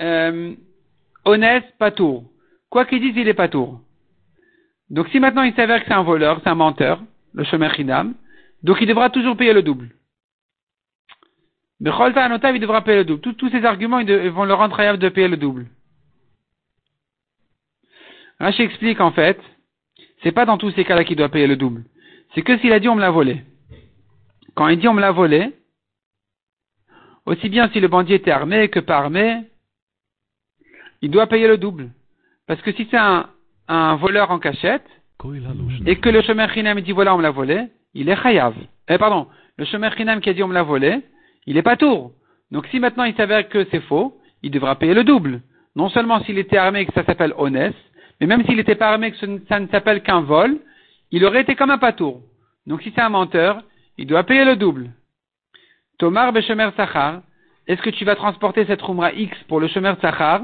Euh, 0.00 0.54
honnête, 1.24 1.74
pas 1.78 1.90
tour. 1.90 2.24
Quoi 2.70 2.84
qu'il 2.84 3.00
dise, 3.00 3.16
il 3.16 3.28
est 3.28 3.34
pas 3.34 3.48
tour. 3.48 3.80
Donc 4.90 5.08
si 5.08 5.20
maintenant 5.20 5.42
il 5.42 5.54
s'avère 5.54 5.80
que 5.80 5.86
c'est 5.86 5.94
un 5.94 6.02
voleur, 6.02 6.40
c'est 6.42 6.50
un 6.50 6.54
menteur, 6.54 7.02
le 7.34 7.44
chemin 7.44 7.72
chinam, 7.72 8.14
donc 8.62 8.78
il 8.80 8.86
devra 8.86 9.10
toujours 9.10 9.36
payer 9.36 9.52
le 9.52 9.62
double. 9.62 9.90
Mais 11.80 11.90
Cholta 11.90 12.28
il 12.54 12.60
devra 12.60 12.82
payer 12.82 12.98
le 12.98 13.04
double. 13.04 13.34
Tous, 13.34 13.50
ces 13.50 13.64
arguments 13.64 13.98
ils, 13.98 14.30
vont 14.30 14.44
le 14.44 14.54
rendre 14.54 14.76
capable 14.76 14.98
de 14.98 15.08
payer 15.08 15.28
le 15.28 15.36
double. 15.36 15.66
Rashi 18.38 18.62
explique 18.62 19.00
en 19.00 19.12
fait, 19.12 19.40
c'est 20.22 20.32
pas 20.32 20.46
dans 20.46 20.58
tous 20.58 20.70
ces 20.72 20.84
cas-là 20.84 21.04
qu'il 21.04 21.16
doit 21.16 21.28
payer 21.28 21.46
le 21.46 21.56
double. 21.56 21.84
C'est 22.34 22.42
que 22.42 22.56
s'il 22.58 22.72
a 22.72 22.80
dit 22.80 22.88
on 22.88 22.94
me 22.94 23.00
l'a 23.00 23.10
volé. 23.10 23.44
Quand 24.54 24.68
il 24.68 24.78
dit 24.78 24.88
on 24.88 24.94
me 24.94 25.00
l'a 25.00 25.12
volé, 25.12 25.52
aussi 27.24 27.48
bien 27.48 27.68
si 27.70 27.80
le 27.80 27.88
bandit 27.88 28.14
était 28.14 28.30
armé 28.30 28.68
que 28.68 28.80
pas 28.80 28.98
armé, 28.98 29.44
il 31.02 31.10
doit 31.10 31.26
payer 31.26 31.48
le 31.48 31.58
double. 31.58 31.90
Parce 32.46 32.62
que 32.62 32.72
si 32.72 32.86
c'est 32.90 32.96
un, 32.96 33.28
un 33.68 33.96
voleur 33.96 34.30
en 34.30 34.38
cachette, 34.38 34.86
et 35.86 35.96
que 35.96 36.08
le 36.08 36.22
chemin 36.22 36.48
chinam 36.48 36.80
dit 36.80 36.92
voilà 36.92 37.14
on 37.14 37.18
me 37.18 37.22
l'a 37.22 37.30
volé, 37.30 37.68
il 37.94 38.08
est 38.08 38.22
chayav. 38.22 38.54
Eh 38.88 38.98
pardon, 38.98 39.26
le 39.56 39.64
chemin 39.64 39.90
chinam 39.90 40.20
qui 40.20 40.30
a 40.30 40.34
dit 40.34 40.42
on 40.42 40.48
me 40.48 40.54
l'a 40.54 40.62
volé, 40.62 41.00
il 41.46 41.56
est 41.56 41.62
pas 41.62 41.76
tour. 41.76 42.12
Donc 42.50 42.66
si 42.68 42.78
maintenant 42.78 43.04
il 43.04 43.14
s'avère 43.14 43.48
que 43.48 43.66
c'est 43.70 43.80
faux, 43.80 44.18
il 44.42 44.50
devra 44.50 44.76
payer 44.76 44.94
le 44.94 45.04
double. 45.04 45.40
Non 45.74 45.88
seulement 45.88 46.20
s'il 46.20 46.38
était 46.38 46.58
armé 46.58 46.80
et 46.80 46.86
que 46.86 46.92
ça 46.92 47.04
s'appelle 47.04 47.34
honnête, 47.36 47.74
mais 48.20 48.26
même 48.26 48.44
s'il 48.44 48.56
n'était 48.56 48.76
pas 48.76 48.90
armé 48.90 49.08
et 49.08 49.12
que 49.12 49.46
ça 49.48 49.60
ne 49.60 49.66
s'appelle 49.68 50.02
qu'un 50.02 50.20
vol, 50.20 50.58
il 51.10 51.24
aurait 51.24 51.42
été 51.42 51.54
comme 51.54 51.70
un 51.70 51.78
patour. 51.78 52.22
Donc 52.66 52.82
si 52.82 52.92
c'est 52.94 53.00
un 53.00 53.08
menteur, 53.08 53.62
il 53.98 54.06
doit 54.06 54.24
payer 54.24 54.44
le 54.44 54.56
double. 54.56 54.90
Tomar 55.98 56.32
Beshemer 56.32 56.70
Sachar, 56.76 57.22
est-ce 57.66 57.82
que 57.82 57.90
tu 57.90 58.04
vas 58.04 58.16
transporter 58.16 58.64
cette 58.66 58.82
Rumra 58.82 59.12
X 59.12 59.36
pour 59.48 59.60
le 59.60 59.68
Shemer 59.68 59.94
Sachar, 60.00 60.42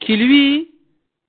qui 0.00 0.16
lui, 0.16 0.71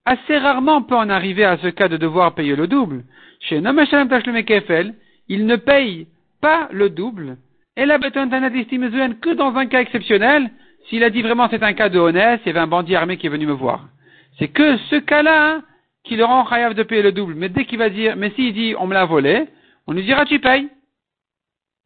assez 0.05 0.37
rarement 0.37 0.81
peut 0.81 0.95
en 0.95 1.09
arriver 1.09 1.45
à 1.45 1.57
ce 1.57 1.67
cas 1.67 1.87
de 1.87 1.97
devoir 1.97 2.35
payer 2.35 2.55
le 2.55 2.67
double. 2.67 3.03
Chez 3.39 3.61
Kefel, 3.61 4.93
il 5.27 5.45
ne 5.45 5.55
paye 5.55 6.07
pas 6.41 6.67
le 6.71 6.89
double, 6.89 7.37
et 7.75 7.85
la 7.85 7.97
que 7.97 9.33
dans 9.33 9.55
un 9.55 9.65
cas 9.65 9.81
exceptionnel, 9.81 10.51
s'il 10.89 11.03
a 11.03 11.09
dit 11.09 11.21
vraiment 11.21 11.47
c'est 11.49 11.63
un 11.63 11.73
cas 11.73 11.89
de 11.89 11.99
honnête, 11.99 12.41
il 12.43 12.47
y 12.47 12.51
avait 12.51 12.59
un 12.59 12.67
bandit 12.67 12.95
armé 12.95 13.17
qui 13.17 13.27
est 13.27 13.29
venu 13.29 13.47
me 13.47 13.53
voir. 13.53 13.87
C'est 14.37 14.49
que 14.49 14.77
ce 14.89 14.97
cas-là 14.97 15.55
hein, 15.55 15.63
qui 16.03 16.15
le 16.15 16.25
rend 16.25 16.47
chayav 16.47 16.73
de 16.73 16.83
payer 16.83 17.01
le 17.01 17.11
double. 17.11 17.35
Mais 17.35 17.49
dès 17.49 17.65
qu'il 17.65 17.79
va 17.79 17.89
dire, 17.89 18.15
mais 18.15 18.31
s'il 18.31 18.53
dit 18.53 18.75
on 18.77 18.87
me 18.87 18.93
l'a 18.93 19.05
volé, 19.05 19.47
on 19.87 19.93
lui 19.93 20.03
dira 20.03 20.25
tu 20.25 20.39
payes. 20.39 20.69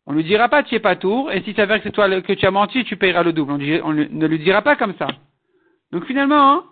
On 0.05 0.13
lui 0.13 0.23
dira 0.23 0.49
pas 0.49 0.63
tu 0.63 0.75
es 0.75 0.79
pas 0.79 0.95
tour, 0.95 1.31
et 1.31 1.41
si 1.41 1.53
ça 1.53 1.63
avère 1.63 1.77
que 1.77 1.83
c'est 1.83 1.91
toi 1.91 2.09
que 2.21 2.33
tu 2.33 2.45
as 2.45 2.51
menti, 2.51 2.83
tu 2.83 2.97
payeras 2.97 3.23
le 3.23 3.33
double. 3.33 3.51
On, 3.83 3.93
ne 3.93 4.27
lui 4.27 4.39
dira 4.39 4.61
pas 4.61 4.75
comme 4.75 4.95
ça. 4.97 5.07
Donc 5.91 6.05
finalement, 6.05 6.51
hein, 6.51 6.63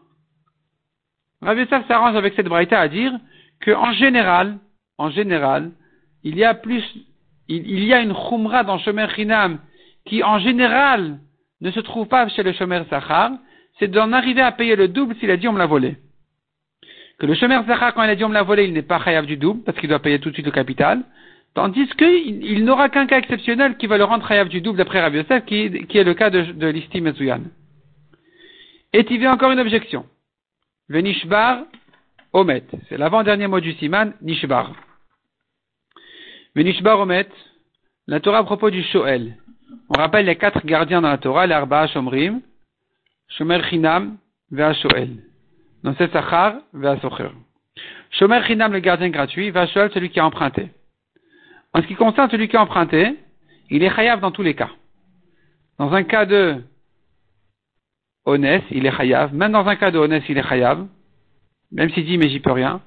Rabbi 1.45 1.67
s'arrange 1.87 2.15
avec 2.15 2.33
cette 2.33 2.47
braïta 2.47 2.79
à 2.79 2.87
dire 2.87 3.13
qu'en 3.63 3.93
général, 3.93 4.57
en 4.97 5.11
général, 5.11 5.71
il 6.23 6.37
y 6.37 6.43
a 6.43 6.55
plus, 6.55 6.83
il, 7.47 7.83
y 7.83 7.93
a 7.93 8.01
une 8.01 8.13
khumra 8.13 8.63
dans 8.63 8.79
Shomer 8.79 9.07
Chinam 9.15 9.59
qui 10.05 10.23
en 10.23 10.39
général 10.39 11.19
ne 11.61 11.69
se 11.69 11.79
trouve 11.79 12.07
pas 12.07 12.27
chez 12.29 12.41
le 12.41 12.51
Shomer 12.53 12.81
Sachar, 12.89 13.31
c'est 13.77 13.89
d'en 13.89 14.11
arriver 14.11 14.41
à 14.41 14.51
payer 14.51 14.75
le 14.75 14.87
double 14.87 15.15
s'il 15.17 15.29
a 15.29 15.37
dit 15.37 15.47
on 15.47 15.53
me 15.53 15.59
l'a 15.59 15.67
volé. 15.67 15.97
Que 17.19 17.27
le 17.27 17.35
Shomer 17.35 17.59
Sachar, 17.67 17.93
quand 17.93 18.03
il 18.03 18.09
a 18.09 18.15
dit 18.15 18.23
on 18.23 18.29
me 18.29 18.33
l'a 18.33 18.43
volé, 18.43 18.65
il 18.65 18.73
n'est 18.73 18.81
pas 18.81 18.99
chayav 18.99 19.27
du 19.27 19.37
double 19.37 19.63
parce 19.63 19.77
qu'il 19.77 19.89
doit 19.89 19.99
payer 19.99 20.19
tout 20.19 20.29
de 20.29 20.33
suite 20.33 20.47
le 20.47 20.51
capital. 20.51 21.03
Tandis 21.53 21.87
qu'il 21.89 22.43
il, 22.43 22.65
n'aura 22.65 22.89
qu'un 22.89 23.05
cas 23.05 23.19
exceptionnel 23.19 23.77
qui 23.77 23.85
va 23.85 23.99
le 23.99 24.03
rendre 24.03 24.27
chayav 24.27 24.49
du 24.49 24.61
double 24.61 24.79
d'après 24.79 24.99
Rabbi 24.99 25.17
Yosef, 25.17 25.45
qui, 25.45 25.65
est 25.65 26.03
le 26.03 26.13
cas 26.15 26.31
de, 26.31 26.41
de 26.41 26.67
l'Isti 26.67 27.03
Et 28.93 29.05
il 29.09 29.21
y 29.21 29.25
a 29.27 29.31
encore 29.31 29.51
une 29.51 29.59
objection. 29.59 30.05
Venishbar 30.87 31.65
Omet. 32.31 32.63
C'est 32.87 32.97
l'avant-dernier 32.97 33.47
mot 33.47 33.59
du 33.59 33.73
siman, 33.73 34.13
Nishbar. 34.21 34.71
Venishbar 36.55 36.99
Omet, 36.99 37.27
la 38.07 38.19
Torah 38.19 38.39
à 38.39 38.43
propos 38.43 38.69
du 38.69 38.83
Shoel. 38.83 39.35
On 39.89 39.97
rappelle 39.97 40.27
les 40.27 40.35
quatre 40.35 40.63
gardiens 40.65 41.01
dans 41.01 41.09
la 41.09 41.17
Torah, 41.17 41.47
l'Arba 41.47 41.87
Shomrim, 41.87 42.41
Shomer 43.29 43.63
Chinam, 43.69 44.17
Vea 44.51 44.73
Shoel. 44.75 45.23
Donc 45.83 45.95
c'est 45.97 46.11
Sachar, 46.11 46.57
Vea 46.73 46.99
Socher. 46.99 47.29
Shomer 48.11 48.43
Chinam, 48.45 48.71
le 48.71 48.79
gardien 48.79 49.09
gratuit, 49.09 49.49
Vea 49.49 49.65
Shoel, 49.67 49.91
celui 49.91 50.11
qui 50.11 50.19
a 50.19 50.25
emprunté. 50.25 50.69
En 51.73 51.81
ce 51.81 51.87
qui 51.87 51.95
concerne 51.95 52.29
celui 52.29 52.47
qui 52.47 52.57
a 52.57 52.61
emprunté, 52.61 53.15
il 53.71 53.83
est 53.83 53.93
chayav 53.93 54.19
dans 54.19 54.31
tous 54.31 54.43
les 54.43 54.53
cas. 54.53 54.69
Dans 55.79 55.91
un 55.93 56.03
cas 56.03 56.25
de 56.25 56.61
honnête, 58.25 58.63
il 58.71 58.85
est 58.85 58.91
chayav. 58.91 59.33
Même 59.33 59.51
dans 59.51 59.65
un 59.67 59.75
cas 59.75 59.91
de 59.91 59.99
honnête, 59.99 60.23
il 60.29 60.37
est 60.37 60.47
chayav. 60.47 60.85
Même 61.71 61.89
s'il 61.91 62.05
dit, 62.05 62.17
mais 62.17 62.29
j'y 62.29 62.39
peux 62.39 62.51
rien. 62.51 62.81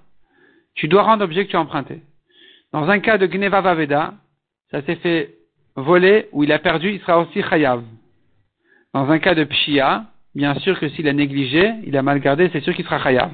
Tu 0.74 0.88
dois 0.88 1.02
rendre 1.02 1.20
l'objet 1.20 1.44
que 1.44 1.50
tu 1.50 1.56
as 1.56 1.60
emprunté. 1.60 2.00
Dans 2.72 2.88
un 2.88 2.98
cas 3.00 3.18
de 3.18 3.26
gneva 3.26 3.60
vaveda, 3.60 4.14
ça 4.70 4.82
s'est 4.82 4.96
fait 4.96 5.34
voler 5.76 6.28
ou 6.32 6.44
il 6.44 6.52
a 6.52 6.58
perdu, 6.58 6.92
il 6.92 7.00
sera 7.00 7.18
aussi 7.20 7.42
chayav. 7.42 7.82
Dans 8.94 9.10
un 9.10 9.18
cas 9.18 9.34
de 9.34 9.44
pshia, 9.44 10.04
bien 10.34 10.54
sûr 10.56 10.78
que 10.78 10.88
s'il 10.88 11.08
a 11.08 11.12
négligé, 11.12 11.72
il 11.86 11.96
a 11.96 12.02
mal 12.02 12.20
gardé, 12.20 12.50
c'est 12.52 12.60
sûr 12.60 12.74
qu'il 12.74 12.84
sera 12.84 13.02
chayav. 13.02 13.30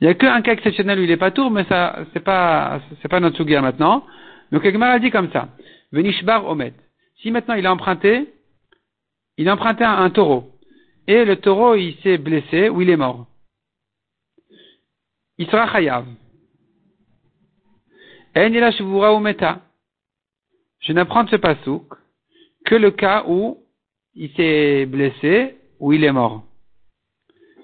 Il 0.00 0.06
n'y 0.06 0.10
a 0.10 0.14
qu'un 0.14 0.40
cas 0.40 0.52
exceptionnel 0.52 0.98
où 0.98 1.02
il 1.02 1.08
n'est 1.08 1.16
pas 1.16 1.30
tour, 1.30 1.50
mais 1.50 1.64
ça, 1.64 1.98
c'est 2.12 2.24
pas, 2.24 2.80
c'est 3.02 3.08
pas 3.08 3.20
notre 3.20 3.36
souga 3.36 3.60
maintenant. 3.60 4.04
Donc, 4.50 4.64
Egmar 4.64 4.90
a 4.90 4.98
dit 4.98 5.10
comme 5.10 5.30
ça. 5.30 5.48
Venishbar 5.92 6.46
omet. 6.46 6.72
Si 7.20 7.30
maintenant 7.30 7.54
il 7.54 7.66
a 7.66 7.72
emprunté, 7.72 8.32
il 9.36 9.48
a 9.48 9.54
emprunté 9.54 9.84
un, 9.84 9.98
un 9.98 10.10
taureau. 10.10 10.49
Et 11.10 11.24
le 11.24 11.34
taureau, 11.34 11.74
il 11.74 11.96
s'est 12.04 12.18
blessé 12.18 12.68
ou 12.68 12.82
il 12.82 12.90
est 12.90 12.96
mort. 12.96 13.26
Il 15.38 15.46
sera 15.48 15.66
chayav. 15.66 16.06
Je 20.78 20.92
n'apprends 20.92 21.24
de 21.24 21.30
ce 21.30 21.34
pasouk 21.34 21.82
que 22.64 22.76
le 22.76 22.92
cas 22.92 23.24
où 23.26 23.58
il 24.14 24.30
s'est 24.36 24.86
blessé 24.86 25.56
ou 25.80 25.92
il 25.92 26.04
est 26.04 26.12
mort. 26.12 26.44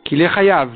Qu'il 0.05 0.23
est 0.23 0.35
chayav. 0.35 0.73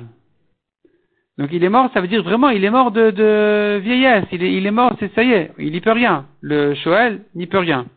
Donc 1.38 1.48
il 1.50 1.64
est 1.64 1.68
mort, 1.68 1.90
ça 1.92 2.00
veut 2.00 2.06
dire 2.06 2.22
vraiment 2.22 2.50
il 2.50 2.64
est 2.64 2.70
mort 2.70 2.92
de, 2.92 3.80
vieillesse. 3.83 4.26
Il 4.30 4.64
est, 4.64 4.70
mort, 4.70 4.94
c'est 5.00 5.12
ça 5.16 5.24
y 5.24 5.33
est, 5.33 5.50
il 5.59 5.72
n'y 5.72 5.80
peut 5.80 5.90
rien. 5.90 6.28
Le 6.40 6.76
Shoel 6.76 7.24
n'y 7.35 7.48
peut 7.48 7.59
rien. 7.59 7.88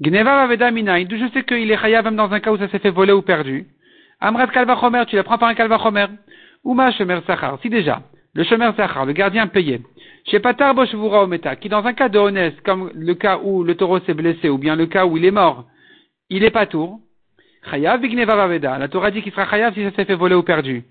Gneva 0.00 0.42
Aveda 0.42 0.70
D'où 0.70 1.16
je 1.16 1.28
sais 1.32 1.42
qu'il 1.42 1.70
est 1.70 1.76
chayav 1.76 2.04
même 2.04 2.14
dans 2.14 2.30
un 2.32 2.38
cas 2.38 2.52
où 2.52 2.56
ça 2.56 2.68
s'est 2.68 2.78
fait 2.78 2.90
voler 2.90 3.12
ou 3.12 3.22
perdu. 3.22 3.66
Amrat 4.20 4.46
Kalvachomer, 4.46 5.04
tu 5.06 5.16
l'apprends 5.16 5.38
par 5.38 5.48
un 5.48 5.54
Kalvachomer. 5.54 6.06
Uma 6.64 6.92
Shemer 6.92 7.20
Sachar. 7.26 7.58
Si 7.62 7.68
déjà, 7.68 8.02
le 8.34 8.44
Shemer 8.44 8.70
Sachar, 8.76 9.06
le 9.06 9.12
gardien 9.12 9.48
payé. 9.48 9.80
Chez 10.30 10.38
Patar 10.38 10.74
Boshvura 10.74 11.24
Ometa, 11.24 11.56
qui 11.56 11.68
dans 11.68 11.84
un 11.84 11.94
cas 11.94 12.08
de 12.08 12.62
comme 12.62 12.90
le 12.94 13.14
cas 13.14 13.38
où 13.42 13.64
le 13.64 13.74
taureau 13.74 13.98
s'est 14.00 14.14
blessé, 14.14 14.48
ou 14.48 14.58
bien 14.58 14.76
le 14.76 14.86
cas 14.86 15.04
où 15.04 15.16
il 15.16 15.24
est 15.24 15.32
mort, 15.32 15.66
il 16.30 16.44
est 16.44 16.50
pas 16.50 16.66
tour. 16.66 17.00
Chayav 17.68 18.00
Gneva 18.00 18.40
Aveda. 18.40 18.78
La 18.78 18.86
Torah 18.86 19.10
dit 19.10 19.22
qu'il 19.22 19.32
sera 19.32 19.46
chayav 19.50 19.74
si 19.74 19.82
ça 19.82 19.90
s'est 19.90 20.04
fait 20.04 20.14
voler 20.14 20.36
ou 20.36 20.44
perdu. 20.44 20.84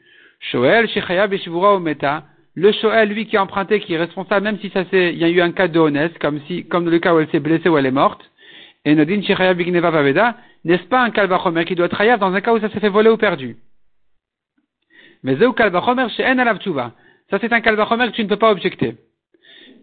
Shoel, 0.51 0.89
Chayav 0.89 1.29
Beshvura 1.29 1.75
Ometa. 1.75 2.25
Le 2.55 2.73
Shoel, 2.73 3.09
lui 3.09 3.25
qui 3.27 3.37
a 3.37 3.43
emprunté, 3.43 3.79
qui 3.79 3.93
est 3.93 3.97
responsable, 3.97 4.43
même 4.43 4.59
si 4.59 4.69
ça 4.71 4.83
il 4.91 5.17
y 5.17 5.23
a 5.23 5.29
eu 5.29 5.39
un 5.39 5.51
cas 5.53 5.69
de 5.69 6.17
comme 6.19 6.41
si, 6.47 6.65
comme 6.65 6.89
le 6.89 6.99
cas 6.99 7.13
où 7.13 7.19
elle 7.19 7.29
s'est 7.29 7.39
blessée 7.39 7.69
ou 7.69 7.77
elle 7.77 7.85
est 7.85 7.91
morte. 7.91 8.21
Et 8.85 8.95
Nodin 8.95 9.21
n'est-ce 10.63 10.83
pas 10.83 11.01
un 11.01 11.11
kalvachomer 11.11 11.65
qui 11.65 11.75
doit 11.75 11.87
être 11.87 12.19
dans 12.19 12.33
un 12.33 12.41
cas 12.41 12.53
où 12.53 12.59
ça 12.59 12.69
s'est 12.69 12.79
fait 12.79 12.89
voler 12.89 13.09
ou 13.09 13.17
perdu 13.17 13.57
Mais 15.23 15.35
Zeu 15.35 15.51
kalvachomer 15.51 16.09
chez 16.09 16.25
En 16.25 16.37
alav 16.37 16.59
Ça 17.29 17.39
c'est 17.39 17.53
un 17.53 17.61
kalvachomer 17.61 18.07
que 18.07 18.15
tu 18.15 18.23
ne 18.23 18.29
peux 18.29 18.37
pas 18.37 18.51
objecter. 18.51 18.95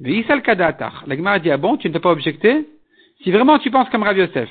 Veisal 0.01 0.43
kadatach. 0.43 1.07
La 1.07 1.17
Gemara 1.17 1.39
dit, 1.39 1.51
ah 1.51 1.57
bon, 1.57 1.77
tu 1.77 1.89
ne 1.89 1.93
peux 1.93 2.01
pas 2.01 2.11
objecter 2.11 2.67
Si 3.23 3.31
vraiment 3.31 3.59
tu 3.59 3.71
penses 3.71 3.89
comme 3.91 4.03
Rav 4.03 4.17
Yosef, 4.17 4.51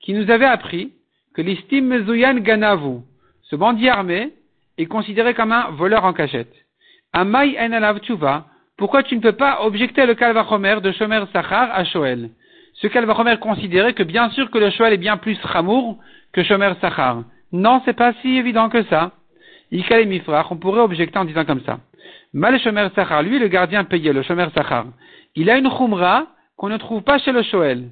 qui 0.00 0.12
nous 0.12 0.30
avait 0.30 0.46
appris 0.46 0.92
que 1.34 1.42
l'istim 1.42 1.82
mezouyan 1.86 2.34
ganavu, 2.34 3.00
ce 3.42 3.56
bandit 3.56 3.88
armé, 3.88 4.32
est 4.78 4.86
considéré 4.86 5.34
comme 5.34 5.52
un 5.52 5.70
voleur 5.70 6.04
en 6.04 6.12
cachette. 6.12 6.52
Amay 7.12 7.56
en 7.58 7.72
alav 7.72 8.00
pourquoi 8.76 9.02
tu 9.02 9.16
ne 9.16 9.20
peux 9.20 9.32
pas 9.32 9.64
objecter 9.64 10.04
le 10.04 10.14
kalvachomer 10.14 10.80
de 10.82 10.92
Shomer 10.92 11.24
Sachar 11.32 11.70
à 11.72 11.84
Shoel 11.84 12.30
ce 12.76 12.86
qu'elle 12.86 13.06
va 13.06 13.14
remettre 13.14 13.40
considérer 13.40 13.94
que 13.94 14.02
bien 14.02 14.30
sûr 14.30 14.50
que 14.50 14.58
le 14.58 14.70
cheval 14.70 14.92
est 14.92 14.98
bien 14.98 15.16
plus 15.16 15.38
ramour 15.42 15.98
que 16.32 16.42
Shomer 16.42 16.72
Sachar. 16.80 17.24
Non, 17.52 17.80
c'est 17.84 17.96
pas 17.96 18.12
si 18.20 18.36
évident 18.36 18.68
que 18.68 18.82
ça. 18.84 19.12
Ikal 19.72 20.06
Mifrach, 20.06 20.50
on 20.50 20.56
pourrait 20.56 20.82
objecter 20.82 21.18
en 21.18 21.24
disant 21.24 21.44
comme 21.44 21.62
ça. 21.62 21.80
Mal 22.34 22.58
Shomer 22.60 22.88
Sachar, 22.94 23.22
lui, 23.22 23.38
le 23.38 23.48
gardien 23.48 23.84
payé, 23.84 24.12
le 24.12 24.22
Shomer 24.22 24.48
Sachar, 24.54 24.86
il 25.34 25.48
a 25.50 25.56
une 25.56 25.70
khumra 25.70 26.26
qu'on 26.56 26.68
ne 26.68 26.76
trouve 26.76 27.02
pas 27.02 27.18
chez 27.18 27.32
le 27.32 27.42
Shoel. 27.42 27.88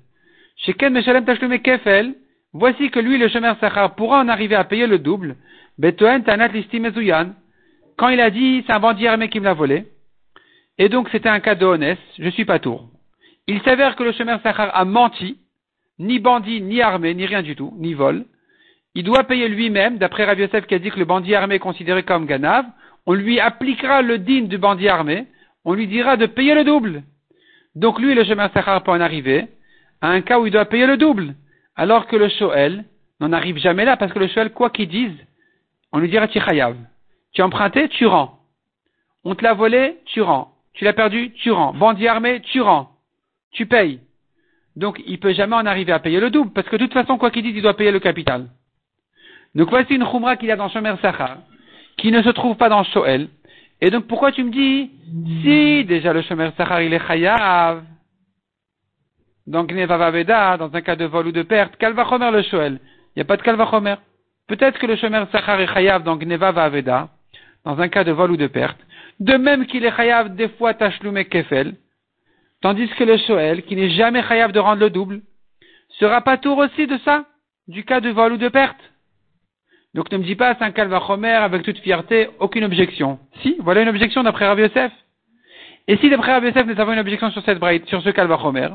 Chez 0.57 0.75
Ken 0.75 0.93
Meshalem 0.93 1.25
Tashlume 1.25 1.59
Kefel, 1.61 2.15
voici 2.53 2.91
que 2.91 3.01
lui, 3.01 3.17
le 3.17 3.29
Shomer 3.29 3.55
Sachar, 3.61 3.95
pourra 3.95 4.21
en 4.21 4.29
arriver 4.29 4.55
à 4.55 4.65
payer 4.65 4.87
le 4.87 4.99
double. 4.99 5.37
Betoen 5.79 6.23
Tanat 6.23 6.49
Listi 6.49 6.81
Quand 7.97 8.09
il 8.09 8.21
a 8.21 8.31
dit, 8.31 8.63
c'est 8.67 8.75
un 8.75 8.81
bandit 8.81 9.09
armé 9.09 9.29
qui 9.29 9.41
me 9.41 9.47
l'a 9.47 9.55
volé. 9.55 9.87
Et 10.79 10.89
donc, 10.89 11.09
c'était 11.11 11.29
un 11.29 11.41
cas 11.41 11.55
de 11.55 11.65
honnête, 11.65 11.99
je 12.19 12.29
suis 12.29 12.45
pas 12.45 12.59
tour. 12.59 12.89
Il 13.47 13.61
s'avère 13.63 13.95
que 13.95 14.03
le 14.03 14.13
Shomer 14.13 14.37
Sachar 14.43 14.75
a 14.75 14.85
menti, 14.87 15.39
ni 15.99 16.19
bandit, 16.19 16.63
ni 16.63 16.81
armé, 16.81 17.15
ni 17.15 17.27
rien 17.27 17.43
du 17.43 17.55
tout, 17.55 17.75
ni 17.77 17.93
vol. 17.93 18.25
Il 18.95 19.05
doit 19.05 19.25
payer 19.25 19.49
lui-même, 19.49 19.99
d'après 19.99 20.25
Rav 20.25 20.39
Yosef 20.39 20.67
qui 20.67 20.75
a 20.75 20.79
dit 20.79 20.91
que 20.91 20.99
le 20.99 21.05
bandit 21.05 21.35
armé 21.35 21.57
est 21.57 21.59
considéré 21.59 22.05
comme 22.05 22.27
ganav, 22.27 22.65
on 23.07 23.13
lui 23.13 23.41
appliquera 23.41 24.01
le 24.01 24.19
din 24.19 24.43
du 24.43 24.57
bandit 24.57 24.89
armé, 24.89 25.27
on 25.65 25.75
lui 25.75 25.87
dira 25.87 26.17
de 26.17 26.27
payer 26.27 26.55
le 26.55 26.65
double. 26.65 27.03
Donc 27.75 27.99
lui, 27.99 28.15
le 28.15 28.25
Shomer 28.25 28.47
Sachar 28.55 28.83
peut 28.83 28.93
en 28.93 29.01
arriver 29.01 29.47
à 30.01 30.09
un 30.09 30.23
cas 30.23 30.39
où 30.39 30.47
il 30.47 30.53
doit 30.53 30.65
payer 30.65 30.87
le 30.87 30.97
double, 30.97 31.35
alors 31.77 32.07
que 32.07 32.17
le 32.17 32.29
Shoel 32.29 32.85
n'en 33.21 33.33
arrive 33.33 33.59
jamais 33.59 33.85
là, 33.85 33.99
parce 33.99 34.13
que 34.13 34.21
le 34.21 34.29
Shoel, 34.29 34.53
quoi 34.53 34.71
qu'il 34.71 34.89
dise, 34.89 35.17
on 35.93 35.99
lui 35.99 36.09
dira 36.09 36.29
Tichayav. 36.29 36.77
Tu 37.33 37.43
as 37.43 37.47
emprunté, 37.47 37.89
tu 37.91 38.07
rends. 38.07 38.39
On 39.25 39.35
te 39.35 39.45
l'a 39.45 39.53
volé, 39.53 39.99
tu 40.07 40.23
rends. 40.23 40.55
Tu 40.73 40.85
l'as 40.85 40.93
perdu, 40.93 41.33
tu 41.33 41.51
rends. 41.51 41.75
Bandit 41.75 42.09
armé, 42.09 42.41
tu 42.41 42.61
rends 42.61 42.94
tu 43.55 43.67
payes. 43.67 44.01
Donc, 44.77 45.01
il 45.07 45.19
peut 45.19 45.33
jamais 45.33 45.57
en 45.57 45.65
arriver 45.65 45.93
à 45.93 45.99
payer 45.99 46.21
le 46.21 46.31
double, 46.31 46.53
parce 46.53 46.69
que 46.69 46.77
de 46.77 46.85
toute 46.85 46.93
façon, 46.93 47.17
quoi 47.17 47.31
qu'il 47.31 47.43
dise, 47.43 47.57
il 47.57 47.63
doit 47.63 47.77
payer 47.77 47.93
le 47.93 48.01
capital. 48.01 48.49
Donc 49.55 49.71
voici 49.71 49.95
une 49.95 50.05
Khumra 50.05 50.37
qu'il 50.37 50.49
y 50.49 50.53
a 50.53 50.57
dans 50.57 50.69
Shomer 50.69 50.95
Sachar, 51.01 51.39
qui 51.97 52.11
ne 52.11 52.23
se 52.23 52.31
trouve 52.31 52.57
pas 52.57 52.69
dans 52.69 52.83
Shoel. 52.85 53.29
Et 53.81 53.91
donc 53.91 54.07
pourquoi 54.07 54.33
tu 54.33 54.43
me 54.43 54.51
dis, 54.51 54.91
si 55.43 55.85
déjà 55.85 56.13
le 56.13 56.23
Shomer 56.23 56.51
Sachar 56.57 56.83
il 56.83 56.93
est 56.93 57.07
Chayav, 57.07 57.85
donc 59.47 59.73
Nevavaveda, 59.73 60.57
dans 60.57 60.75
un 60.75 60.81
cas 60.81 60.97
de 60.97 61.05
vol 61.05 61.29
ou 61.29 61.33
de 61.33 61.43
perte, 61.43 61.77
Kalvachomer 61.77 62.31
le 62.31 62.43
Shoel. 62.43 62.81
Il 63.15 63.19
n'y 63.19 63.23
a 63.23 63.25
pas 63.27 63.37
de 63.37 63.43
Kalvachomer. 63.43 63.97
Peut-être 64.49 64.79
que 64.79 64.87
le 64.87 64.97
Shomer 64.97 65.25
Sachar 65.31 65.61
est 65.61 65.73
Chayav, 65.73 66.03
donc 66.03 66.25
Nevavaveda, 66.25 67.11
dans 67.65 67.79
un 67.79 67.89
cas 67.89 68.05
de 68.05 68.13
vol 68.13 68.33
ou 68.33 68.37
de 68.37 68.49
perte. 68.49 68.79
De 69.21 69.37
même 69.37 69.67
qu'il 69.67 69.85
est 69.85 69.95
Chayav 69.95 70.35
des 70.35 70.49
fois 70.49 70.75
Tachloum 70.75 71.17
et 71.17 71.27
Kefel. 71.27 71.77
Tandis 72.65 72.89
que 72.97 73.05
le 73.05 73.19
Shoel, 73.19 73.63
qui 73.65 73.77
n'est 73.77 73.91
jamais 73.91 74.23
Chayav 74.23 74.51
de 74.51 74.59
rendre 74.59 74.81
le 74.81 74.89
double, 74.89 75.21
sera 75.99 76.23
pas 76.23 76.39
tour 76.39 76.57
aussi 76.57 76.87
de 76.87 76.97
ça, 77.05 77.27
du 77.69 77.85
cas 77.85 78.01
de 78.01 78.09
vol 78.09 78.33
ou 78.33 78.37
de 78.39 78.49
perte. 78.49 78.81
Donc 79.93 80.11
ne 80.11 80.17
me 80.17 80.25
dis 80.25 80.35
pas, 80.35 80.55
c'est 80.55 80.65
un 80.65 80.71
Kalvachomer 80.71 81.35
avec 81.35 81.63
toute 81.63 81.77
fierté, 81.81 82.31
aucune 82.41 82.65
objection. 82.65 83.19
Si, 83.43 83.57
voilà 83.59 83.83
une 83.83 83.91
objection 83.91 84.23
d'après 84.23 84.47
Rav 84.47 84.59
Yosef. 84.59 84.91
Et 85.89 85.99
si 85.99 86.09
d'après 86.09 86.33
Rav 86.33 86.43
Yosef 86.43 86.67
nous 86.67 86.81
avons 86.81 86.95
une 86.95 87.01
objection 87.01 87.31
sur 87.33 87.43
cette 87.43 87.61
sur 87.87 88.01
ce 88.01 88.09
Kalvachomer, 88.09 88.71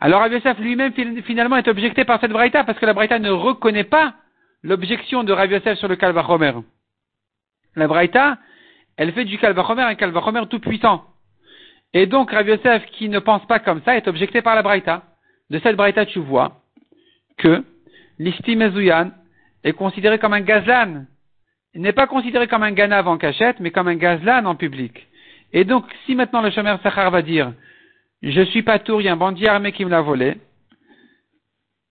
alors 0.00 0.20
Rav 0.20 0.32
Yosef 0.32 0.60
lui-même 0.60 0.92
finalement 1.24 1.56
est 1.56 1.66
objecté 1.66 2.04
par 2.04 2.20
cette 2.20 2.30
Braïta 2.30 2.62
parce 2.62 2.78
que 2.78 2.86
la 2.86 2.92
Braïta 2.92 3.18
ne 3.18 3.30
reconnaît 3.30 3.82
pas 3.82 4.14
l'objection 4.62 5.24
de 5.24 5.32
Rav 5.32 5.50
Yosef 5.50 5.78
sur 5.78 5.88
le 5.88 5.96
Kalvachomer. 5.96 6.52
La 7.74 7.88
Braïta, 7.88 8.38
elle 8.96 9.12
fait 9.12 9.24
du 9.24 9.36
Kalvachomer 9.36 9.82
un 9.82 9.96
Kalvachomer 9.96 10.46
tout 10.48 10.60
puissant. 10.60 11.09
Et 11.92 12.06
donc 12.06 12.30
Rav 12.30 12.46
Yosef 12.48 12.86
qui 12.92 13.08
ne 13.08 13.18
pense 13.18 13.46
pas 13.46 13.58
comme 13.58 13.82
ça 13.82 13.96
est 13.96 14.08
objecté 14.08 14.42
par 14.42 14.54
la 14.54 14.62
Braïta. 14.62 15.02
De 15.50 15.58
cette 15.58 15.76
Braïta 15.76 16.06
tu 16.06 16.20
vois 16.20 16.62
que 17.38 17.64
l'Isti 18.18 18.56
est 19.64 19.72
considéré 19.72 20.18
comme 20.18 20.34
un 20.34 20.40
gazlan. 20.40 21.06
Il 21.74 21.82
n'est 21.82 21.92
pas 21.92 22.06
considéré 22.06 22.48
comme 22.48 22.62
un 22.62 22.72
ganav 22.72 23.08
en 23.08 23.16
cachette, 23.16 23.60
mais 23.60 23.70
comme 23.70 23.88
un 23.88 23.96
gazlan 23.96 24.44
en 24.44 24.56
public. 24.56 25.06
Et 25.52 25.64
donc, 25.64 25.84
si 26.04 26.14
maintenant 26.14 26.42
le 26.42 26.50
chômeur 26.50 26.80
Sachar 26.82 27.10
va 27.10 27.22
dire, 27.22 27.52
je 28.22 28.42
suis 28.42 28.62
pas 28.62 28.78
tour, 28.78 29.00
il 29.00 29.04
y 29.04 29.08
a 29.08 29.12
un 29.12 29.16
bandit 29.16 29.46
armé 29.46 29.72
qui 29.72 29.84
me 29.84 29.90
l'a 29.90 30.00
volé, 30.00 30.36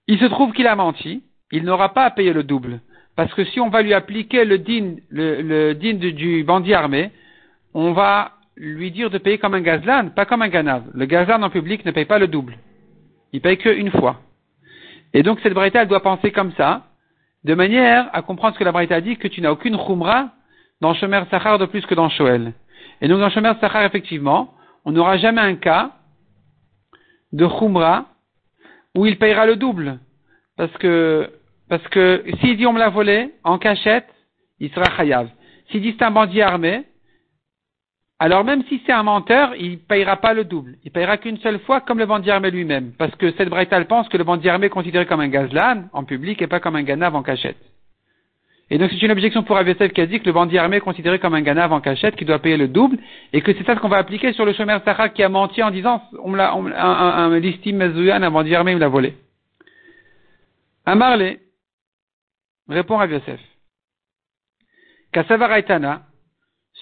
il 0.07 0.19
se 0.19 0.25
trouve 0.25 0.53
qu'il 0.53 0.67
a 0.67 0.75
menti, 0.75 1.23
il 1.51 1.63
n'aura 1.63 1.93
pas 1.93 2.05
à 2.05 2.11
payer 2.11 2.33
le 2.33 2.43
double. 2.43 2.81
Parce 3.15 3.33
que 3.33 3.43
si 3.45 3.59
on 3.59 3.69
va 3.69 3.81
lui 3.81 3.93
appliquer 3.93 4.45
le 4.45 4.59
din, 4.59 4.95
du, 5.11 6.43
bandit 6.43 6.73
armé, 6.73 7.11
on 7.73 7.91
va 7.91 8.33
lui 8.59 8.91
dire 8.91 9.09
de 9.09 9.17
payer 9.17 9.37
comme 9.37 9.53
un 9.53 9.61
gazlan, 9.61 10.09
pas 10.09 10.25
comme 10.25 10.41
un 10.41 10.49
ganav. 10.49 10.83
Le 10.93 11.05
gazlan 11.05 11.41
en 11.41 11.49
public 11.49 11.85
ne 11.85 11.91
paye 11.91 12.05
pas 12.05 12.19
le 12.19 12.27
double. 12.27 12.57
Il 13.31 13.41
paye 13.41 13.57
qu'une 13.57 13.91
fois. 13.91 14.21
Et 15.13 15.23
donc 15.23 15.39
cette 15.41 15.53
braïta, 15.53 15.81
elle 15.81 15.87
doit 15.87 16.03
penser 16.03 16.31
comme 16.31 16.51
ça, 16.53 16.83
de 17.45 17.55
manière 17.55 18.09
à 18.13 18.21
comprendre 18.21 18.53
ce 18.53 18.59
que 18.59 18.65
la 18.65 18.71
Braïta 18.71 18.99
dit, 19.01 19.17
que 19.17 19.27
tu 19.27 19.41
n'as 19.41 19.51
aucune 19.51 19.77
khumra 19.77 20.31
dans 20.81 20.93
Shomer 20.93 21.21
Sachar 21.31 21.57
de 21.57 21.65
plus 21.65 21.85
que 21.85 21.95
dans 21.95 22.09
Shoel. 22.09 22.53
Et 23.01 23.07
donc 23.07 23.19
dans 23.19 23.29
Shomer 23.29 23.53
Sachar, 23.61 23.83
effectivement, 23.83 24.53
on 24.85 24.91
n'aura 24.91 25.17
jamais 25.17 25.41
un 25.41 25.55
cas 25.55 25.91
de 27.31 27.47
khumra 27.47 28.05
où 28.95 29.05
il 29.05 29.17
payera 29.17 29.45
le 29.45 29.55
double. 29.55 29.99
Parce 30.57 30.73
que, 30.73 31.31
parce 31.69 31.87
que 31.87 32.25
s'il 32.41 32.57
dit 32.57 32.65
on 32.65 32.73
me 32.73 32.79
l'a 32.79 32.89
volé 32.89 33.33
en 33.43 33.57
cachette, 33.57 34.09
il 34.59 34.69
sera 34.71 34.95
chayav. 34.97 35.29
S'il 35.71 35.81
dit 35.81 35.95
c'est 35.97 36.03
un 36.03 36.11
bandit 36.11 36.41
armé, 36.41 36.83
alors 38.21 38.43
même 38.43 38.63
si 38.67 38.81
c'est 38.85 38.91
un 38.91 39.03
menteur, 39.03 39.55
il 39.55 39.71
ne 39.71 39.75
payera 39.77 40.17
pas 40.17 40.33
le 40.33 40.43
double. 40.43 40.75
Il 40.83 40.91
payera 40.91 41.17
qu'une 41.17 41.37
seule 41.37 41.59
fois 41.61 41.79
comme 41.79 41.99
le 41.99 42.05
bandit 42.05 42.29
armé 42.29 42.51
lui-même. 42.51 42.91
Parce 42.97 43.15
que 43.15 43.31
cette 43.31 43.49
Bretal 43.49 43.87
pense 43.87 44.09
que 44.09 44.17
le 44.17 44.25
bandit 44.25 44.49
armé 44.49 44.65
est 44.65 44.69
considéré 44.69 45.05
comme 45.05 45.21
un 45.21 45.29
gazlan 45.29 45.85
en 45.93 46.03
public 46.03 46.41
et 46.41 46.47
pas 46.47 46.59
comme 46.59 46.75
un 46.75 46.83
ganav 46.83 47.15
en 47.15 47.23
cachette. 47.23 47.57
Et 48.69 48.77
donc 48.77 48.91
c'est 48.91 49.01
une 49.01 49.11
objection 49.11 49.43
pour 49.43 49.57
Aviesev 49.57 49.91
qui 49.93 50.01
a 50.01 50.05
dit 50.05 50.19
que 50.19 50.25
le 50.25 50.33
bandit 50.33 50.57
armé 50.57 50.77
est 50.77 50.81
considéré 50.81 51.17
comme 51.17 51.33
un 51.33 51.41
ganav 51.41 51.71
en 51.71 51.79
cachette 51.79 52.17
qui 52.17 52.25
doit 52.25 52.39
payer 52.39 52.57
le 52.57 52.67
double 52.67 52.99
et 53.31 53.41
que 53.41 53.53
c'est 53.53 53.65
ça 53.65 53.75
qu'on 53.77 53.87
va 53.87 53.97
appliquer 53.97 54.33
sur 54.33 54.45
le 54.45 54.51
chômeur 54.51 54.81
Sahara 54.83 55.09
qui 55.09 55.23
a 55.23 55.29
menti 55.29 55.63
en 55.63 55.71
disant 55.71 56.03
on 56.21 56.35
l'a, 56.35 56.51
un, 56.51 56.65
un, 56.65 57.31
un 57.31 58.21
un 58.21 58.31
bandit 58.31 58.53
armé 58.53 58.75
me 58.75 58.79
l'a 58.79 58.89
volé. 58.89 59.15
Amarle 60.85 61.37
répond 62.67 62.99
à 62.99 63.07
Yosef. 63.07 63.39
Kassavaraitana, 65.13 66.03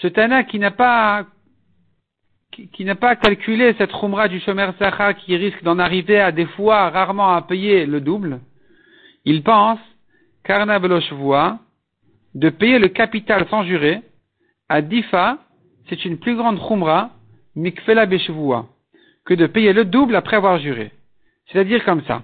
ce 0.02 0.08
Tana 0.08 0.44
qui 0.44 0.60
n'a 0.60 0.72
pas 0.72 1.26
qui, 2.52 2.86
n'a 2.86 2.96
pas 2.96 3.16
calculé 3.16 3.76
cette 3.78 3.92
Khumra 3.92 4.28
du 4.28 4.40
Shomer 4.40 4.70
Sacha 4.80 5.14
qui 5.14 5.36
risque 5.36 5.62
d'en 5.64 5.78
arriver 5.78 6.20
à 6.20 6.32
des 6.32 6.46
fois 6.46 6.90
rarement 6.90 7.36
à 7.36 7.42
payer 7.44 7.86
le 7.86 8.02
double, 8.02 8.40
il 9.26 9.44
pense, 9.44 9.80
Karna 10.44 10.80
de 10.80 12.50
payer 12.50 12.80
le 12.80 12.88
capital 12.88 13.48
sans 13.50 13.64
jurer, 13.64 14.02
à 14.70 14.82
Difa, 14.82 15.38
c'est 15.88 16.04
une 16.06 16.18
plus 16.18 16.36
grande 16.36 16.60
Khumra, 16.60 17.12
Mikfela 17.56 18.06
Beshvua, 18.06 18.66
que 19.26 19.34
de 19.34 19.46
payer 19.46 19.74
le 19.74 19.86
double 19.86 20.16
après 20.16 20.38
avoir 20.38 20.58
juré. 20.60 20.92
C'est-à-dire 21.48 21.84
comme 21.86 22.04
ça. 22.06 22.24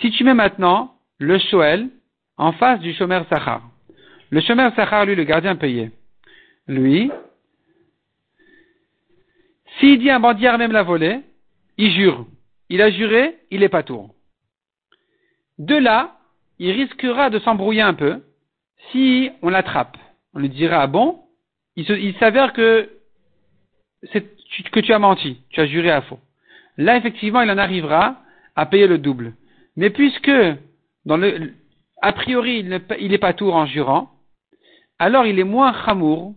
Si 0.00 0.10
tu 0.10 0.24
mets 0.24 0.34
maintenant 0.34 0.94
le 1.18 1.38
Shoel 1.38 1.88
en 2.36 2.52
face 2.52 2.80
du 2.80 2.92
Shomer 2.92 3.22
Sachar, 3.30 3.62
le 4.30 4.40
Shomer 4.40 4.70
Sachar, 4.76 5.06
lui, 5.06 5.14
le 5.14 5.24
gardien 5.24 5.56
payé, 5.56 5.90
lui, 6.66 7.10
s'il 9.78 9.98
dit 9.98 10.10
un 10.10 10.20
bandit 10.20 10.44
même 10.44 10.72
l'a 10.72 10.82
volé, 10.82 11.20
il 11.78 11.92
jure. 11.92 12.26
Il 12.68 12.80
a 12.82 12.90
juré, 12.90 13.36
il 13.50 13.62
est 13.62 13.68
pas 13.68 13.82
tour. 13.82 14.14
De 15.58 15.76
là, 15.76 16.18
il 16.58 16.70
risquera 16.70 17.30
de 17.30 17.38
s'embrouiller 17.40 17.82
un 17.82 17.94
peu 17.94 18.22
si 18.90 19.30
on 19.42 19.48
l'attrape. 19.48 19.96
On 20.34 20.38
lui 20.38 20.48
dira, 20.48 20.82
ah 20.82 20.86
bon, 20.86 21.20
il 21.76 22.14
s'avère 22.18 22.52
que, 22.52 22.88
tu 24.82 24.92
as 24.92 24.98
menti, 24.98 25.38
tu 25.50 25.60
as 25.60 25.66
juré 25.66 25.90
à 25.90 26.02
faux. 26.02 26.20
Là, 26.76 26.96
effectivement, 26.96 27.42
il 27.42 27.50
en 27.50 27.58
arrivera 27.58 28.22
à 28.56 28.66
payer 28.66 28.86
le 28.86 28.98
double. 28.98 29.34
Mais 29.76 29.90
puisque, 29.90 30.30
a 30.30 32.12
priori, 32.12 32.58
il 32.58 33.10
n'est 33.10 33.18
pas 33.18 33.32
tour 33.32 33.54
en 33.54 33.66
jurant, 33.66 34.10
alors 34.98 35.26
il 35.26 35.38
est 35.38 35.44
moins 35.44 35.74
chamour 35.84 36.34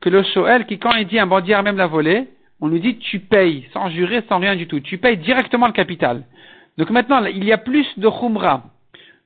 que 0.00 0.08
le 0.08 0.22
Shoel 0.22 0.66
qui, 0.66 0.78
quand 0.78 0.92
il 0.92 1.06
dit 1.06 1.18
un 1.18 1.26
bandit 1.26 1.52
même 1.62 1.76
l'a 1.76 1.86
volé, 1.86 2.28
on 2.60 2.68
lui 2.68 2.80
dit 2.80 2.98
tu 2.98 3.20
payes, 3.20 3.68
sans 3.72 3.90
jurer, 3.90 4.22
sans 4.28 4.38
rien 4.38 4.56
du 4.56 4.66
tout. 4.66 4.80
Tu 4.80 4.98
payes 4.98 5.16
directement 5.16 5.66
le 5.66 5.72
capital. 5.72 6.24
Donc 6.76 6.90
maintenant, 6.90 7.24
il 7.24 7.44
y 7.44 7.52
a 7.52 7.58
plus 7.58 7.86
de 7.98 8.08
khumra 8.08 8.64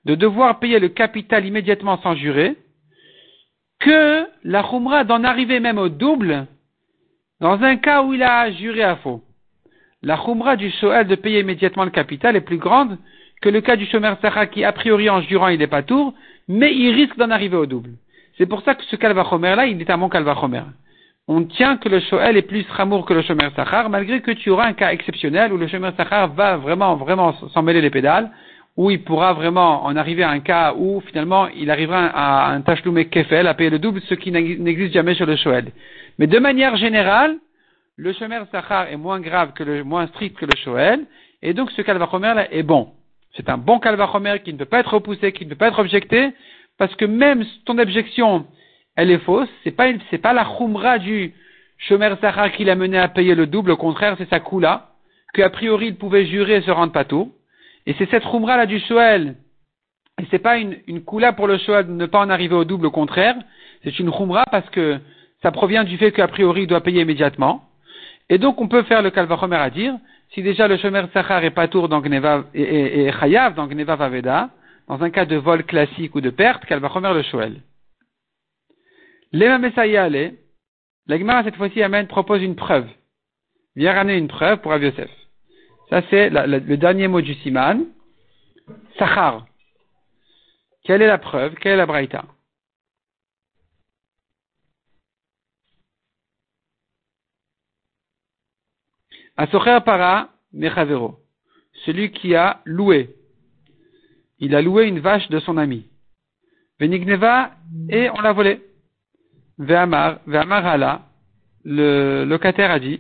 de 0.05 0.15
devoir 0.15 0.59
payer 0.59 0.79
le 0.79 0.89
capital 0.89 1.47
immédiatement 1.47 1.99
sans 2.03 2.15
jurer 2.17 2.57
que 3.79 4.27
la 4.45 4.63
khumra 4.63 5.05
d'en 5.05 5.25
arriver 5.25 5.61
même 5.61 5.79
au 5.79 5.89
double 5.89 6.47
dans 7.41 7.63
un 7.63 7.77
cas 7.77 8.03
où 8.03 8.15
il 8.15 8.23
a 8.23 8.51
juré 8.53 8.83
à 8.83 8.97
faux. 8.97 9.23
La 10.03 10.17
khumra 10.17 10.57
du 10.57 10.71
Shoel 10.71 11.07
de 11.07 11.15
payer 11.15 11.41
immédiatement 11.41 11.85
le 11.85 11.91
capital 11.91 12.37
est 12.37 12.41
plus 12.41 12.59
grande 12.59 12.99
que 13.41 13.49
le 13.49 13.61
cas 13.61 13.77
du 13.77 13.87
chômeur 13.87 14.17
Sarah 14.23 14.47
qui, 14.47 14.65
a 14.65 14.73
priori, 14.73 15.11
en 15.11 15.21
jurant, 15.21 15.49
il 15.49 15.59
n'est 15.59 15.67
pas 15.67 15.83
tour, 15.83 16.15
mais 16.49 16.75
il 16.75 16.95
risque 16.95 17.17
d'en 17.19 17.31
arriver 17.31 17.57
au 17.57 17.67
double. 17.67 17.91
C'est 18.43 18.49
pour 18.49 18.63
ça 18.63 18.75
que 18.75 18.83
ce 18.87 18.97
Kalvachomer 18.97 19.55
là, 19.55 19.67
il 19.67 19.81
est 19.81 19.89
un 19.89 19.99
bon 19.99 20.09
Kalvachomer. 20.09 20.65
On 21.29 21.45
tient 21.45 21.77
que 21.77 21.89
le 21.89 22.01
Shoel 22.01 22.37
est 22.37 22.43
plus 22.43 22.67
ramour 22.69 23.07
que 23.07 23.15
le 23.15 23.23
Shomer 23.23 23.49
Sachar, 23.55 23.89
malgré 23.89 24.21
que 24.21 24.33
tu 24.33 24.51
auras 24.51 24.67
un 24.67 24.73
cas 24.73 24.91
exceptionnel 24.91 25.53
où 25.53 25.57
le 25.57 25.69
Shomer 25.69 25.91
Sachar 25.97 26.27
va 26.35 26.57
vraiment, 26.57 26.97
vraiment 26.97 27.35
s'en 27.35 27.63
mêler 27.63 27.81
les 27.81 27.91
pédales, 27.91 28.33
où 28.77 28.91
il 28.91 29.05
pourra 29.05 29.33
vraiment 29.33 29.85
en 29.85 29.95
arriver 29.95 30.25
à 30.25 30.31
un 30.31 30.41
cas 30.41 30.75
où 30.77 31.01
finalement 31.03 31.47
il 31.55 31.71
arrivera 31.71 32.07
à 32.07 32.51
un 32.51 32.63
tachloumé 32.63 33.05
kefel, 33.05 33.47
à 33.47 33.55
payer 33.55 33.71
le 33.71 33.79
double, 33.79 34.01
ce 34.09 34.15
qui 34.15 34.33
n'existe 34.33 34.93
jamais 34.93 35.15
sur 35.15 35.27
le 35.27 35.37
Shoel. 35.37 35.71
Mais 36.19 36.27
de 36.27 36.41
manière 36.41 36.75
générale, 36.75 37.37
le 37.95 38.13
Shomer 38.13 38.41
Sachar 38.51 38.89
est 38.89 38.97
moins 38.97 39.21
grave 39.21 39.53
que 39.53 39.63
le, 39.63 39.85
moins 39.85 40.09
strict 40.09 40.37
que 40.37 40.47
le 40.47 40.57
Shoel, 40.65 41.07
et 41.43 41.55
donc 41.55 41.71
ce 41.71 41.83
Kalvachomer 41.83 42.35
là 42.35 42.53
est 42.53 42.65
bon. 42.65 42.89
C'est 43.37 43.49
un 43.49 43.57
bon 43.57 43.79
Kalvachomer 43.79 44.41
qui 44.45 44.53
ne 44.53 44.59
peut 44.59 44.65
pas 44.65 44.81
être 44.81 44.95
repoussé, 44.95 45.31
qui 45.31 45.45
ne 45.45 45.51
peut 45.51 45.57
pas 45.57 45.69
être 45.69 45.79
objecté, 45.79 46.33
parce 46.83 46.97
que 46.97 47.05
même 47.05 47.45
ton 47.65 47.79
objection, 47.79 48.45
elle 48.97 49.13
est 49.13 49.21
fausse, 49.21 49.49
c'est 49.63 49.71
pas, 49.71 49.87
c'est 50.11 50.19
pas 50.19 50.33
la 50.33 50.45
khumra 50.45 50.99
du 50.99 51.33
Shomer 51.79 52.13
Sahar 52.21 52.51
qui 52.51 52.65
l'a 52.65 52.75
mené 52.75 52.99
à 52.99 53.07
payer 53.07 53.37
le 53.37 53.47
double, 53.47 53.71
au 53.71 53.77
contraire, 53.77 54.17
c'est 54.19 54.29
sa 54.29 54.41
koula, 54.41 54.89
qu'a 55.33 55.49
priori 55.49 55.87
il 55.87 55.95
pouvait 55.95 56.27
jurer 56.27 56.57
et 56.57 56.63
se 56.63 56.73
rendre 56.73 56.91
pas 56.91 57.05
tout. 57.05 57.35
Et 57.87 57.95
c'est 57.99 58.11
cette 58.11 58.25
khumra 58.25 58.57
là 58.57 58.67
du 58.67 58.81
Shoel, 58.81 59.37
et 60.21 60.25
c'est 60.33 60.41
pas 60.41 60.57
une, 60.59 60.77
une 60.89 61.03
pour 61.05 61.47
le 61.47 61.57
Shoel 61.59 61.87
de 61.87 61.93
ne 61.93 62.07
pas 62.07 62.19
en 62.19 62.31
arriver 62.31 62.57
au 62.57 62.65
double, 62.65 62.87
au 62.87 62.91
contraire, 62.91 63.37
c'est 63.85 64.01
une 64.01 64.11
khumra 64.11 64.43
parce 64.51 64.69
que 64.71 64.99
ça 65.41 65.53
provient 65.53 65.85
du 65.85 65.97
fait 65.99 66.11
qu'a 66.11 66.27
priori 66.27 66.63
il 66.63 66.67
doit 66.67 66.81
payer 66.81 67.03
immédiatement. 67.03 67.63
Et 68.29 68.39
donc 68.39 68.61
on 68.61 68.67
peut 68.67 68.83
faire 68.83 69.03
le 69.03 69.11
Kalvachomer 69.11 69.55
à 69.55 69.71
dire, 69.71 69.95
si 70.35 70.43
déjà 70.43 70.67
le 70.67 70.79
Shomer 70.79 71.05
Sachar 71.13 71.45
est 71.45 71.51
pas 71.51 71.69
tour 71.69 71.89
dans 71.89 72.01
Gneva, 72.01 72.43
et, 72.55 73.07
et, 73.07 73.13
Chayav 73.13 73.55
dans 73.55 73.69
Gneva 73.69 73.95
Vaveda, 73.95 74.51
dans 74.89 75.03
un 75.03 75.11
cas 75.11 75.25
de 75.25 75.37
vol 75.37 75.65
classique 75.65 76.15
ou 76.15 76.21
de 76.21 76.31
perte, 76.31 76.65
Kalvachomer 76.67 77.15
le 77.15 77.23
Shoel. 77.23 77.63
Lema 79.33 79.59
Messaïa 79.59 80.09
la 80.09 81.19
Gemara 81.19 81.43
cette 81.45 81.57
fois-ci 81.57 81.83
amène, 81.83 82.07
propose 82.07 82.43
une 82.43 82.57
preuve. 82.57 82.89
Viens 83.75 83.95
ramener 83.95 84.19
une 84.19 84.29
preuve 84.29 84.61
pour 84.61 84.71
Rav 84.71 84.83
Yosef. 84.83 85.11
Ça 85.89 86.03
c'est 86.11 86.31
le 86.31 86.77
dernier 86.77 87.09
mot 87.09 87.21
du 87.21 87.35
Siman. 87.35 87.87
Sachar. 88.99 89.47
Quelle 90.85 91.03
est 91.03 91.07
la 91.07 91.19
preuve? 91.19 91.55
Quelle 91.57 91.73
est 91.73 91.77
la 91.77 91.87
braïta? 91.87 92.25
Asocher 99.37 99.79
para 99.85 100.31
mechavero. 100.53 101.19
Celui 101.85 102.13
qui 102.13 102.35
a 102.35 102.61
loué. 102.65 103.17
Il 104.43 104.57
a 104.57 104.61
loué 104.61 104.89
une 104.89 104.99
vache 104.99 105.29
de 105.29 105.39
son 105.39 105.57
ami. 105.57 105.87
Venigneva 106.81 107.53
et 107.89 108.11
on 108.11 108.21
l'a 108.21 108.33
volé. 108.33 108.61
Ve'amar, 109.57 110.19
ve'amar. 110.27 111.03
Le 111.65 112.25
locataire 112.25 112.73
a 112.73 112.81
dit, 112.81 112.99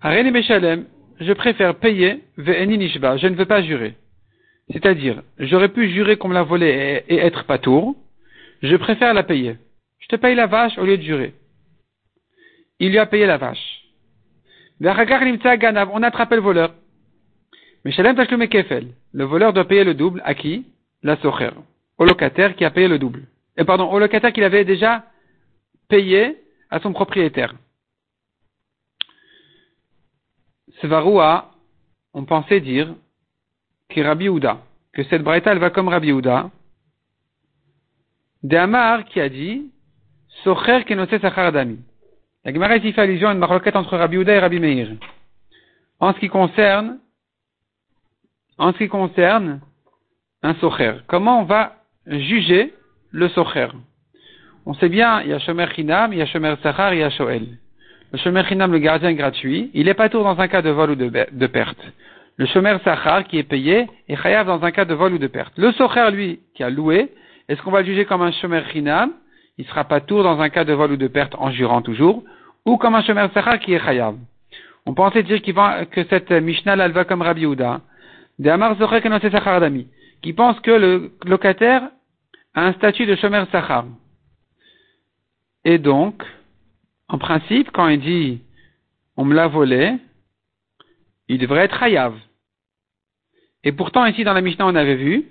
Areni 0.00 0.30
meshalem, 0.30 0.84
je 1.18 1.32
préfère 1.32 1.74
payer 1.74 2.22
ve'eni 2.36 2.78
nishba, 2.78 3.16
je 3.16 3.26
ne 3.26 3.34
veux 3.34 3.44
pas 3.44 3.60
jurer. 3.60 3.96
C'est-à-dire, 4.70 5.24
j'aurais 5.40 5.70
pu 5.70 5.90
jurer 5.90 6.16
qu'on 6.16 6.28
me 6.28 6.34
l'a 6.34 6.44
volé 6.44 7.02
et, 7.08 7.16
être 7.16 7.44
pas 7.44 7.58
tour. 7.58 7.96
Je 8.62 8.76
préfère 8.76 9.14
la 9.14 9.24
payer. 9.24 9.56
Je 9.98 10.06
te 10.06 10.14
paye 10.14 10.36
la 10.36 10.46
vache 10.46 10.78
au 10.78 10.84
lieu 10.84 10.96
de 10.96 11.02
jurer. 11.02 11.34
Il 12.78 12.90
lui 12.90 12.98
a 12.98 13.06
payé 13.06 13.26
la 13.26 13.36
vache. 13.36 13.82
On 14.80 14.86
a 14.86 16.06
attrapé 16.06 16.36
le 16.36 16.40
voleur. 16.40 16.72
Mais 17.84 17.92
Le 17.96 19.24
voleur 19.24 19.52
doit 19.52 19.66
payer 19.66 19.84
le 19.84 19.94
double 19.94 20.20
à 20.24 20.34
qui? 20.34 20.66
La 21.02 21.16
socher. 21.16 21.50
Au 21.96 22.04
locataire 22.04 22.56
qui 22.56 22.64
a 22.64 22.70
payé 22.70 22.88
le 22.88 22.98
double. 22.98 23.24
Et 23.56 23.64
pardon, 23.64 23.90
au 23.90 23.98
locataire 23.98 24.32
qu'il 24.32 24.44
avait 24.44 24.64
déjà 24.64 25.04
payé 25.88 26.36
à 26.70 26.80
son 26.80 26.92
propriétaire. 26.92 27.54
Sevaroua, 30.80 31.50
on 32.14 32.24
pensait 32.24 32.60
dire 32.60 32.94
que 33.88 34.00
Rabbi 34.00 34.28
Ouda, 34.28 34.58
que 34.92 35.02
cette 35.04 35.22
braïta 35.22 35.52
elle 35.52 35.58
va 35.58 35.70
comme 35.70 35.88
Rabbi 35.88 36.12
Ouda. 36.12 36.50
De 38.42 38.56
Amar 38.56 39.04
qui 39.04 39.20
a 39.20 39.28
dit 39.28 39.70
Socher 40.44 40.84
kenose 40.84 41.08
sachar 41.20 41.52
dami. 41.52 41.78
La 42.44 42.52
Gemara 42.52 42.76
ici 42.76 42.92
fait 42.92 43.02
allusion 43.02 43.28
à 43.28 43.32
une 43.32 43.38
maroquette 43.38 43.76
entre 43.76 43.96
Rabbi 43.96 44.18
Ouda 44.18 44.34
et 44.34 44.38
Rabbi 44.38 44.60
Meir. 44.60 44.88
En 45.98 46.12
ce 46.12 46.20
qui 46.20 46.28
concerne, 46.28 46.98
en 48.58 48.72
ce 48.72 48.78
qui 48.78 48.88
concerne 48.88 49.60
un 50.42 50.54
socher, 50.54 50.94
comment 51.06 51.40
on 51.40 51.44
va 51.44 51.74
juger 52.06 52.74
le 53.10 53.28
socher? 53.28 53.68
On 54.66 54.74
sait 54.74 54.88
bien, 54.88 55.22
il 55.22 55.30
y 55.30 55.32
a 55.32 55.38
Shomer 55.38 55.66
Chinam, 55.74 56.12
il 56.12 56.18
y 56.18 56.22
a 56.22 56.26
Shomer 56.26 56.54
Sachar, 56.62 56.92
il 56.92 57.00
y 57.00 57.02
a 57.02 57.10
Shoel. 57.10 57.46
Le 58.12 58.18
Shomer 58.18 58.44
Chinam, 58.44 58.70
le 58.70 58.78
gardien 58.78 59.14
gratuit, 59.14 59.70
il 59.72 59.88
est 59.88 59.94
pas 59.94 60.08
tour 60.08 60.24
dans 60.24 60.38
un 60.38 60.48
cas 60.48 60.60
de 60.60 60.70
vol 60.70 60.90
ou 60.90 60.94
de, 60.94 61.46
perte. 61.46 61.78
Le 62.36 62.46
Shomer 62.46 62.76
Sachar, 62.84 63.24
qui 63.24 63.38
est 63.38 63.44
payé, 63.44 63.86
est 64.08 64.16
chayav 64.16 64.46
dans 64.46 64.62
un 64.62 64.70
cas 64.70 64.84
de 64.84 64.94
vol 64.94 65.14
ou 65.14 65.18
de 65.18 65.26
perte. 65.26 65.54
Le 65.56 65.72
socher, 65.72 66.10
lui, 66.10 66.40
qui 66.54 66.62
a 66.62 66.70
loué, 66.70 67.08
est-ce 67.48 67.62
qu'on 67.62 67.70
va 67.70 67.80
le 67.80 67.86
juger 67.86 68.04
comme 68.04 68.22
un 68.22 68.32
Shomer 68.32 68.62
Chinam? 68.72 69.12
Il 69.56 69.64
sera 69.64 69.84
pas 69.84 70.00
tour 70.00 70.22
dans 70.22 70.38
un 70.40 70.50
cas 70.50 70.64
de 70.64 70.72
vol 70.72 70.92
ou 70.92 70.96
de 70.96 71.08
perte 71.08 71.34
en 71.38 71.50
jurant 71.50 71.80
toujours, 71.80 72.22
ou 72.66 72.76
comme 72.76 72.94
un 72.94 73.02
Shomer 73.02 73.26
Sachar 73.32 73.58
qui 73.60 73.72
est 73.72 73.80
chayav. 73.80 74.16
On 74.84 74.92
pensait 74.92 75.22
dire 75.22 75.40
que 75.42 76.04
cette 76.10 76.30
Mishnah, 76.30 76.76
elle 76.76 76.92
va 76.92 77.04
comme 77.04 77.22
Rabbi 77.22 77.42
Yehuda, 77.42 77.80
de 78.38 78.50
Amar 78.50 78.76
qui 80.22 80.32
pense 80.32 80.58
que 80.60 80.70
le 80.70 81.12
locataire 81.24 81.90
a 82.54 82.66
un 82.66 82.72
statut 82.74 83.06
de 83.06 83.14
Shomer 83.16 83.44
Sachar. 83.52 83.86
Et 85.64 85.78
donc, 85.78 86.24
en 87.08 87.18
principe, 87.18 87.70
quand 87.72 87.88
il 87.88 88.00
dit 88.00 88.42
on 89.16 89.24
me 89.24 89.34
l'a 89.34 89.48
volé, 89.48 89.94
il 91.28 91.38
devrait 91.38 91.64
être 91.64 91.78
chayav. 91.78 92.14
Et 93.64 93.72
pourtant, 93.72 94.06
ici 94.06 94.24
dans 94.24 94.32
la 94.32 94.40
Mishnah, 94.40 94.66
on 94.66 94.74
avait 94.74 94.94
vu 94.96 95.26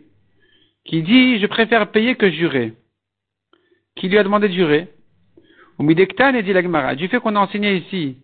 qu'il 0.86 1.04
dit 1.04 1.40
je 1.40 1.48
préfère 1.48 1.92
payer 1.92 2.16
que 2.16 2.30
jurer 2.30 2.74
qui 3.98 4.08
lui 4.08 4.18
a 4.18 4.24
demandé 4.24 4.48
de 4.48 4.54
jurer. 4.54 4.88
Ou 5.78 5.84
midektan 5.84 6.34
et 6.34 6.44
dit 6.44 6.54
la 6.54 6.96
Du 6.96 7.08
fait 7.08 7.20
qu'on 7.20 7.36
a 7.36 7.40
enseigné 7.40 7.76
ici, 7.76 8.18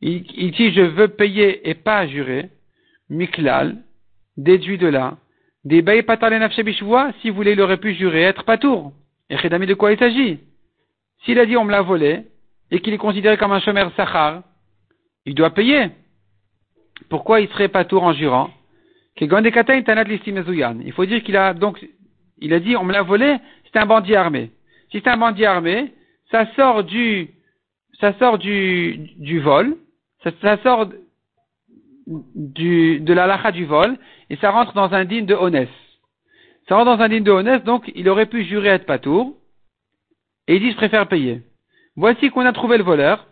il, 0.00 0.50
dit 0.52 0.72
je 0.72 0.82
veux 0.82 1.08
payer 1.08 1.68
et 1.68 1.74
pas 1.74 2.06
jurer. 2.06 2.50
Miklal, 3.08 3.82
déduit 4.36 4.78
de 4.78 4.88
là. 4.88 5.16
Des 5.64 5.82
si 5.82 7.30
vous 7.30 7.36
voulez, 7.36 7.52
il 7.52 7.60
aurait 7.60 7.76
pu 7.76 7.94
jurer, 7.94 8.22
être 8.22 8.44
patour. 8.44 8.92
Et 9.30 9.36
de 9.36 9.74
quoi 9.74 9.92
il 9.92 9.98
s'agit? 9.98 10.38
S'il 11.24 11.38
a 11.38 11.46
dit 11.46 11.56
on 11.56 11.64
me 11.64 11.72
l'a 11.72 11.82
volé, 11.82 12.24
et 12.70 12.80
qu'il 12.80 12.94
est 12.94 12.98
considéré 12.98 13.36
comme 13.36 13.52
un 13.52 13.60
chômeur 13.60 13.92
sachar, 13.96 14.42
il 15.24 15.34
doit 15.34 15.50
payer. 15.50 15.90
Pourquoi 17.08 17.40
il 17.40 17.48
serait 17.48 17.68
patour 17.68 18.02
en 18.02 18.12
jurant? 18.12 18.50
Il 19.20 19.28
faut 20.92 21.06
dire 21.06 21.22
qu'il 21.22 21.36
a 21.36 21.54
donc 21.54 21.84
il 22.38 22.52
a 22.52 22.60
dit, 22.60 22.76
on 22.76 22.84
me 22.84 22.92
l'a 22.92 23.02
volé, 23.02 23.36
c'est 23.64 23.78
un 23.78 23.86
bandit 23.86 24.14
armé. 24.14 24.50
Si 24.90 25.00
c'est 25.00 25.08
un 25.08 25.16
bandit 25.16 25.44
armé, 25.44 25.92
ça 26.30 26.46
sort 26.54 26.84
du, 26.84 27.30
ça 28.00 28.12
sort 28.18 28.38
du, 28.38 29.10
du 29.16 29.40
vol, 29.40 29.76
ça, 30.22 30.56
sort 30.62 30.88
du, 32.06 33.00
de 33.00 33.12
la 33.12 33.26
lacha 33.26 33.52
du 33.52 33.64
vol, 33.64 33.96
et 34.30 34.36
ça 34.36 34.50
rentre 34.50 34.72
dans 34.74 34.92
un 34.92 35.04
digne 35.04 35.26
de 35.26 35.34
honnête. 35.34 35.70
Ça 36.68 36.76
rentre 36.76 36.96
dans 36.96 37.02
un 37.02 37.08
digne 37.08 37.24
de 37.24 37.30
honnête, 37.30 37.64
donc 37.64 37.90
il 37.94 38.08
aurait 38.08 38.26
pu 38.26 38.44
jurer 38.44 38.68
être 38.68 38.86
patour, 38.86 39.36
et 40.48 40.56
il 40.56 40.60
dit, 40.60 40.70
je 40.72 40.76
préfère 40.76 41.08
payer. 41.08 41.42
Voici 41.96 42.30
qu'on 42.30 42.46
a 42.46 42.52
trouvé 42.52 42.78
le 42.78 42.84
voleur, 42.84 43.26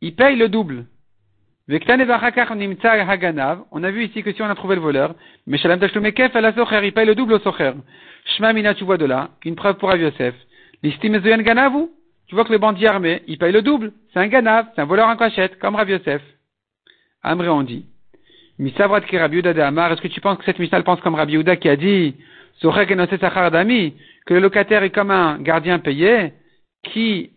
il 0.00 0.14
paye 0.14 0.36
le 0.36 0.48
double. 0.48 0.86
On 1.68 1.74
a 3.84 3.90
vu 3.90 4.04
ici 4.04 4.22
que 4.24 4.32
si 4.32 4.42
on 4.42 4.46
a 4.46 4.54
trouvé 4.56 4.74
le 4.74 4.80
voleur, 4.80 5.14
il 5.46 6.92
paye 6.92 7.06
le 7.06 7.14
double 7.14 7.34
au 7.34 7.38
socher. 7.38 7.72
Shma 8.24 8.52
Mina, 8.52 8.74
tu 8.74 8.82
vois 8.84 8.96
de 8.96 9.04
là, 9.04 9.30
une 9.44 9.54
preuve 9.54 9.76
pour 9.76 9.88
Rav 9.90 10.00
Yosef. 10.00 10.34
L'istime 10.82 11.18
Ganavu, 11.18 11.88
tu 12.30 12.36
vois 12.36 12.44
que 12.44 12.52
le 12.52 12.58
bandit 12.58 12.86
armé, 12.86 13.22
il 13.26 13.38
paye 13.38 13.50
le 13.50 13.60
double. 13.60 13.90
C'est 14.12 14.20
un 14.20 14.28
Ganav, 14.28 14.66
c'est 14.72 14.80
un 14.80 14.84
voleur 14.84 15.08
en 15.08 15.16
cachette, 15.16 15.58
comme 15.58 15.74
Rav 15.74 15.90
Yosef. 15.90 16.22
Amré, 17.24 17.48
on 17.48 17.64
dit. 17.64 17.86
Misavrat 18.56 19.00
ki 19.00 19.18
Rabbi 19.18 19.42
de 19.42 19.60
Amar, 19.60 19.90
est-ce 19.90 20.00
que 20.00 20.06
tu 20.06 20.20
penses 20.20 20.38
que 20.38 20.44
cette 20.44 20.60
Mishnah 20.60 20.80
pense 20.84 21.00
comme 21.00 21.16
Rabbi 21.16 21.32
Yehuda 21.32 21.56
qui 21.56 21.68
a 21.68 21.74
dit, 21.74 22.14
que 22.62 24.34
le 24.34 24.38
locataire 24.38 24.84
est 24.84 24.90
comme 24.90 25.10
un 25.10 25.38
gardien 25.40 25.80
payé, 25.80 26.32
qui, 26.84 27.32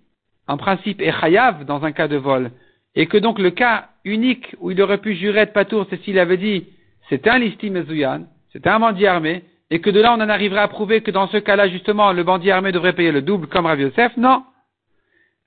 en 0.48 0.58
principe, 0.58 1.02
est 1.02 1.12
chayav 1.20 1.66
dans 1.66 1.84
un 1.84 1.92
cas 1.92 2.08
de 2.08 2.18
vol, 2.18 2.52
et 2.94 3.08
que 3.08 3.18
donc 3.18 3.40
le 3.40 3.50
cas 3.50 3.90
unique 4.06 4.56
où 4.60 4.70
il 4.70 4.80
aurait 4.80 5.00
pu 5.00 5.16
jurer 5.16 5.48
de 5.48 5.52
patour, 5.52 5.88
c'est 5.90 6.00
s'il 6.04 6.20
avait 6.20 6.38
dit, 6.38 6.68
c'était 7.10 7.32
un 7.32 7.40
listim 7.40 7.84
Zouyan, 7.88 8.28
c'était 8.52 8.70
un 8.70 8.80
bandit 8.80 9.08
armé, 9.08 9.42
et 9.72 9.82
que 9.82 9.90
de 9.90 10.00
là 10.00 10.14
on 10.14 10.22
en 10.22 10.30
arriverait 10.30 10.62
à 10.62 10.68
prouver 10.68 11.02
que 11.02 11.10
dans 11.10 11.28
ce 11.30 11.38
cas-là, 11.38 11.68
justement, 11.68 12.14
le 12.14 12.22
bandit 12.22 12.52
armé 12.52 12.72
devrait 12.72 12.94
payer 12.94 13.12
le 13.12 13.24
double 13.24 13.48
comme 13.48 13.66
Rabbi 13.66 13.82
Yosef, 13.82 14.16
non. 14.18 14.44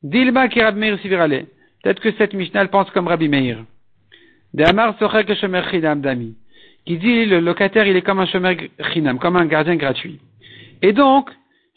Dilma 0.07 0.47
qui 0.47 0.63
Rabbi 0.63 0.79
Meir 0.79 0.99
Sivirale. 1.01 1.47
Peut-être 1.83 2.01
que 2.01 2.13
cette 2.13 2.33
Mishnah 2.33 2.69
pense 2.69 2.89
comme 2.91 3.09
Rabbi 3.09 3.29
Meir. 3.29 3.65
De 4.55 4.63
Amar 4.63 4.97
que 4.97 5.35
Shomer 5.35 5.63
Chinam 5.69 6.01
Dami. 6.01 6.37
Qui 6.85 6.97
dit 6.99 7.27
le 7.27 7.41
locataire 7.41 7.89
il 7.89 7.97
est 7.97 8.03
comme 8.03 8.21
un 8.21 8.27
Shomer 8.27 8.71
Chinam, 8.93 9.19
comme 9.19 9.35
un 9.35 9.47
gardien 9.47 9.75
gratuit. 9.75 10.21
Et 10.81 10.93
donc, 10.93 11.31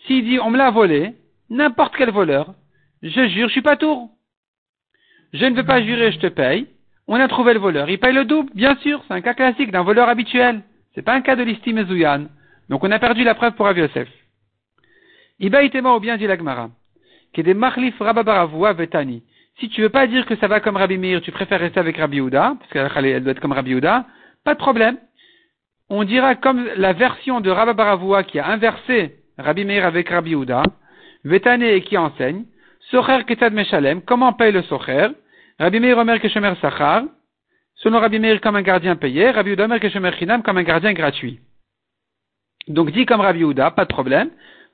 s'il 0.06 0.26
dit 0.26 0.40
on 0.40 0.52
me 0.52 0.58
l'a 0.58 0.70
volé, 0.70 1.14
n'importe 1.50 1.96
quel 1.98 2.12
voleur, 2.12 2.54
je 3.02 3.28
jure, 3.30 3.48
je 3.48 3.54
suis 3.54 3.64
pas 3.64 3.78
tour. 3.78 4.12
Je 5.34 5.46
ne 5.46 5.56
veux 5.56 5.66
pas 5.66 5.82
jurer, 5.82 6.12
je 6.12 6.20
te 6.20 6.28
paye. 6.28 6.68
On 7.08 7.16
a 7.16 7.28
trouvé 7.28 7.54
le 7.54 7.60
voleur, 7.60 7.90
il 7.90 7.98
paye 7.98 8.14
le 8.14 8.26
double, 8.26 8.52
bien 8.54 8.76
sûr, 8.76 9.04
c'est 9.08 9.14
un 9.16 9.22
cas 9.22 9.34
classique 9.34 9.72
d'un 9.72 9.82
voleur 9.82 10.08
habituel. 10.08 10.62
C'est 10.94 11.02
pas 11.02 11.16
un 11.16 11.22
cas 11.22 11.36
de 11.36 11.42
l'istime 11.42 11.84
Zouyan. 11.88 12.28
Donc 12.70 12.84
on 12.84 12.92
a 12.92 13.00
perdu 13.00 13.24
la 13.24 13.34
preuve 13.34 13.54
pour 13.54 13.66
Rav 13.66 13.78
Yosef. 13.80 14.08
Iba 15.40 15.64
ou 15.64 16.00
bien 16.00 16.18
dit 16.18 16.28
l'agmara. 16.28 16.70
Que 17.34 17.42
des 17.42 17.54
machlif 17.54 18.00
rababaravua 18.00 18.74
vetani. 18.74 19.24
Si 19.60 19.70
tu 19.70 19.82
veux 19.82 19.90
pas 19.90 20.08
dire 20.08 20.26
que 20.26 20.36
ça 20.38 20.48
va 20.48 20.62
comme 20.62 20.78
Rabbi 20.78 20.98
Meir, 20.98 21.22
tu 21.22 21.32
préfères 21.32 21.60
rester 21.60 21.80
avec 21.80 21.98
Rabbi 21.98 22.22
Houda, 22.22 22.56
parce 22.58 22.72
qu'elle 22.72 23.24
doit 23.24 23.32
être 23.32 23.42
comme 23.42 23.52
Rabbi 23.52 23.76
Houda, 23.76 24.06
pas 24.46 24.54
de 24.54 24.60
problème. 24.60 24.98
On 25.90 26.04
dira 26.06 26.36
comme 26.36 26.66
la 26.78 26.94
version 26.94 27.42
de 27.42 27.50
Rababaravua 27.50 28.24
qui 28.24 28.40
a 28.40 28.48
inversé 28.48 29.18
Rabbi 29.38 29.66
Meir 29.66 29.86
avec 29.86 30.10
Rabbi 30.10 30.34
Houda, 30.36 30.64
et 31.26 31.82
qui 31.82 31.98
enseigne, 31.98 32.46
Socher 32.92 33.26
ketad 33.26 33.54
meshalem, 33.54 34.02
comment 34.02 34.34
paye 34.34 34.54
le 34.54 34.62
Socher, 34.64 35.10
Rabbi 35.60 35.80
Meir 35.82 35.98
omer 35.98 36.22
keshemer 36.22 36.54
sachar, 36.62 37.04
selon 37.76 38.00
Rabbi 38.00 38.20
Meir 38.20 38.40
comme 38.40 38.56
un 38.56 38.62
gardien 38.62 38.96
payé, 38.96 39.30
Rabbi 39.32 39.52
Houda 39.52 39.66
omer 39.66 39.82
keshemer 39.82 40.14
chinam 40.14 40.42
comme 40.42 40.58
un 40.58 40.64
gardien 40.64 40.94
gratuit. 40.94 41.42
Donc 42.70 42.92
dit 42.92 43.06
comme 43.06 43.22
Rabbi 43.22 43.44
Houda, 43.44 43.72
pas 43.72 43.84
de 43.84 43.90
problème. 43.90 44.30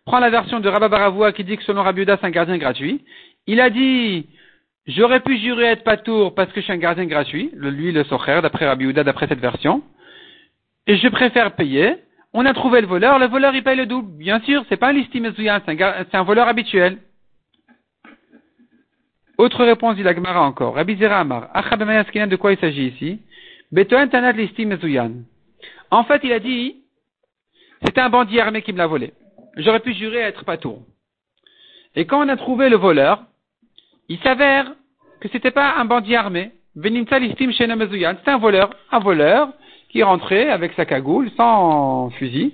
Prends 0.06 0.20
la 0.20 0.30
version 0.30 0.60
de 0.60 0.70
Rabba 0.70 0.88
Baravoua 0.88 1.32
qui 1.32 1.44
dit 1.44 1.58
que 1.58 1.64
selon 1.64 1.82
Rabbi 1.82 2.02
Houda 2.02 2.18
c'est 2.22 2.28
un 2.28 2.32
gardien 2.32 2.60
gratuit. 2.60 3.04
Il 3.48 3.60
a 3.60 3.72
dit, 3.72 4.28
j'aurais 4.86 5.22
pu 5.22 5.40
jurer 5.40 5.66
être 5.66 5.84
patour 5.84 6.36
parce 6.36 6.52
que 6.52 6.62
je 6.62 6.66
suis 6.66 6.74
un 6.74 6.78
gardien 6.78 7.06
gratuit, 7.06 7.50
lui 7.56 7.92
le 7.92 8.04
socher, 8.04 8.40
d'après 8.44 8.68
Rabbi 8.68 8.86
Houda, 8.86 9.04
d'après 9.04 9.28
cette 9.28 9.40
version. 9.40 9.82
Et 10.86 10.98
je 10.98 11.08
préfère 11.08 11.56
payer. 11.56 11.96
On 12.34 12.46
a 12.46 12.54
trouvé 12.54 12.82
le 12.82 12.88
voleur, 12.88 13.18
le 13.18 13.26
voleur 13.26 13.56
il 13.56 13.64
paye 13.64 13.78
le 13.78 13.88
double. 13.88 14.16
Bien 14.16 14.42
sûr, 14.42 14.64
c'est 14.70 14.78
pas 14.78 14.90
un 14.90 14.94
listime 14.94 15.34
c'est 15.36 15.50
un, 15.50 15.60
c'est 15.66 16.16
un 16.16 16.24
voleur 16.24 16.48
habituel. 16.48 17.00
Autre 19.40 19.66
réponse 19.66 19.96
dit 19.96 20.04
la 20.04 20.14
Gemara 20.14 20.44
encore. 20.44 20.76
Rabbi 20.76 20.98
Zera 20.98 21.20
Amar. 21.20 21.50
de 21.52 22.36
quoi 22.36 22.52
il 22.52 22.60
s'agit 22.60 22.90
ici? 22.90 23.22
En 25.90 26.04
fait, 26.04 26.22
il 26.24 26.32
a 26.32 26.40
dit, 26.40 26.76
c'était 27.84 28.02
un 28.02 28.10
bandit 28.10 28.40
armé 28.40 28.62
qui 28.62 28.72
me 28.72 28.78
l'a 28.78 28.86
volé. 28.86 29.12
J'aurais 29.58 29.80
pu 29.80 29.94
jurer 29.94 30.24
à 30.24 30.28
être 30.28 30.46
patour. 30.46 30.82
Et 31.96 32.06
quand 32.06 32.26
on 32.26 32.30
a 32.30 32.36
trouvé 32.36 32.70
le 32.70 32.78
voleur, 32.78 33.24
il 34.10 34.20
s'avère 34.20 34.74
que 35.20 35.30
c'était 35.30 35.52
pas 35.52 35.76
un 35.78 35.86
bandit 35.86 36.16
armé. 36.16 36.52
C'était 36.76 38.32
un 38.32 38.38
voleur, 38.38 38.70
un 38.92 39.00
voleur 39.00 39.54
qui 39.90 40.00
est 40.00 40.04
rentré 40.04 40.50
avec 40.50 40.74
sa 40.74 40.86
cagoule, 40.86 41.32
sans 41.38 42.10
fusil, 42.12 42.54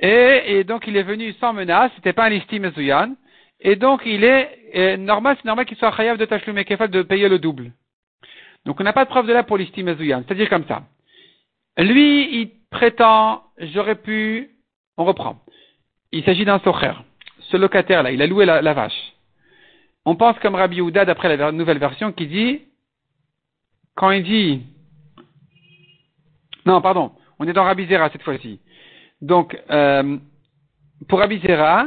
et, 0.00 0.64
donc 0.64 0.88
il 0.88 0.96
est 0.96 1.04
venu 1.04 1.32
sans 1.34 1.52
menace, 1.52 1.92
c'était 1.94 2.12
pas 2.12 2.24
un 2.24 2.30
listim 2.30 2.58
Mezuyan, 2.58 3.14
et 3.60 3.76
donc 3.76 4.02
il 4.04 4.24
est, 4.24 4.96
normal, 4.96 5.36
c'est 5.36 5.44
normal 5.44 5.64
qu'il 5.64 5.76
soit 5.76 5.96
chayav 5.96 6.18
de 6.18 6.24
Tachlum 6.24 6.64
Kefal 6.64 6.90
de 6.90 7.02
payer 7.02 7.28
le 7.28 7.38
double. 7.38 7.70
Donc 8.66 8.80
on 8.80 8.82
n'a 8.82 8.92
pas 8.92 9.04
de 9.04 9.10
preuve 9.10 9.28
de 9.28 9.32
là 9.32 9.44
pour 9.44 9.58
listim 9.58 9.84
Mezuyan, 9.84 10.24
c'est-à-dire 10.26 10.50
comme 10.50 10.66
ça. 10.66 10.82
Lui, 11.78 12.40
il 12.40 12.50
prétend, 12.68 13.44
j'aurais 13.58 13.94
pu, 13.94 14.50
on 14.96 15.04
reprend. 15.04 15.36
Il 16.12 16.24
s'agit 16.24 16.44
d'un 16.44 16.58
socher. 16.60 16.92
Ce 17.40 17.56
locataire-là, 17.56 18.12
il 18.12 18.22
a 18.22 18.26
loué 18.26 18.44
la, 18.44 18.74
vache. 18.74 19.14
On 20.04 20.16
pense 20.16 20.38
comme 20.38 20.54
Rabbi 20.54 20.80
Houda 20.80 21.04
d'après 21.04 21.36
la 21.36 21.52
nouvelle 21.52 21.78
version 21.78 22.12
qui 22.12 22.26
dit, 22.26 22.62
quand 23.94 24.10
il 24.10 24.22
dit, 24.22 24.62
non, 26.64 26.80
pardon, 26.80 27.12
on 27.38 27.46
est 27.46 27.52
dans 27.52 27.64
Rabbi 27.64 27.86
Zera 27.86 28.10
cette 28.10 28.22
fois-ci. 28.22 28.60
Donc, 29.20 29.58
euh, 29.70 30.18
pour 31.08 31.18
Rabbi 31.18 31.40
Zera, 31.40 31.86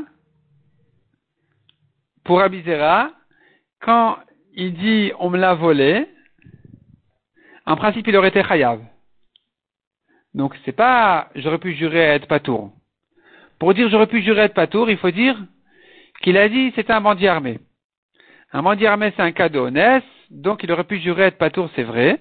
pour 2.26 2.40
Rabbi 2.40 2.64
quand 3.80 4.18
il 4.56 4.74
dit 4.74 5.12
on 5.20 5.30
me 5.30 5.38
l'a 5.38 5.54
volé, 5.54 6.10
en 7.66 7.76
principe 7.76 8.08
il 8.08 8.18
aurait 8.18 8.30
été 8.30 8.44
chayav. 8.44 8.82
Donc 10.34 10.56
c'est 10.66 10.72
pas 10.74 11.30
j'aurais 11.36 11.60
pu 11.60 11.74
jurer 11.76 12.06
à 12.10 12.16
être 12.16 12.28
patour. 12.28 12.74
Pour 13.60 13.74
dire 13.74 13.90
j'aurais 13.90 14.08
pu 14.08 14.22
jurer 14.22 14.42
être 14.42 14.54
patour, 14.54 14.90
il 14.90 14.98
faut 14.98 15.12
dire 15.12 15.38
qu'il 16.22 16.38
a 16.38 16.50
dit 16.50 16.72
c'était 16.76 16.94
un 16.94 17.02
bandit 17.02 17.28
armé. 17.28 17.60
Un 18.54 18.64
bandit 18.64 18.88
armé 18.88 19.14
c'est 19.16 19.24
un 19.24 19.32
cadeau 19.32 19.68
honnête, 19.68 20.04
donc 20.30 20.64
il 20.64 20.72
aurait 20.72 20.84
pu 20.84 21.00
jurer 21.00 21.24
être 21.24 21.38
patour, 21.38 21.70
c'est 21.76 21.84
vrai. 21.84 22.20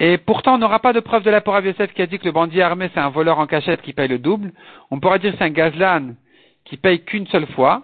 Et 0.00 0.16
pourtant, 0.16 0.54
on 0.54 0.58
n'aura 0.58 0.78
pas 0.78 0.92
de 0.92 1.00
preuve 1.00 1.24
de 1.24 1.30
la 1.30 1.40
Porah 1.40 1.60
qui 1.62 2.02
a 2.02 2.06
dit 2.06 2.18
que 2.18 2.24
le 2.24 2.30
bandit 2.30 2.62
armé, 2.62 2.88
c'est 2.94 3.00
un 3.00 3.08
voleur 3.08 3.40
en 3.40 3.46
cachette 3.46 3.82
qui 3.82 3.92
paye 3.92 4.06
le 4.06 4.18
double. 4.18 4.52
On 4.90 5.00
pourra 5.00 5.18
dire 5.18 5.34
c'est 5.36 5.44
un 5.44 5.50
gazlan 5.50 6.14
qui 6.64 6.76
paye 6.76 7.04
qu'une 7.04 7.26
seule 7.26 7.46
fois. 7.48 7.82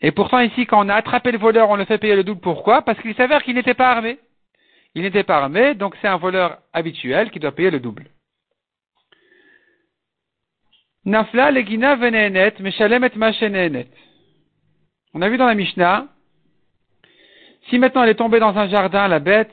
Et 0.00 0.10
pourtant, 0.10 0.40
ici, 0.40 0.66
quand 0.66 0.84
on 0.84 0.88
a 0.88 0.94
attrapé 0.94 1.30
le 1.30 1.38
voleur, 1.38 1.70
on 1.70 1.76
le 1.76 1.84
fait 1.84 1.98
payer 1.98 2.16
le 2.16 2.24
double. 2.24 2.40
Pourquoi? 2.40 2.82
Parce 2.82 2.98
qu'il 3.00 3.14
s'avère 3.14 3.42
qu'il 3.44 3.54
n'était 3.54 3.74
pas 3.74 3.90
armé. 3.90 4.18
Il 4.94 5.02
n'était 5.02 5.22
pas 5.22 5.36
armé, 5.36 5.74
donc 5.74 5.94
c'est 6.00 6.08
un 6.08 6.16
voleur 6.16 6.58
habituel 6.72 7.30
qui 7.30 7.38
doit 7.38 7.52
payer 7.52 7.70
le 7.70 7.78
double. 7.78 8.06
Nafla 11.04 11.50
legina 11.50 11.96
On 15.14 15.22
a 15.22 15.28
vu 15.28 15.36
dans 15.38 15.46
la 15.46 15.54
Mishnah, 15.54 16.06
si 17.68 17.78
maintenant 17.78 18.02
elle 18.02 18.10
est 18.10 18.14
tombée 18.14 18.40
dans 18.40 18.56
un 18.56 18.68
jardin, 18.68 19.08
la 19.08 19.18
bête, 19.18 19.50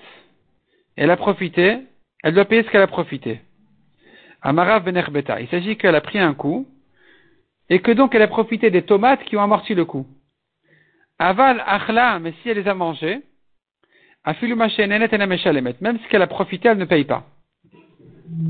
elle 0.96 1.10
a 1.12 1.18
profité, 1.18 1.80
elle 2.24 2.34
doit 2.34 2.46
payer 2.46 2.64
ce 2.64 2.70
qu'elle 2.70 2.82
a 2.82 2.88
profité. 2.88 3.42
Amara 4.42 4.80
Benerbeta. 4.80 5.40
Il 5.40 5.48
s'agit 5.48 5.78
qu'elle 5.78 5.96
a 5.96 6.02
pris 6.02 6.20
un 6.20 6.34
coup 6.34 6.68
et 7.70 7.80
que 7.80 7.92
donc 7.92 8.14
elle 8.16 8.22
a 8.22 8.28
profité 8.28 8.70
des 8.70 8.82
tomates 8.82 9.24
qui 9.24 9.38
ont 9.38 9.42
amorti 9.42 9.74
le 9.74 9.86
coup. 9.86 10.06
Aval 11.20 11.64
achla, 11.66 12.20
mais 12.20 12.34
si 12.42 12.50
elle 12.50 12.58
les 12.58 12.68
a 12.68 12.74
mangées, 12.74 13.22
même 14.26 14.36
ce 16.00 16.10
qu'elle 16.10 16.22
a 16.22 16.28
profité, 16.28 16.68
elle 16.68 16.78
ne 16.78 16.86
paye 16.86 17.06
pas. 17.06 17.24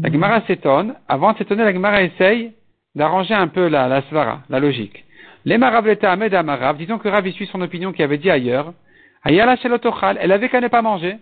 La 0.01 0.11
Gemara 0.11 0.41
s'étonne. 0.47 0.95
Avant 1.07 1.33
de 1.33 1.37
s'étonner, 1.37 1.63
la 1.63 1.71
Gemara 1.73 2.01
essaye 2.01 2.53
d'arranger 2.97 3.35
un 3.35 3.47
peu 3.47 3.67
la, 3.67 4.01
svara, 4.09 4.41
la 4.49 4.59
logique. 4.59 5.05
Les 5.45 5.57
maravleta 5.57 6.11
amed 6.11 6.33
amarav, 6.33 6.77
disons 6.77 6.97
que 6.97 7.07
Rav 7.07 7.29
suit 7.29 7.45
son 7.45 7.61
opinion 7.61 7.93
qui 7.93 8.01
avait 8.03 8.17
dit 8.17 8.29
ailleurs. 8.29 8.73
Ayala 9.23 9.55
elle 10.19 10.31
avait 10.31 10.49
qu'à 10.49 10.59
ne 10.59 10.67
pas 10.67 10.81
manger. 10.81 11.17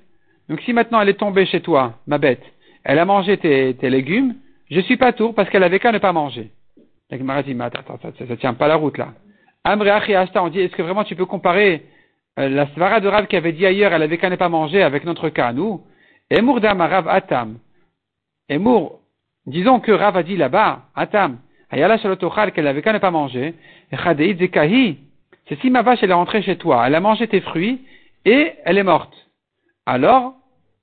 Donc 0.48 0.62
si 0.62 0.72
maintenant 0.74 1.02
elle 1.02 1.10
est 1.10 1.20
tombée 1.20 1.46
chez 1.46 1.62
toi, 1.62 1.96
ma 2.08 2.18
bête, 2.18 2.44
elle 2.84 2.98
a 2.98 3.06
mangé 3.06 3.38
tes, 3.38 3.90
légumes, 3.90 4.36
je 4.72 4.80
suis 4.80 4.96
pas 4.96 5.12
tour 5.12 5.36
parce 5.36 5.50
qu'elle 5.50 5.64
avait 5.64 5.80
qu'à 5.80 5.92
ne 5.92 5.98
pas 5.98 6.14
manger. 6.14 6.50
La 7.12 7.18
Gemara 7.18 7.40
attends, 7.40 8.00
ça, 8.02 8.10
ça, 8.26 8.38
tient 8.38 8.54
pas 8.54 8.68
la 8.68 8.76
route 8.76 8.98
là. 8.98 9.10
Amre 9.64 9.88
Ashta, 9.88 10.44
on 10.44 10.50
dit, 10.50 10.62
est-ce 10.62 10.76
que 10.76 10.82
vraiment 10.82 11.04
tu 11.04 11.16
peux 11.16 11.26
comparer 11.26 11.84
euh, 12.40 12.48
la 12.50 12.68
svara 12.68 13.00
de 13.00 13.08
Rav 13.08 13.28
qui 13.28 13.36
avait 13.36 13.52
dit 13.52 13.66
ailleurs, 13.66 13.92
elle 13.94 14.04
avait 14.04 14.18
qu'à 14.18 14.30
ne 14.30 14.36
pas 14.38 14.50
manger 14.50 14.82
avec 14.82 15.04
notre 15.04 15.30
cas, 15.30 15.52
nous? 15.52 15.82
Emour 16.30 16.60
Rav 16.62 17.08
Atam. 17.10 17.58
Emour, 18.48 19.00
disons 19.46 19.80
que 19.80 19.92
Rav 19.92 20.16
a 20.18 20.24
dit 20.24 20.38
là-bas, 20.38 20.84
Atam, 20.96 21.40
Ayala 21.76 21.98
Shalotochal, 21.98 22.54
qu'elle 22.54 22.68
avait 22.68 22.82
qu'à 22.82 22.94
ne 22.94 23.00
pas 23.00 23.12
manger, 23.12 23.54
c'est 23.92 25.60
si 25.60 25.70
ma 25.70 25.82
vache 25.82 26.00
elle 26.02 26.10
est 26.10 26.14
rentrée 26.14 26.42
chez 26.42 26.56
toi, 26.56 26.88
elle 26.88 26.96
a 26.96 27.02
mangé 27.02 27.28
tes 27.28 27.42
fruits, 27.42 27.82
et 28.24 28.54
elle 28.64 28.78
est 28.78 28.84
morte 28.84 29.14
alors 29.86 30.34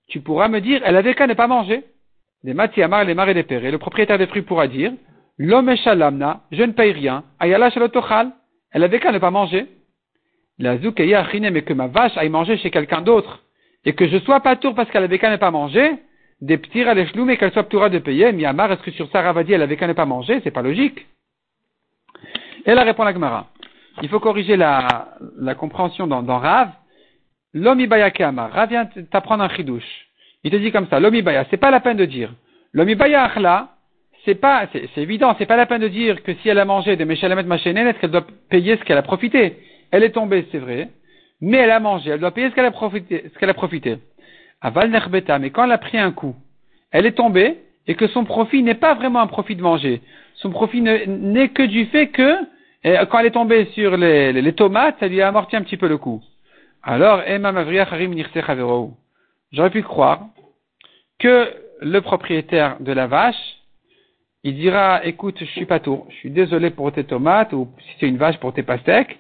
tu 0.09 0.21
pourras 0.21 0.49
me 0.49 0.61
dire, 0.61 0.83
elle 0.85 0.97
avait 0.97 1.15
qu'à 1.15 1.27
ne 1.27 1.35
pas 1.35 1.47
manger. 1.47 1.85
Les 2.45 2.53
les 2.53 3.35
des 3.35 3.71
le 3.71 3.77
propriétaire 3.79 4.19
des 4.19 4.27
fruits 4.27 4.43
pourra 4.43 4.69
dire, 4.69 4.93
l'homme 5.39 5.75
shalamna, 5.77 6.43
je 6.53 6.63
ne 6.63 6.73
paye 6.73 6.93
rien, 6.93 7.25
ayala 7.41 7.71
shalotochal, 7.71 8.31
elle 8.73 8.85
avait 8.85 9.01
qu'à 9.01 9.13
ne 9.13 9.19
pas 9.19 9.31
manger. 9.31 9.67
La 10.59 10.77
zoukaya 10.77 11.27
mais 11.51 11.63
que 11.63 11.73
ma 11.73 11.87
vache 11.87 12.17
aille 12.17 12.29
manger 12.29 12.59
chez 12.59 12.71
quelqu'un 12.71 13.01
d'autre, 13.01 13.43
et 13.87 13.95
que 13.95 14.07
je 14.07 14.19
sois 14.19 14.41
pas 14.41 14.57
tour 14.57 14.75
parce 14.75 14.91
qu'elle 14.91 15.05
avait 15.05 15.19
qu'à 15.19 15.31
ne 15.31 15.37
pas 15.37 15.51
manger, 15.51 15.95
des 16.43 16.59
petits 16.59 16.85
l'échelon, 16.85 17.25
mais 17.25 17.37
qu'elle 17.37 17.53
soit 17.53 17.65
toura 17.65 17.89
de 17.89 17.99
payer, 17.99 18.33
miamar, 18.33 18.73
est-ce 18.73 18.83
que 18.83 18.91
sur 18.91 19.09
ça 19.11 19.23
Ravadi, 19.23 19.53
elle 19.53 19.63
avait 19.63 19.77
qu'à 19.77 19.87
ne 19.87 19.93
pas 19.93 20.05
manger, 20.05 20.41
c'est 20.43 20.51
pas 20.51 20.61
logique. 20.61 21.07
Et 22.67 22.75
là 22.75 22.83
répond 22.83 23.05
la 23.05 23.13
Gemara. 23.13 23.47
Il 24.03 24.09
faut 24.09 24.19
corriger 24.19 24.57
la, 24.57 25.09
compréhension 25.57 26.07
dans, 26.07 26.23
dans 26.23 26.39
Rav, 26.39 26.71
L'homme 27.55 27.81
ibaya 27.81 28.11
Rav 28.17 28.69
vient 28.71 28.87
t'apprendre 29.11 29.45
un 29.45 29.49
chidouche. 29.51 30.09
Il 30.43 30.51
te 30.51 30.57
dit 30.57 30.73
comme 30.73 30.89
ça, 30.89 30.99
l'homme 30.99 31.15
ibaya, 31.15 31.47
c'est 31.51 31.59
pas 31.59 31.71
la 31.71 31.81
peine 31.81 31.99
de 31.99 32.07
dire. 32.07 32.33
L'homme 32.73 32.89
ibaya 32.89 33.31
c'est 34.25 34.37
pas, 34.37 34.67
c'est 34.73 35.01
évident, 35.03 35.35
c'est 35.39 35.47
pas 35.47 35.57
la 35.57 35.67
peine 35.67 35.83
de 35.83 35.89
dire 35.89 36.23
que 36.23 36.33
si 36.35 36.49
elle 36.49 36.59
a 36.59 36.65
mangé 36.65 36.97
des 36.97 37.05
meshalamet 37.05 37.43
est-ce 37.43 37.99
qu'elle 37.99 38.11
doit 38.11 38.27
payer 38.49 38.77
ce 38.77 38.85
qu'elle 38.85 38.99
a 38.99 39.03
profité? 39.03 39.59
Elle 39.91 40.05
est 40.05 40.11
tombée, 40.11 40.47
c'est 40.51 40.59
vrai, 40.59 40.89
mais 41.41 41.59
elle 41.59 41.71
a 41.71 41.81
mangé, 41.81 42.11
elle 42.11 42.21
doit 42.21 42.31
payer 42.31 42.49
ce 42.51 42.55
qu'elle 42.55 42.65
a 42.65 42.71
profité, 42.71 43.31
ce 43.33 43.39
qu'elle 43.39 43.51
a 43.51 43.55
profité. 43.55 43.99
Aval 44.63 44.91
nerbeta, 44.91 45.39
mais 45.39 45.51
quand 45.51 45.65
elle 45.65 45.73
a 45.73 45.79
pris 45.79 45.99
un 45.99 46.13
coup, 46.13 46.37
elle 46.93 47.05
est 47.05 47.13
tombée, 47.13 47.59
et 47.87 47.95
que 47.97 48.07
son 48.07 48.25
profit 48.25 48.63
n'est 48.63 48.75
pas 48.75 48.95
vraiment 48.95 49.21
un 49.21 49.27
profit 49.27 49.57
de 49.57 49.63
manger. 49.63 50.01
Son 50.37 50.51
profit 50.51 50.81
n'est 50.81 51.49
que 51.49 51.65
du 51.65 51.87
fait 51.87 52.09
que, 52.09 52.37
quand 52.85 53.19
elle 53.19 53.27
est 53.27 53.33
tombée 53.33 53.67
sur 53.75 53.97
les, 53.97 54.53
tomates, 54.53 54.97
ça 55.01 55.09
lui 55.09 55.21
a 55.21 55.29
amorti 55.29 55.57
un 55.57 55.63
petit 55.63 55.77
peu 55.77 55.89
le 55.89 55.99
coup. 55.99 56.23
Alors, 56.83 57.23
j'aurais 59.53 59.71
pu 59.71 59.83
croire 59.83 60.27
que 61.19 61.53
le 61.81 62.01
propriétaire 62.01 62.77
de 62.81 62.93
la 62.93 63.07
vache, 63.07 63.57
il 64.45 64.57
dira, 64.57 65.05
écoute, 65.05 65.37
je 65.39 65.45
suis 65.45 65.67
pas 65.67 65.79
tout, 65.81 66.05
je 66.11 66.15
suis 66.17 66.31
désolé 66.31 66.71
pour 66.71 66.91
tes 66.93 67.05
tomates, 67.05 67.53
ou 67.53 67.69
si 67.81 67.97
c'est 67.99 68.09
une 68.09 68.17
vache 68.17 68.39
pour 68.39 68.53
tes 68.53 68.63
pastèques, 68.63 69.19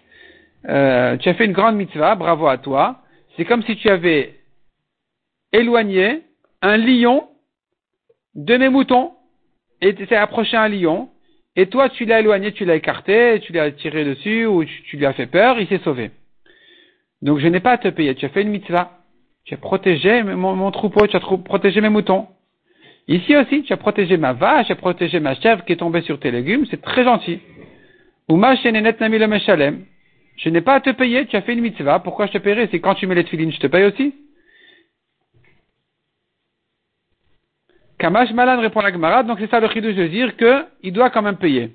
euh, 0.69 1.17
tu 1.17 1.29
as 1.29 1.35
fait 1.35 1.45
une 1.45 1.53
grande 1.53 1.77
mitzvah, 1.77 2.15
bravo 2.15 2.47
à 2.47 2.59
toi. 2.59 3.01
C'est 3.37 3.45
comme 3.45 3.63
si 3.63 3.77
tu 3.77 3.89
avais 3.89 4.35
éloigné 5.53 6.23
un 6.61 6.77
lion 6.77 7.29
de 8.35 8.57
mes 8.57 8.69
moutons, 8.69 9.13
et 9.81 9.95
tu 9.95 10.07
t'es 10.07 10.17
approché 10.17 10.57
un 10.57 10.69
lion, 10.69 11.11
et 11.57 11.67
toi 11.67 11.89
tu 11.89 12.05
l'as 12.05 12.21
éloigné, 12.21 12.53
tu 12.53 12.65
l'as 12.65 12.77
écarté, 12.77 13.41
tu 13.43 13.53
l'as 13.53 13.71
tiré 13.73 14.05
dessus, 14.05 14.47
ou 14.47 14.65
tu 14.65 14.97
lui 14.97 15.07
as 15.07 15.13
fait 15.13 15.27
peur, 15.27 15.61
il 15.61 15.67
s'est 15.69 15.81
sauvé. 15.85 16.11
Donc 17.23 17.39
je 17.39 17.47
n'ai 17.47 17.61
pas 17.61 17.73
à 17.73 17.79
te 17.79 17.89
payer. 17.89 18.15
Tu 18.15 18.27
as 18.27 18.29
fait 18.29 18.43
une 18.43 18.51
mitzvah. 18.51 18.99
Tu 19.45 19.55
as 19.55 19.57
protégé 19.57 20.23
mon, 20.23 20.71
troupeau, 20.71 21.07
tu 21.07 21.17
as 21.17 21.21
protégé 21.21 21.81
mes 21.81 21.89
moutons. 21.89 22.27
Ici 23.09 23.35
aussi, 23.37 23.63
tu 23.63 23.73
as 23.73 23.77
protégé 23.77 24.17
ma 24.17 24.33
vache, 24.33 24.67
tu 24.67 24.73
as 24.73 24.77
protégé 24.77 25.19
ma 25.19 25.35
chèvre 25.35 25.65
qui 25.65 25.73
est 25.73 25.77
tombée 25.77 26.03
sur 26.03 26.21
tes 26.21 26.31
légumes. 26.31 26.67
C'est 26.71 26.83
très 26.83 27.05
gentil. 27.05 27.41
Ou 28.29 28.37
ma 28.37 28.55
le. 28.55 29.77
Je 30.37 30.49
n'ai 30.49 30.61
pas 30.61 30.75
à 30.75 30.81
te 30.81 30.91
payer, 30.91 31.27
tu 31.27 31.37
as 31.37 31.43
fait 31.43 31.53
une 31.53 31.61
mitzvah. 31.61 31.99
Pourquoi 32.01 32.27
je 32.27 32.33
te 32.33 32.39
paierai? 32.39 32.69
C'est 32.71 32.81
quand 32.81 32.95
tu 32.95 33.07
mets 33.07 33.15
les 33.15 33.25
tefilines, 33.25 33.53
je 33.53 33.59
te 33.59 33.67
paye 33.67 33.85
aussi. 33.85 34.15
Kamash 38.03 38.33
Malan 38.33 38.61
répond 38.61 38.81
à 38.81 38.83
la 38.83 38.93
Gemara, 38.93 39.23
donc 39.23 39.39
c'est 39.39 39.49
ça 39.49 39.61
le 39.61 39.69
chidouche 39.69 39.95
de 39.95 40.09
dire 40.09 40.37
qu'il 40.37 40.93
doit 40.93 41.11
quand 41.11 41.23
même 41.23 41.37
payer. 41.37 41.71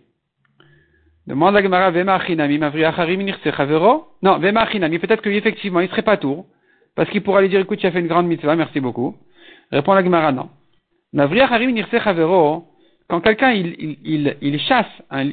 Demande 1.26 1.54
la 1.54 1.64
Gemara, 1.64 1.90
Vema 1.90 2.16
Achinami, 2.16 2.60
Non, 2.60 4.38
Vema 4.38 4.62
Achinami, 4.64 5.00
peut-être 5.00 5.22
qu'effectivement, 5.22 5.80
il 5.80 5.88
serait 5.88 6.02
pas 6.02 6.18
tour, 6.18 6.46
parce 6.98 7.10
qu'il 7.12 7.24
pourrait 7.24 7.44
lui 7.44 7.48
dire, 7.48 7.62
écoute, 7.62 7.80
tu 7.80 7.88
as 7.88 7.92
fait 7.92 8.02
une 8.02 8.08
grande 8.08 8.28
mitzvah, 8.28 8.58
merci 8.58 8.82
beaucoup. 8.82 9.16
Répond 9.72 9.94
la 9.94 10.04
Gemara, 10.04 10.34
non. 10.34 10.50
Quand 13.08 13.22
quelqu'un, 13.22 13.52
il, 13.52 13.98
il, 14.04 14.36
il, 14.42 14.60
chasse, 14.60 14.86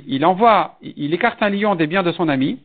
il 0.07 0.25
envoie, 0.25 0.79
il 0.81 1.13
écarte 1.13 1.43
un 1.43 1.51
lion 1.51 1.75
des 1.75 1.89
biens 1.89 2.05
de 2.05 2.13
son 2.13 2.29
ami, 2.29 2.61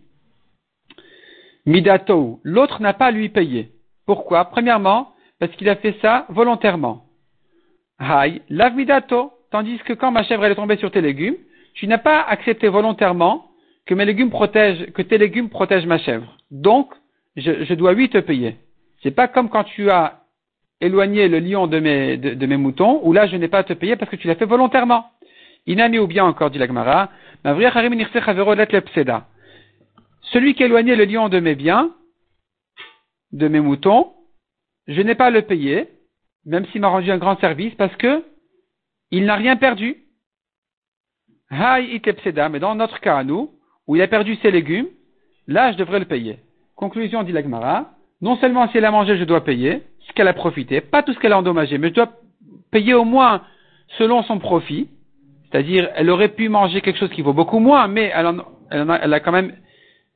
Midato, 1.65 2.41
l'autre 2.43 2.79
n'a 2.79 2.93
pas 2.93 3.07
à 3.07 3.11
lui 3.11 3.29
payer. 3.29 3.71
Pourquoi? 4.05 4.45
Premièrement, 4.45 5.13
parce 5.39 5.51
qu'il 5.53 5.67
a 5.67 5.77
fait 5.77 5.95
ça 5.99 6.27
volontairement. 6.29 7.08
Hay, 7.99 8.41
lav 8.49 8.75
midato, 8.75 9.33
tandis 9.51 9.79
que 9.79 9.93
quand 9.93 10.11
ma 10.11 10.23
chèvre 10.23 10.45
est 10.45 10.55
tombée 10.55 10.77
sur 10.77 10.91
tes 10.91 11.01
légumes, 11.01 11.35
tu 11.73 11.87
n'as 11.87 11.97
pas 11.97 12.21
accepté 12.21 12.67
volontairement 12.67 13.45
que 13.85 15.01
tes 15.01 15.17
légumes 15.17 15.49
protègent 15.49 15.85
ma 15.85 15.97
chèvre. 15.97 16.37
Donc, 16.51 16.93
je, 17.35 17.73
dois 17.73 17.93
lui 17.93 18.09
te 18.09 18.17
payer. 18.19 18.55
C'est 19.01 19.11
pas 19.11 19.27
comme 19.27 19.49
quand 19.49 19.63
tu 19.63 19.89
as 19.89 20.21
éloigné 20.81 21.27
le 21.27 21.39
lion 21.39 21.67
de 21.67 21.79
mes, 21.79 22.57
moutons, 22.57 23.01
où 23.03 23.13
là 23.13 23.27
je 23.27 23.35
n'ai 23.35 23.47
pas 23.47 23.59
à 23.59 23.63
te 23.63 23.73
payer 23.73 23.95
parce 23.95 24.11
que 24.11 24.15
tu 24.15 24.27
l'as 24.27 24.35
fait 24.35 24.45
volontairement. 24.45 25.05
Inami 25.67 25.99
ou 25.99 26.07
bien 26.07 26.25
encore, 26.25 26.51
dit 26.51 26.57
l'Agmara, 26.57 27.09
celui 30.21 30.53
qui 30.53 30.63
éloignait 30.63 30.95
le 30.95 31.05
lion 31.05 31.29
de 31.29 31.39
mes 31.39 31.55
biens, 31.55 31.91
de 33.31 33.47
mes 33.47 33.59
moutons, 33.59 34.13
je 34.87 35.01
n'ai 35.01 35.15
pas 35.15 35.27
à 35.27 35.31
le 35.31 35.41
payer, 35.43 35.87
même 36.49 36.65
s'il 36.67 36.81
m'a 36.81 36.87
rendu 36.87 37.11
un 37.11 37.17
grand 37.17 37.39
service, 37.39 37.73
parce 37.75 37.95
que 37.95 38.23
il 39.11 39.25
n'a 39.25 39.35
rien 39.35 39.55
perdu. 39.55 39.97
mais 41.51 42.59
dans 42.59 42.75
notre 42.75 42.99
cas 42.99 43.17
à 43.17 43.23
nous, 43.23 43.51
où 43.87 43.95
il 43.95 44.01
a 44.01 44.07
perdu 44.07 44.35
ses 44.37 44.51
légumes, 44.51 44.87
là 45.47 45.71
je 45.71 45.77
devrais 45.77 45.99
le 45.99 46.05
payer. 46.05 46.39
Conclusion, 46.75 47.23
dit 47.23 47.31
l'Agmara, 47.31 47.91
non 48.21 48.35
seulement 48.37 48.67
si 48.69 48.77
elle 48.77 48.85
a 48.85 48.91
mangé, 48.91 49.17
je 49.17 49.23
dois 49.23 49.43
payer 49.43 49.83
ce 50.07 50.13
qu'elle 50.13 50.27
a 50.27 50.33
profité, 50.33 50.81
pas 50.81 51.03
tout 51.03 51.13
ce 51.13 51.19
qu'elle 51.19 51.33
a 51.33 51.37
endommagé, 51.37 51.77
mais 51.77 51.89
je 51.89 51.93
dois 51.93 52.11
payer 52.71 52.93
au 52.93 53.05
moins 53.05 53.43
selon 53.97 54.23
son 54.23 54.39
profit, 54.39 54.89
c'est-à-dire 55.49 55.89
elle 55.95 56.09
aurait 56.09 56.29
pu 56.29 56.49
manger 56.49 56.81
quelque 56.81 56.99
chose 56.99 57.11
qui 57.11 57.21
vaut 57.21 57.33
beaucoup 57.33 57.59
moins, 57.59 57.87
mais 57.87 58.11
elle, 58.13 59.13
a, 59.13 59.19
quand 59.19 59.31
même, 59.31 59.53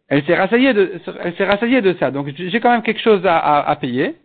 elle 0.08 0.24
s'est 0.26 0.36
rassasiée 0.36 0.74
de, 0.74 1.00
elle 1.22 1.36
s'est 1.36 1.46
rassasiée 1.46 1.82
de 1.82 1.94
ça, 2.00 2.12
donc 2.12 2.28
j'ai 2.36 2.60
quand 2.60 2.72
même 2.72 2.84
quelque 2.84 3.02
chose 3.02 3.22
à, 3.26 3.76
payer. 3.80 4.16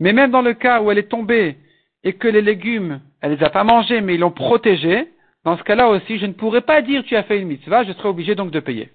Mais 0.00 0.12
même 0.12 0.30
dans 0.30 0.42
le 0.42 0.54
cas 0.54 0.80
où 0.80 0.90
elle 0.90 0.98
est 0.98 1.10
tombée 1.10 1.56
et 2.02 2.14
que 2.14 2.28
les 2.28 2.42
légumes, 2.42 3.00
elle 3.20 3.32
les 3.32 3.44
a 3.44 3.50
pas 3.50 3.64
mangés, 3.64 4.00
mais 4.00 4.14
ils 4.14 4.20
l'ont 4.20 4.30
protégé, 4.30 5.08
dans 5.44 5.56
ce 5.56 5.62
cas-là 5.62 5.88
aussi, 5.88 6.18
je 6.18 6.26
ne 6.26 6.32
pourrais 6.32 6.62
pas 6.62 6.82
dire 6.82 7.04
tu 7.04 7.16
as 7.16 7.22
fait 7.22 7.38
une 7.38 7.48
mitzvah, 7.48 7.84
je 7.84 7.92
serais 7.92 8.08
obligé 8.08 8.34
donc 8.34 8.50
de 8.50 8.60
payer. 8.60 8.90